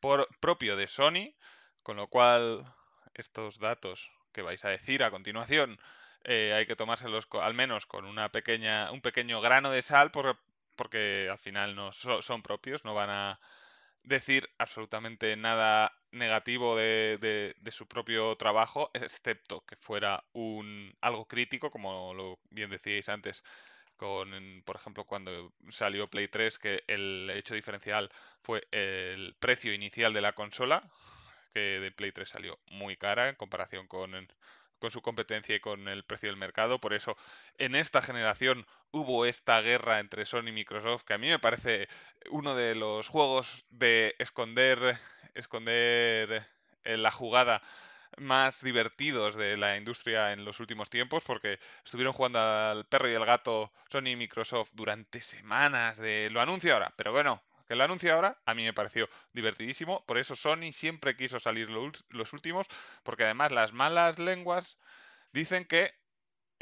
[0.00, 1.32] por, propio de Sony,
[1.82, 2.64] con lo cual
[3.14, 5.78] estos datos que vais a decir a continuación
[6.24, 10.38] eh, hay que tomárselos al menos con una pequeña, un pequeño grano de sal por,
[10.76, 13.40] porque al final no son propios, no van a
[14.04, 22.14] decir absolutamente nada negativo de, su propio trabajo, excepto que fuera un algo crítico, como
[22.14, 23.42] lo bien decíais antes,
[23.96, 28.10] con, por ejemplo, cuando salió Play 3, que el hecho diferencial
[28.42, 30.82] fue el precio inicial de la consola,
[31.54, 34.14] que de Play 3 salió muy cara en comparación con
[34.82, 36.80] con su competencia y con el precio del mercado.
[36.80, 37.16] Por eso,
[37.56, 41.88] en esta generación hubo esta guerra entre Sony y Microsoft, que a mí me parece
[42.30, 44.98] uno de los juegos de esconder,
[45.34, 46.48] esconder
[46.82, 47.62] en la jugada
[48.16, 53.14] más divertidos de la industria en los últimos tiempos, porque estuvieron jugando al perro y
[53.14, 57.84] el gato Sony y Microsoft durante semanas de lo anuncio ahora, pero bueno, que lo
[57.84, 60.04] anuncio ahora, a mí me pareció divertidísimo.
[60.06, 62.66] Por eso Sony siempre quiso salir los últimos,
[63.02, 64.78] porque además las malas lenguas
[65.32, 65.94] dicen que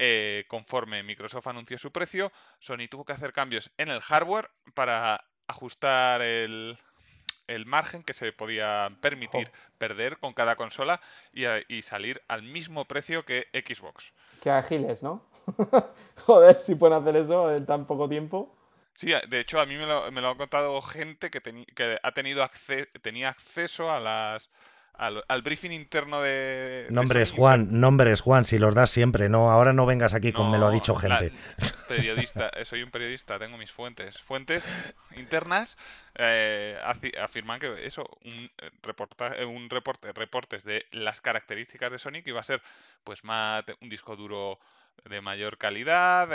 [0.03, 5.27] eh, conforme Microsoft anunció su precio, Sony tuvo que hacer cambios en el hardware para
[5.47, 6.79] ajustar el,
[7.67, 11.01] margen que se podía permitir perder con cada consola
[11.35, 14.13] y, y, salir al mismo precio que Xbox.
[14.41, 15.23] Qué ágiles, ¿no?
[16.25, 18.57] Joder, si pueden hacer eso en tan poco tiempo.
[18.95, 22.13] Sí, de hecho a mí me lo, me lo ha contado gente que, que ha
[22.13, 22.49] tenido
[23.03, 24.51] tenía acceso a las
[25.01, 26.87] al, briefing interno de...
[26.91, 30.59] Nombres, Juan, nombres, Juan, si los das siempre, no, ahora no vengas aquí con me
[30.59, 31.33] lo ha dicho gente.
[31.89, 34.21] periodista, eh, soy un periodista, tengo mis fuentes.
[34.21, 34.63] Fuentes
[35.17, 35.79] internas
[36.17, 36.79] eh,
[37.19, 42.41] afirman que eso, un, eh, reporta, un reporte, reportes de las características de Sonic iba
[42.41, 42.61] a ser
[43.03, 44.59] pues más un disco duro
[45.05, 46.29] de mayor calidad,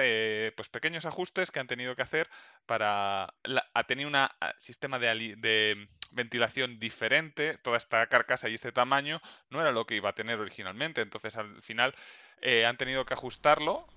[0.56, 2.30] pues pequeños ajustes que han tenido que hacer
[2.66, 3.34] para
[3.74, 4.18] ha tenido un
[4.58, 9.96] sistema de, de, ventilación diferente, toda esta carcasa y este tamaño no era lo que
[9.96, 11.94] iba a tener originalmente, entonces al final
[12.42, 13.88] eh, han tenido que ajustarlo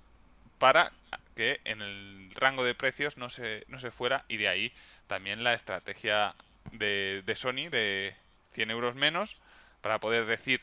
[0.59, 0.93] para
[1.37, 4.25] que en el rango de precios no se, no se fuera.
[4.29, 4.73] Y de ahí
[5.07, 6.35] también la estrategia
[6.73, 8.17] de, de Sony de
[8.53, 9.37] 100 euros menos
[9.81, 10.61] para poder decir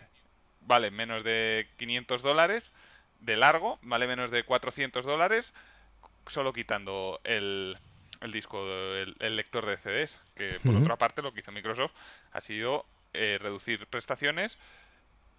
[0.62, 2.72] vale menos de 500 dólares
[3.20, 5.54] de largo, vale menos de 400 dólares,
[6.28, 7.78] solo quitando el,
[8.22, 10.20] el disco, el, lector de CDs.
[10.36, 11.94] Que por otra parte lo que hizo Microsoft
[12.32, 14.58] ha sido eh, reducir prestaciones,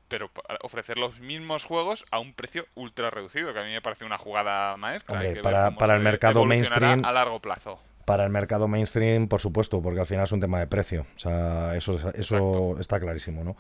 [0.09, 0.31] pero
[0.63, 4.19] ofrecer los mismos juegos a un precio ultra reducido, que a mí me parece una
[4.19, 5.23] jugada maestra.
[5.43, 7.81] para, para el mercado mainstream a largo plazo.
[8.07, 11.07] Para el mercado mainstream, por supuesto, porque al final es un tema de precio.
[11.17, 13.57] O sea, eso, eso está clarísimo, ¿no?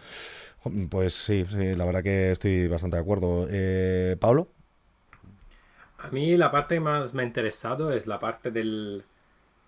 [0.89, 3.49] Pues sí, sí, la verdad que estoy bastante de acuerdo.
[3.51, 4.47] Eh, ¿Pablo?
[5.99, 9.03] A mí la parte que más me ha interesado es la parte del...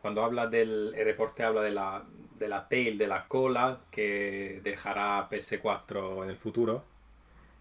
[0.00, 0.94] Cuando habla del...
[0.94, 2.04] El reporte habla de la,
[2.38, 6.84] de la tail, de la cola que dejará PS4 en el futuro.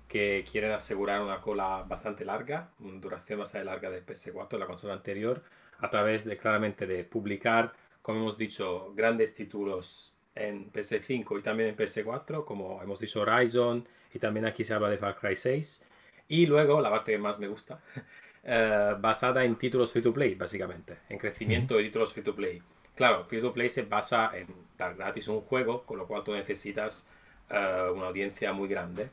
[0.08, 4.94] Que quieren asegurar una cola bastante larga, una duración bastante larga de PS4, la consola
[4.94, 5.42] anterior
[5.80, 11.70] a través de claramente de publicar, como hemos dicho, grandes títulos en PS5 y también
[11.70, 15.86] en PS4, como hemos dicho Horizon y también aquí se habla de Far Cry 6.
[16.30, 17.80] Y luego, la parte que más me gusta,
[18.44, 22.62] eh, basada en títulos free to play, básicamente, en crecimiento de títulos free to play.
[22.96, 24.48] Claro, free to play se basa en
[24.78, 27.08] dar gratis un juego, con lo cual tú necesitas
[27.50, 29.10] eh, una audiencia muy grande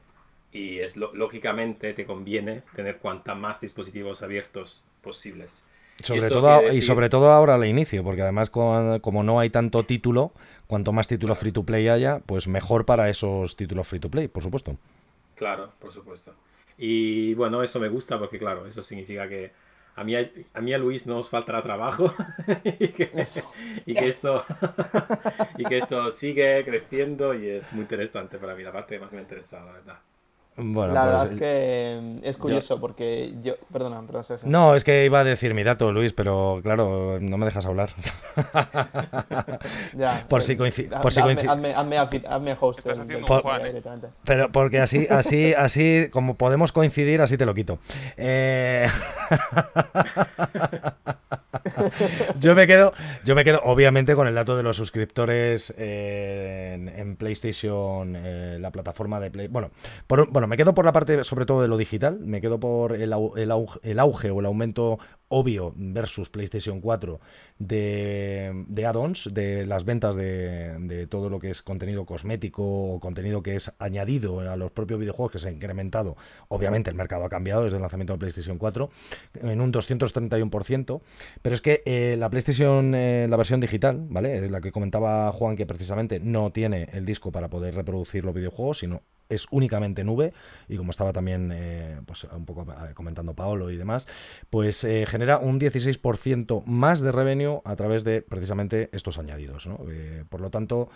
[0.54, 5.66] y es lógicamente te conviene tener cuantas más dispositivos abiertos posibles.
[6.02, 10.32] Sobre todo, Y sobre todo ahora al inicio, porque además como no hay tanto título,
[10.66, 14.28] cuanto más títulos free to play haya, pues mejor para esos títulos free to play,
[14.28, 14.76] por supuesto.
[15.34, 16.34] Claro, por supuesto.
[16.76, 19.52] Y bueno, eso me gusta porque claro, eso significa que
[19.96, 22.12] a mí, a mí a Luis no nos faltará trabajo
[22.64, 24.44] y, que, esto,
[25.56, 29.18] y que esto sigue creciendo y es muy interesante para mí, la parte más me
[29.18, 29.98] ha interesado, la verdad
[30.56, 33.54] la verdad pues, es que mm, es curioso porque yo.
[33.72, 37.46] Perdona, perdón, No, es que iba a decir mi dato, Luis, pero claro, no me
[37.46, 37.90] dejas hablar.
[39.96, 40.96] ya, por si coincide.
[41.00, 41.50] Por si coincide.
[41.50, 42.86] Hazme, hazme, hazme, host.
[44.24, 47.78] pero porque así, así, así, como podemos coincidir, así te lo quito.
[48.16, 48.88] Eh...
[52.38, 52.92] yo me quedo,
[53.24, 59.20] yo me quedo, obviamente, con el dato de los suscriptores en, PlayStation, eh, la plataforma
[59.20, 59.48] de Play.
[59.48, 59.70] Bueno,
[60.06, 62.18] por, bueno, me quedo por la parte, sobre todo, de lo digital.
[62.20, 63.52] Me quedo por el, el,
[64.00, 64.98] auge, o el aumento
[65.34, 67.20] obvio versus PlayStation 4
[67.58, 73.00] de, de add-ons, de las ventas de, de, todo lo que es contenido cosmético o
[73.00, 76.16] contenido que es añadido a los propios videojuegos, que se ha incrementado.
[76.48, 78.90] Obviamente, el mercado ha cambiado desde el lanzamiento de PlayStation 4
[79.42, 81.00] en un 231%.
[81.42, 84.48] Pero es que eh, la PlayStation, eh, la versión digital, ¿vale?
[84.48, 88.78] La que comentaba Juan, que precisamente no tiene el disco para poder reproducir los videojuegos,
[88.78, 90.32] sino es únicamente nube
[90.68, 94.06] y como estaba también eh, pues un poco comentando Paolo y demás,
[94.50, 99.68] pues genera un 16% más de revenue a través de precisamente estos añadidos.
[100.28, 100.90] por lo tanto,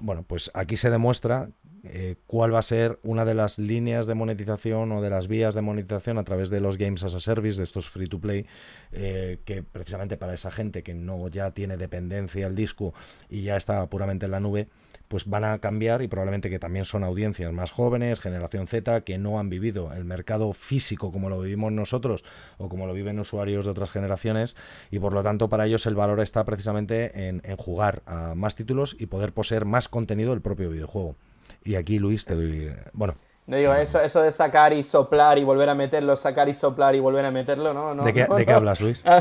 [0.00, 1.48] bueno, pues aquí se demuestra
[1.86, 5.54] eh, cuál va a ser una de las líneas de monetización o de las vías
[5.54, 8.46] de monetización a través de los games as a service, de estos free to play,
[8.92, 12.94] eh, que precisamente para esa gente que no ya tiene dependencia al disco
[13.28, 14.68] y ya está puramente en la nube,
[15.14, 19.16] pues van a cambiar y probablemente que también son audiencias más jóvenes, generación Z, que
[19.16, 22.24] no han vivido el mercado físico como lo vivimos nosotros
[22.58, 24.56] o como lo viven usuarios de otras generaciones
[24.90, 28.56] y por lo tanto para ellos el valor está precisamente en, en jugar a más
[28.56, 31.14] títulos y poder poseer más contenido del propio videojuego.
[31.62, 32.74] Y aquí, Luis, te doy.
[32.92, 33.14] Bueno.
[33.46, 36.96] No digo, eso, eso de sacar y soplar y volver a meterlo, sacar y soplar
[36.96, 38.02] y volver a meterlo, ¿no?
[38.02, 39.04] ¿De, qué, ¿De, qué, hablas, Luis?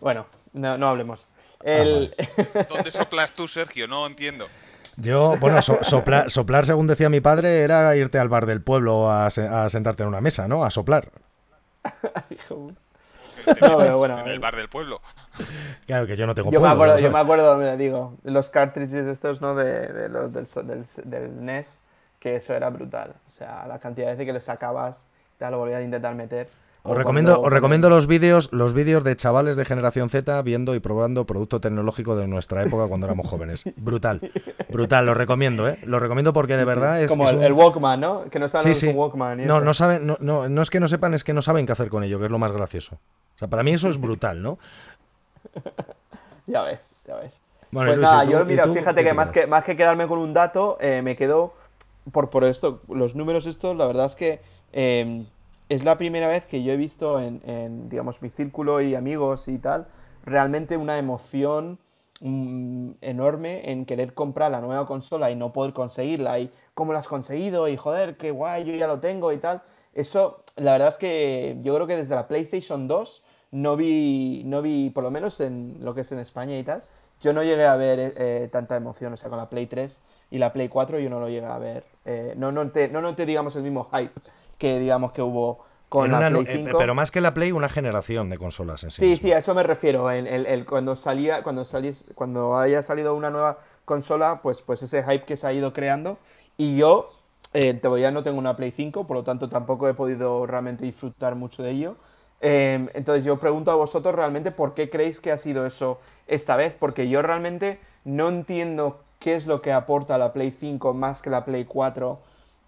[0.00, 1.28] Bueno, no, no hablemos.
[1.64, 2.14] Ah, El...
[2.68, 3.88] ¿Dónde soplas tú, Sergio?
[3.88, 4.48] No entiendo.
[4.96, 9.26] Yo, bueno, soplar, soplar, según decía mi padre, era irte al bar del pueblo a,
[9.26, 10.64] a sentarte en una mesa, ¿no?
[10.64, 11.10] A soplar.
[13.60, 14.20] No, pero bueno.
[14.20, 15.00] En el bar del pueblo.
[15.86, 19.06] Claro, que yo no tengo yo Me acuerdo, yo me acuerdo, me digo, los cartridges
[19.06, 19.54] estos, ¿no?
[19.54, 21.80] De, de los del, del, del, NES,
[22.20, 23.14] que eso era brutal.
[23.26, 25.04] O sea, la cantidad de veces que le sacabas,
[25.40, 26.48] ya lo volvías a intentar meter.
[26.86, 30.80] Os recomiendo, os recomiendo los vídeos, los vídeos de chavales de generación Z viendo y
[30.80, 33.64] probando producto tecnológico de nuestra época cuando éramos jóvenes.
[33.76, 34.20] Brutal,
[34.68, 35.78] brutal, lo recomiendo, ¿eh?
[35.84, 37.08] Lo recomiendo porque de verdad es.
[37.08, 38.24] Como el, Walkman, ¿no?
[38.28, 38.92] Que no saben sí, sí.
[38.92, 39.46] Walkman.
[39.46, 41.72] no, no saben, no, no, no es que no sepan, es que no saben qué
[41.72, 42.96] hacer con ello, que es lo más gracioso.
[42.96, 44.58] O sea, para mí eso es brutal, ¿no?
[46.46, 47.32] ya ves, ya ves.
[47.70, 51.00] pues nada, yo mira, fíjate que más, que más que quedarme con un dato, eh,
[51.00, 51.54] me quedo
[52.12, 54.40] por, por esto, los números estos, la verdad es que
[54.72, 55.24] em,
[55.68, 59.58] es la primera vez que yo he visto en, digamos, mi círculo y amigos y
[59.58, 59.86] tal,
[60.24, 61.78] realmente una emoción
[62.20, 66.98] mm, enorme en querer comprar la nueva consola y no poder conseguirla y cómo la
[66.98, 69.62] has conseguido y joder, qué guay, yo ya lo tengo y tal.
[69.94, 73.22] Eso, la verdad es que yo creo que desde la PlayStation 2
[73.52, 76.82] no vi, no vi, por lo menos en lo que es en España y tal,
[77.20, 80.00] yo no llegué a ver eh, tanta emoción, o sea, con la Play 3
[80.30, 81.84] y la Play 4 yo no lo llegué a ver.
[82.04, 84.12] Eh, no, no, te, no digamos, el mismo hype
[84.58, 86.70] que, digamos, que hubo con la Play 5.
[86.70, 89.00] Eh, pero más que la Play, una generación de consolas en sí.
[89.00, 90.10] Sí, sí, a eso me refiero.
[90.10, 95.02] El, el, cuando, salía, cuando, salís, cuando haya salido una nueva consola, pues, pues ese
[95.02, 96.18] hype que se ha ido creando.
[96.56, 97.10] Y yo
[97.80, 101.62] todavía no tengo una Play 5, por lo tanto tampoco he podido realmente disfrutar mucho
[101.62, 101.96] de ello.
[102.40, 106.56] Em, entonces yo pregunto a vosotros realmente por qué creéis que ha sido eso esta
[106.56, 111.22] vez, porque yo realmente no entiendo qué es lo que aporta la Play 5 más
[111.22, 112.18] que la Play 4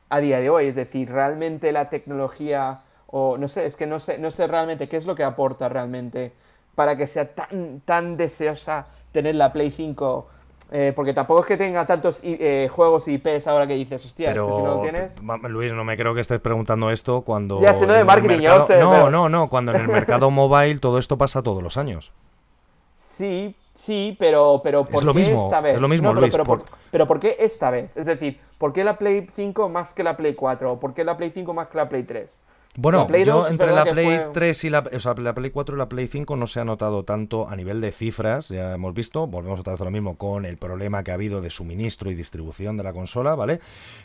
[0.09, 0.69] a día de hoy.
[0.69, 4.89] Es decir, realmente la tecnología, o no sé, es que no sé, no sé realmente
[4.89, 6.33] qué es lo que aporta realmente
[6.75, 10.29] para que sea tan, tan deseosa tener la Play 5
[10.73, 14.31] eh, porque tampoco es que tenga tantos eh, juegos y IPs ahora que dices, hostia,
[14.31, 15.17] pero, si no lo tienes.
[15.49, 17.61] Luis, no me creo que estés preguntando esto cuando.
[17.61, 18.69] Ya sé, no de marketing, mercado...
[18.81, 19.49] No, no, no.
[19.49, 22.13] Cuando en el mercado mobile todo esto pasa todos los años.
[22.99, 25.75] Sí, Sí, pero, pero ¿por Es lo qué mismo, esta vez?
[25.77, 27.91] es lo mismo, No, Luis, pero, por- por- pero ¿por qué esta vez?
[27.95, 30.73] Es decir, ¿por qué la Play 5 más que la Play 4?
[30.73, 32.41] ¿O por qué la Play 5 más que la Play 3?
[32.79, 35.15] Bueno, La Play yo 2 es entre la Play fue- 3 y la, o sea,
[35.15, 37.91] la Play 4 y la Play 5 no se ha notado tanto a nivel de
[37.91, 41.15] cifras, ya hemos visto, volvemos otra vez a lo mismo con el problema que ha
[41.15, 43.61] habido de suministro y distribución de la consola, ¿vale?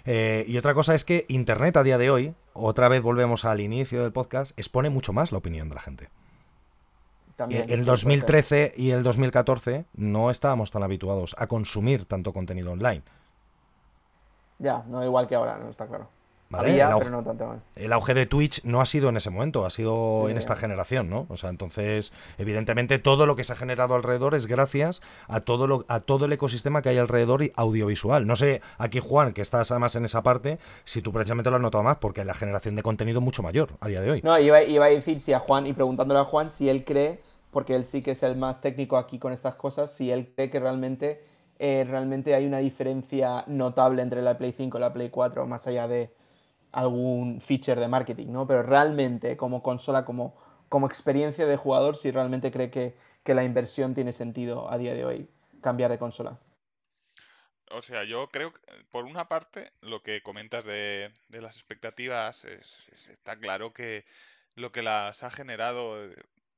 [0.05, 3.59] Eh, y otra cosa es que Internet a día de hoy, otra vez volvemos al
[3.59, 6.07] inicio del podcast, expone mucho más la opinión de la gente.
[7.41, 12.71] También, el puede 2013 y el 2014 no estábamos tan habituados a consumir tanto contenido
[12.71, 13.01] online.
[14.59, 16.07] Ya, no igual que ahora, no está claro.
[16.49, 16.71] ¿vale?
[16.71, 17.55] Había, El auge- pero no tanto.
[17.77, 20.53] el auge de Twitch no ha sido en ese momento, ha sido Sí, en esta
[20.55, 20.59] ya.
[20.59, 21.25] generación, ¿no?
[21.29, 25.65] O sea, entonces, evidentemente, todo lo que se ha generado alrededor es gracias a todo
[25.65, 28.27] lo, a todo el ecosistema que hay alrededor y audiovisual.
[28.27, 31.61] No sé, aquí Juan, que estás además en esa parte, si tú precisamente lo has
[31.61, 34.21] notado más, porque la generación de contenido es mucho mayor a día de hoy.
[34.21, 37.21] No, iba, iba a decir si a Juan, y preguntándole a Juan si él cree,
[37.51, 40.49] porque él sí que es el más técnico aquí con estas cosas, si él cree
[40.49, 41.23] que realmente,
[41.59, 45.67] eh, realmente hay una diferencia notable entre la Play 5 y la Play 4, más
[45.67, 46.11] allá de
[46.71, 48.47] algún feature de marketing, ¿no?
[48.47, 50.35] Pero realmente, como consola, como,
[50.69, 54.93] como experiencia de jugador, si realmente cree que, que la inversión tiene sentido a día
[54.93, 55.29] de hoy,
[55.61, 56.39] cambiar de consola.
[57.71, 58.59] O sea, yo creo que,
[58.91, 64.05] por una parte, lo que comentas de, de las expectativas, es- es- está claro que
[64.55, 66.15] lo que las ha generado, eh,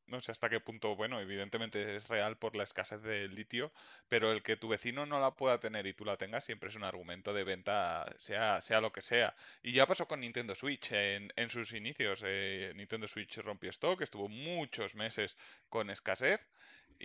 [0.08, 3.72] no sé hasta qué punto, bueno, evidentemente es real por la escasez de litio,
[4.10, 6.76] pero el que tu vecino no la pueda tener y tú la tengas siempre es
[6.76, 9.36] un argumento de venta, sea, sea lo que sea.
[9.62, 12.22] Y ya pasó con Nintendo Switch en, en sus inicios.
[12.26, 15.38] eh, Nintendo Switch rompió stock, estuvo muchos meses
[15.70, 16.40] con escasez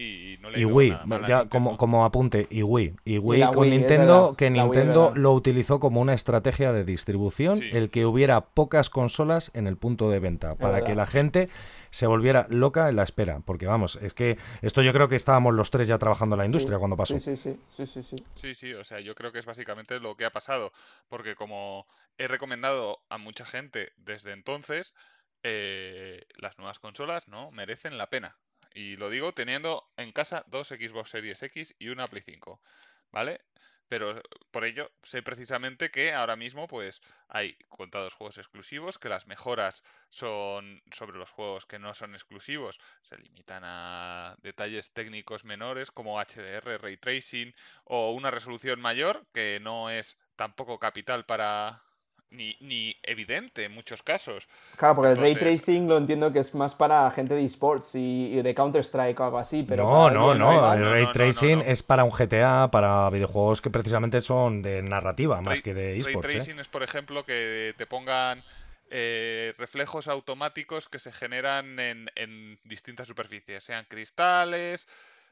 [0.00, 2.94] y no le Y dio Wii, nada ya como, como apunte, y Wii.
[3.04, 7.68] Y Wii con Wii, Nintendo, que Nintendo lo utilizó como una estrategia de distribución, Sí.
[7.72, 11.48] el que hubiera pocas consolas en el punto de venta, para que la gente
[11.90, 13.40] se volviera loca en la espera.
[13.44, 16.46] Porque vamos, es que esto yo creo que estábamos los tres ya trabajando en la
[16.46, 17.18] industria Sí, cuando pasó.
[17.18, 18.24] Sí, sí, sí, sí, sí, sí.
[18.36, 20.72] Sí, sí, o sea, yo creo que es básicamente lo que ha pasado,
[21.08, 21.86] porque como
[22.18, 24.94] he recomendado a mucha gente desde entonces,
[25.42, 28.36] eh, las nuevas consolas no merecen la pena.
[28.78, 32.62] Y lo digo teniendo en casa dos Xbox Series X y una Play 5,
[33.10, 33.40] ¿vale?
[33.88, 34.22] Pero
[34.52, 39.82] por ello sé precisamente que ahora mismo pues hay contados juegos exclusivos, que las mejoras
[40.10, 46.20] son sobre los juegos que no son exclusivos, se limitan a detalles técnicos menores como
[46.20, 47.52] HDR, ray tracing
[47.82, 51.82] o una resolución mayor que no es tampoco capital para
[52.30, 54.48] ni, ni evidente en muchos casos.
[54.76, 58.32] Claro, porque el ray tracing lo entiendo que es más para gente de esports y,
[58.38, 61.12] y de Counter-Strike o algo así, pero no, no, no, El no, ray no, no,
[61.12, 61.64] tracing no.
[61.64, 66.00] es para un GTA, para videojuegos que precisamente son de narrativa más Ray- que de
[66.00, 66.34] Ray esports.
[66.34, 66.38] ¿eh?
[66.38, 68.44] tracing es, por ejemplo, que te pongan
[68.90, 74.86] eh, reflejos automáticos que se generan en, en distintas superficies, sean cristales,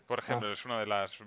[0.06, 1.18] por ejemplo, es una de las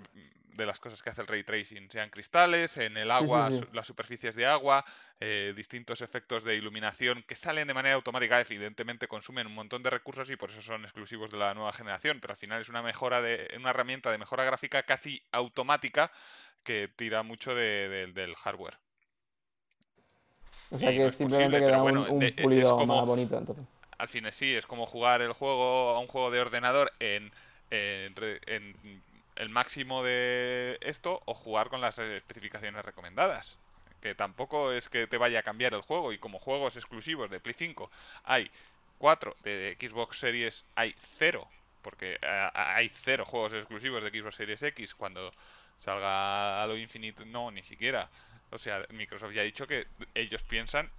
[0.54, 3.60] de las cosas que hace el ray tracing, sean cristales, en el sí, agua, sí.
[3.72, 4.84] las superficies de agua,
[5.20, 9.90] eh, distintos efectos de iluminación que salen de manera automática, evidentemente consumen un montón de
[9.90, 12.82] recursos y por eso son exclusivos de la nueva generación, pero al final es una
[12.82, 16.10] mejora de una herramienta de mejora gráfica casi automática
[16.64, 18.76] que tira mucho de- de- del hardware.
[20.72, 22.96] O sea y que no simplemente posible, queda bueno, un, un de- es pulido como-
[22.96, 23.64] más bonito entonces.
[23.98, 27.30] al fin sí, es como jugar el juego a un juego de ordenador en,
[27.70, 28.14] en
[28.46, 29.02] en
[29.40, 33.56] el máximo de esto o jugar con las especificaciones recomendadas.
[34.02, 37.40] Que tampoco es que te vaya a cambiar el juego y como juegos exclusivos de
[37.40, 37.90] Play 5
[38.24, 38.50] hay
[38.98, 41.48] 4, de Xbox Series hay 0,
[41.82, 45.32] porque eh, hay 0 juegos exclusivos de Xbox Series X cuando
[45.78, 48.10] salga Halo Infinite, no, ni siquiera.
[48.50, 50.90] O sea, Microsoft ya ha dicho que ellos piensan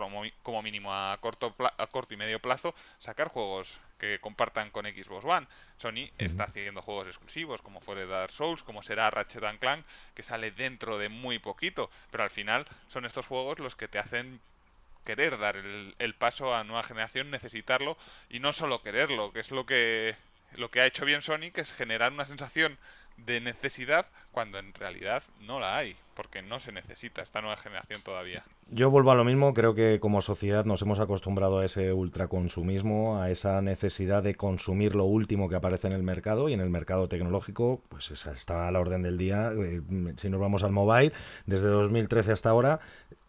[0.00, 5.24] como, mínimo a corto, a corto y medio plazo, sacar juegos que compartan con Xbox
[5.24, 5.46] One.
[5.78, 9.84] Sony está haciendo juegos exclusivos, como fue Dark Souls, como será Ratchet and Clank,
[10.14, 13.98] que sale dentro de muy poquito, pero al final son estos juegos los que te
[13.98, 14.40] hacen
[15.04, 17.96] querer dar el, el paso a nueva generación, necesitarlo
[18.30, 20.16] y no solo quererlo, que es lo que
[20.56, 22.78] lo que ha hecho bien Sony, que es generar una sensación
[23.16, 28.02] de necesidad cuando en realidad no la hay, porque no se necesita esta nueva generación
[28.02, 28.42] todavía.
[28.68, 33.20] Yo vuelvo a lo mismo, creo que como sociedad nos hemos acostumbrado a ese ultraconsumismo,
[33.20, 36.70] a esa necesidad de consumir lo último que aparece en el mercado y en el
[36.70, 39.52] mercado tecnológico, pues esa está a la orden del día.
[39.56, 39.82] Eh,
[40.16, 41.12] Si nos vamos al mobile,
[41.46, 42.80] desde 2013 hasta ahora,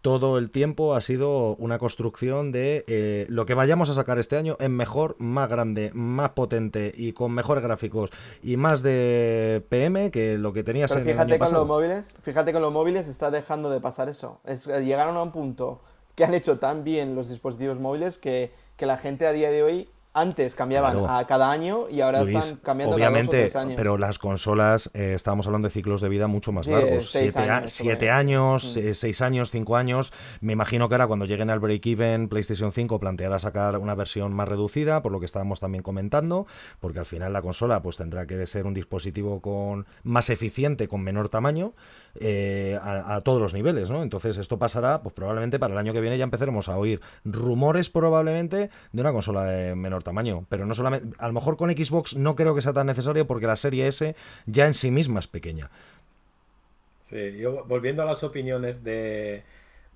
[0.05, 4.37] todo el tiempo ha sido una construcción de eh, lo que vayamos a sacar este
[4.37, 8.11] año es mejor, más grande, más potente y con mejores gráficos
[8.43, 12.61] y más de PM que lo que tenías Pero fíjate con los móviles, fíjate con
[12.61, 14.39] los móviles está dejando de pasar eso.
[14.45, 15.81] Es, llegaron a un punto
[16.15, 19.63] que han hecho tan bien los dispositivos móviles que, que la gente a día de
[19.63, 21.09] hoy antes cambiaban Claro.
[21.13, 23.73] a cada año y ahora Luis, están cambiando obviamente, cada dos o tres años.
[23.75, 27.11] pero las consolas, eh, estábamos hablando de ciclos de vida mucho más Sí, largos.
[27.11, 27.33] seis
[27.65, 28.79] siete, años, Mm.
[28.79, 30.13] eh, seis años, cinco años.
[30.41, 34.47] Me imagino que ahora cuando lleguen al break-even, PlayStation 5 planteará sacar una versión más
[34.47, 36.47] reducida, por lo que estábamos también comentando,
[36.79, 41.01] porque al final la consola pues tendrá que ser un dispositivo con más eficiente, con
[41.01, 41.73] menor tamaño,
[42.19, 44.03] eh, a, todos los niveles, ¿no?
[44.03, 47.89] Entonces esto pasará, pues probablemente para el año que viene ya empezaremos a oír rumores
[47.89, 52.15] probablemente de una consola de menor tamaño, pero no solamente, a lo mejor con Xbox
[52.15, 54.15] no creo que sea tan necesario porque la serie S
[54.45, 55.69] ya en sí misma es pequeña.
[57.01, 59.43] Sí, yo volviendo a las opiniones de,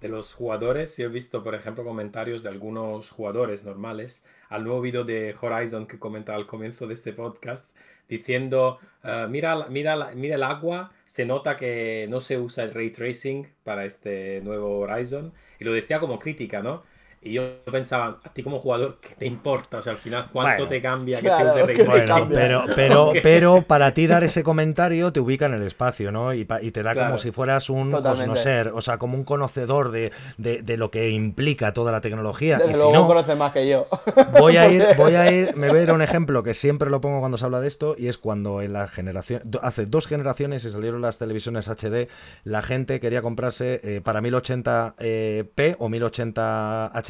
[0.02, 4.82] de los jugadores, yo he visto, por ejemplo, comentarios de algunos jugadores normales al nuevo
[4.82, 7.76] vídeo de Horizon que comentaba al comienzo de este podcast,
[8.10, 12.90] diciendo, eh, mira, mira, mira el agua, se nota que no se usa el ray
[12.92, 16.84] tracing para este nuevo Horizon, y lo decía como crítica, ¿no?
[17.22, 19.80] Y yo pensaba, a ti como jugador, ¿qué te importa?
[19.80, 21.90] O sea, al final, ¿cuánto Bueno, te cambia que claro, se use ray ¿qué te
[21.90, 22.30] tracing?
[22.30, 26.34] Bueno, pero, pero, pero para ti dar ese comentario te ubica en el espacio, ¿no?
[26.34, 28.10] Y, te da como si fueras un Totalmente.
[28.10, 32.58] cosnoser, o sea, como un conocedor de, de- de lo que implica toda la tecnología.
[32.58, 33.88] Desde y si luego no, conoces más que yo.
[34.24, 36.90] Voy a ir, voy a ir, me voy a ir a un ejemplo que siempre
[36.90, 40.08] lo pongo cuando se habla de esto y es cuando en la generación, hace dos
[40.08, 42.08] generaciones y salieron las televisiones HD,
[42.44, 47.09] la gente quería comprarse eh, para 1080p o 1080 HD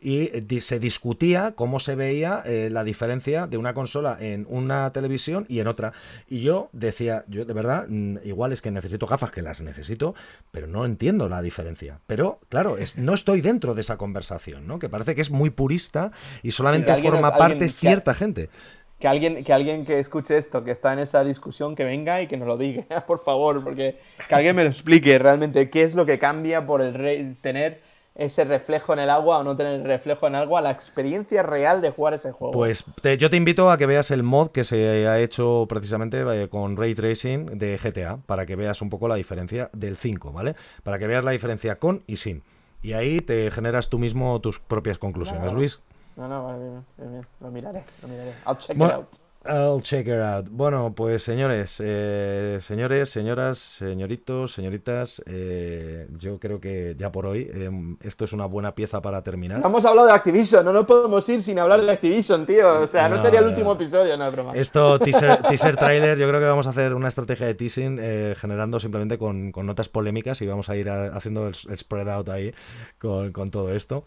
[0.00, 4.92] y eh, se discutía cómo se veía eh, la diferencia de una consola en una
[4.92, 5.92] televisión y en otra.
[6.28, 10.14] Y yo decía, yo de verdad, mm, igual es que necesito gafas, que las necesito,
[10.50, 12.00] pero no entiendo la diferencia.
[12.06, 14.78] Pero claro, es, no estoy dentro de esa conversación, ¿no?
[14.78, 16.12] Que parece que es muy purista
[16.42, 18.50] y solamente forma parte que- cierta gente.
[18.98, 22.28] Que alguien, que alguien que escuche esto, que está en esa discusión, que venga y
[22.28, 23.98] que nos lo diga, por favor, porque
[24.28, 27.82] que alguien me lo explique realmente qué es lo que cambia por el re- tener
[28.14, 31.42] ese reflejo en el agua o no tener el reflejo en el agua, la experiencia
[31.42, 32.52] real de jugar ese juego.
[32.52, 36.20] Pues te- yo te invito a que veas el mod que se ha hecho precisamente
[36.20, 40.32] eh, con Ray Tracing de GTA, para que veas un poco la diferencia del 5,
[40.32, 40.54] ¿vale?
[40.82, 42.42] Para que veas la diferencia con y sin.
[42.82, 45.52] Y ahí te generas tú mismo tus propias conclusiones.
[45.52, 45.80] Luis.
[46.16, 47.26] No, no, vale, bien, bien, bien.
[47.40, 48.32] Lo miraré, lo miraré.
[48.46, 49.21] I'll check Bueno, it out.
[49.44, 50.46] I'll check it out.
[50.50, 57.50] Bueno, pues señores, eh, señores, señoras, señoritos, señoritas, eh, yo creo que ya por hoy
[57.52, 57.68] eh,
[58.02, 59.58] esto es una buena pieza para terminar.
[59.58, 62.82] No hemos hablado de Activision, no nos podemos ir sin hablar de Activision, tío.
[62.82, 64.52] O sea, no, No, sería el último episodio, no es broma.
[64.54, 68.34] Esto, teaser, teaser trailer, yo creo que vamos a hacer una estrategia de teasing eh,
[68.38, 72.08] generando simplemente con, con notas polémicas y vamos a ir a- haciendo el, el spread
[72.08, 72.54] out ahí
[73.00, 74.04] con, con todo esto.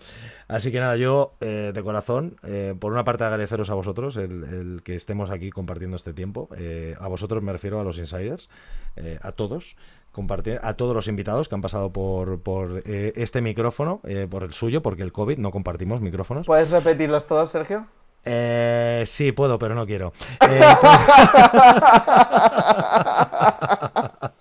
[0.47, 4.43] Así que nada, yo eh, de corazón, eh, por una parte agradeceros a vosotros el,
[4.45, 6.49] el que estemos aquí compartiendo este tiempo.
[6.57, 8.49] Eh, a vosotros me refiero a los insiders,
[8.95, 9.75] eh, a todos.
[10.11, 14.43] Compartir a todos los invitados que han pasado por, por eh, este micrófono, eh, por
[14.43, 16.47] el suyo, porque el COVID no compartimos micrófonos.
[16.47, 17.85] ¿Puedes repetirlos todos, Sergio?
[18.25, 20.11] Eh, sí, puedo, pero no quiero.
[20.47, 20.59] Eh,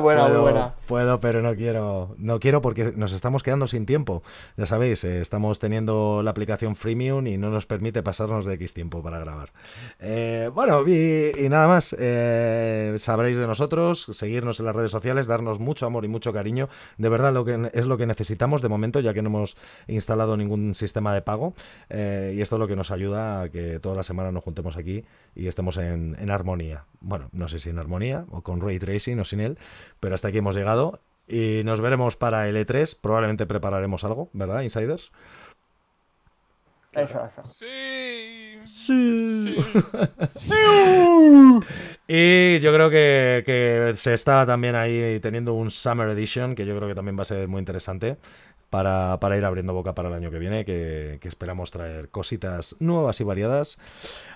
[0.00, 0.74] buena, puedo, buena.
[0.86, 2.14] puedo, pero no quiero.
[2.18, 4.22] No quiero porque nos estamos quedando sin tiempo.
[4.56, 8.74] Ya sabéis, eh, estamos teniendo la aplicación Freemium y no nos permite pasarnos de X
[8.74, 9.52] tiempo para grabar.
[10.00, 11.94] Eh, bueno, y, y nada más.
[11.98, 16.68] eh, sabréis de nosotros, seguirnos en las redes sociales, darnos mucho amor y mucho cariño.
[16.96, 19.56] De verdad, lo que es lo que necesitamos de momento, ya que no hemos
[19.86, 21.54] instalado ningún sistema de pago.
[21.90, 24.76] Eh, y esto es lo que nos ayuda a que toda la semana nos juntemos
[24.76, 26.84] aquí y estemos en, en armonía.
[27.00, 29.58] Bueno, no sé si en armonía o con ray tracing o sin él,
[30.00, 31.00] pero hasta aquí hemos llegado.
[31.26, 32.96] Y nos veremos para el E3.
[33.00, 35.12] Probablemente prepararemos algo, ¿verdad, Insiders?
[36.92, 37.46] Eso, eso.
[37.46, 38.58] Sí.
[38.64, 39.56] Sí.
[40.36, 40.54] Sí.
[42.10, 46.74] Y yo creo que, que se está también ahí teniendo un Summer Edition, que yo
[46.74, 48.16] creo que también va a ser muy interesante
[48.70, 52.76] para, para ir abriendo boca para el año que viene, que, que esperamos traer cositas
[52.80, 53.78] nuevas y variadas.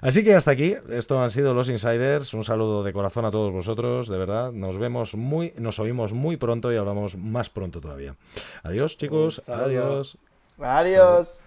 [0.00, 2.32] Así que hasta aquí, esto han sido los Insiders.
[2.34, 4.52] Un saludo de corazón a todos vosotros, de verdad.
[4.52, 8.16] Nos vemos muy, nos oímos muy pronto y hablamos más pronto todavía.
[8.62, 9.48] Adiós, chicos.
[9.48, 10.18] Adiós.
[10.58, 11.42] Adiós.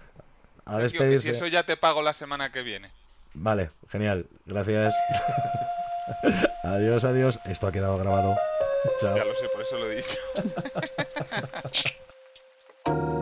[0.64, 1.30] A Sergio, que si despedirse.
[1.30, 2.90] eso ya te pago la semana que viene.
[3.34, 4.26] Vale, genial.
[4.46, 4.94] Gracias.
[6.64, 7.38] adiós, adiós.
[7.44, 8.36] Esto ha quedado grabado.
[9.00, 9.16] Chao.
[9.16, 10.18] Ya lo sé, por eso lo he dicho.
[12.88, 13.15] you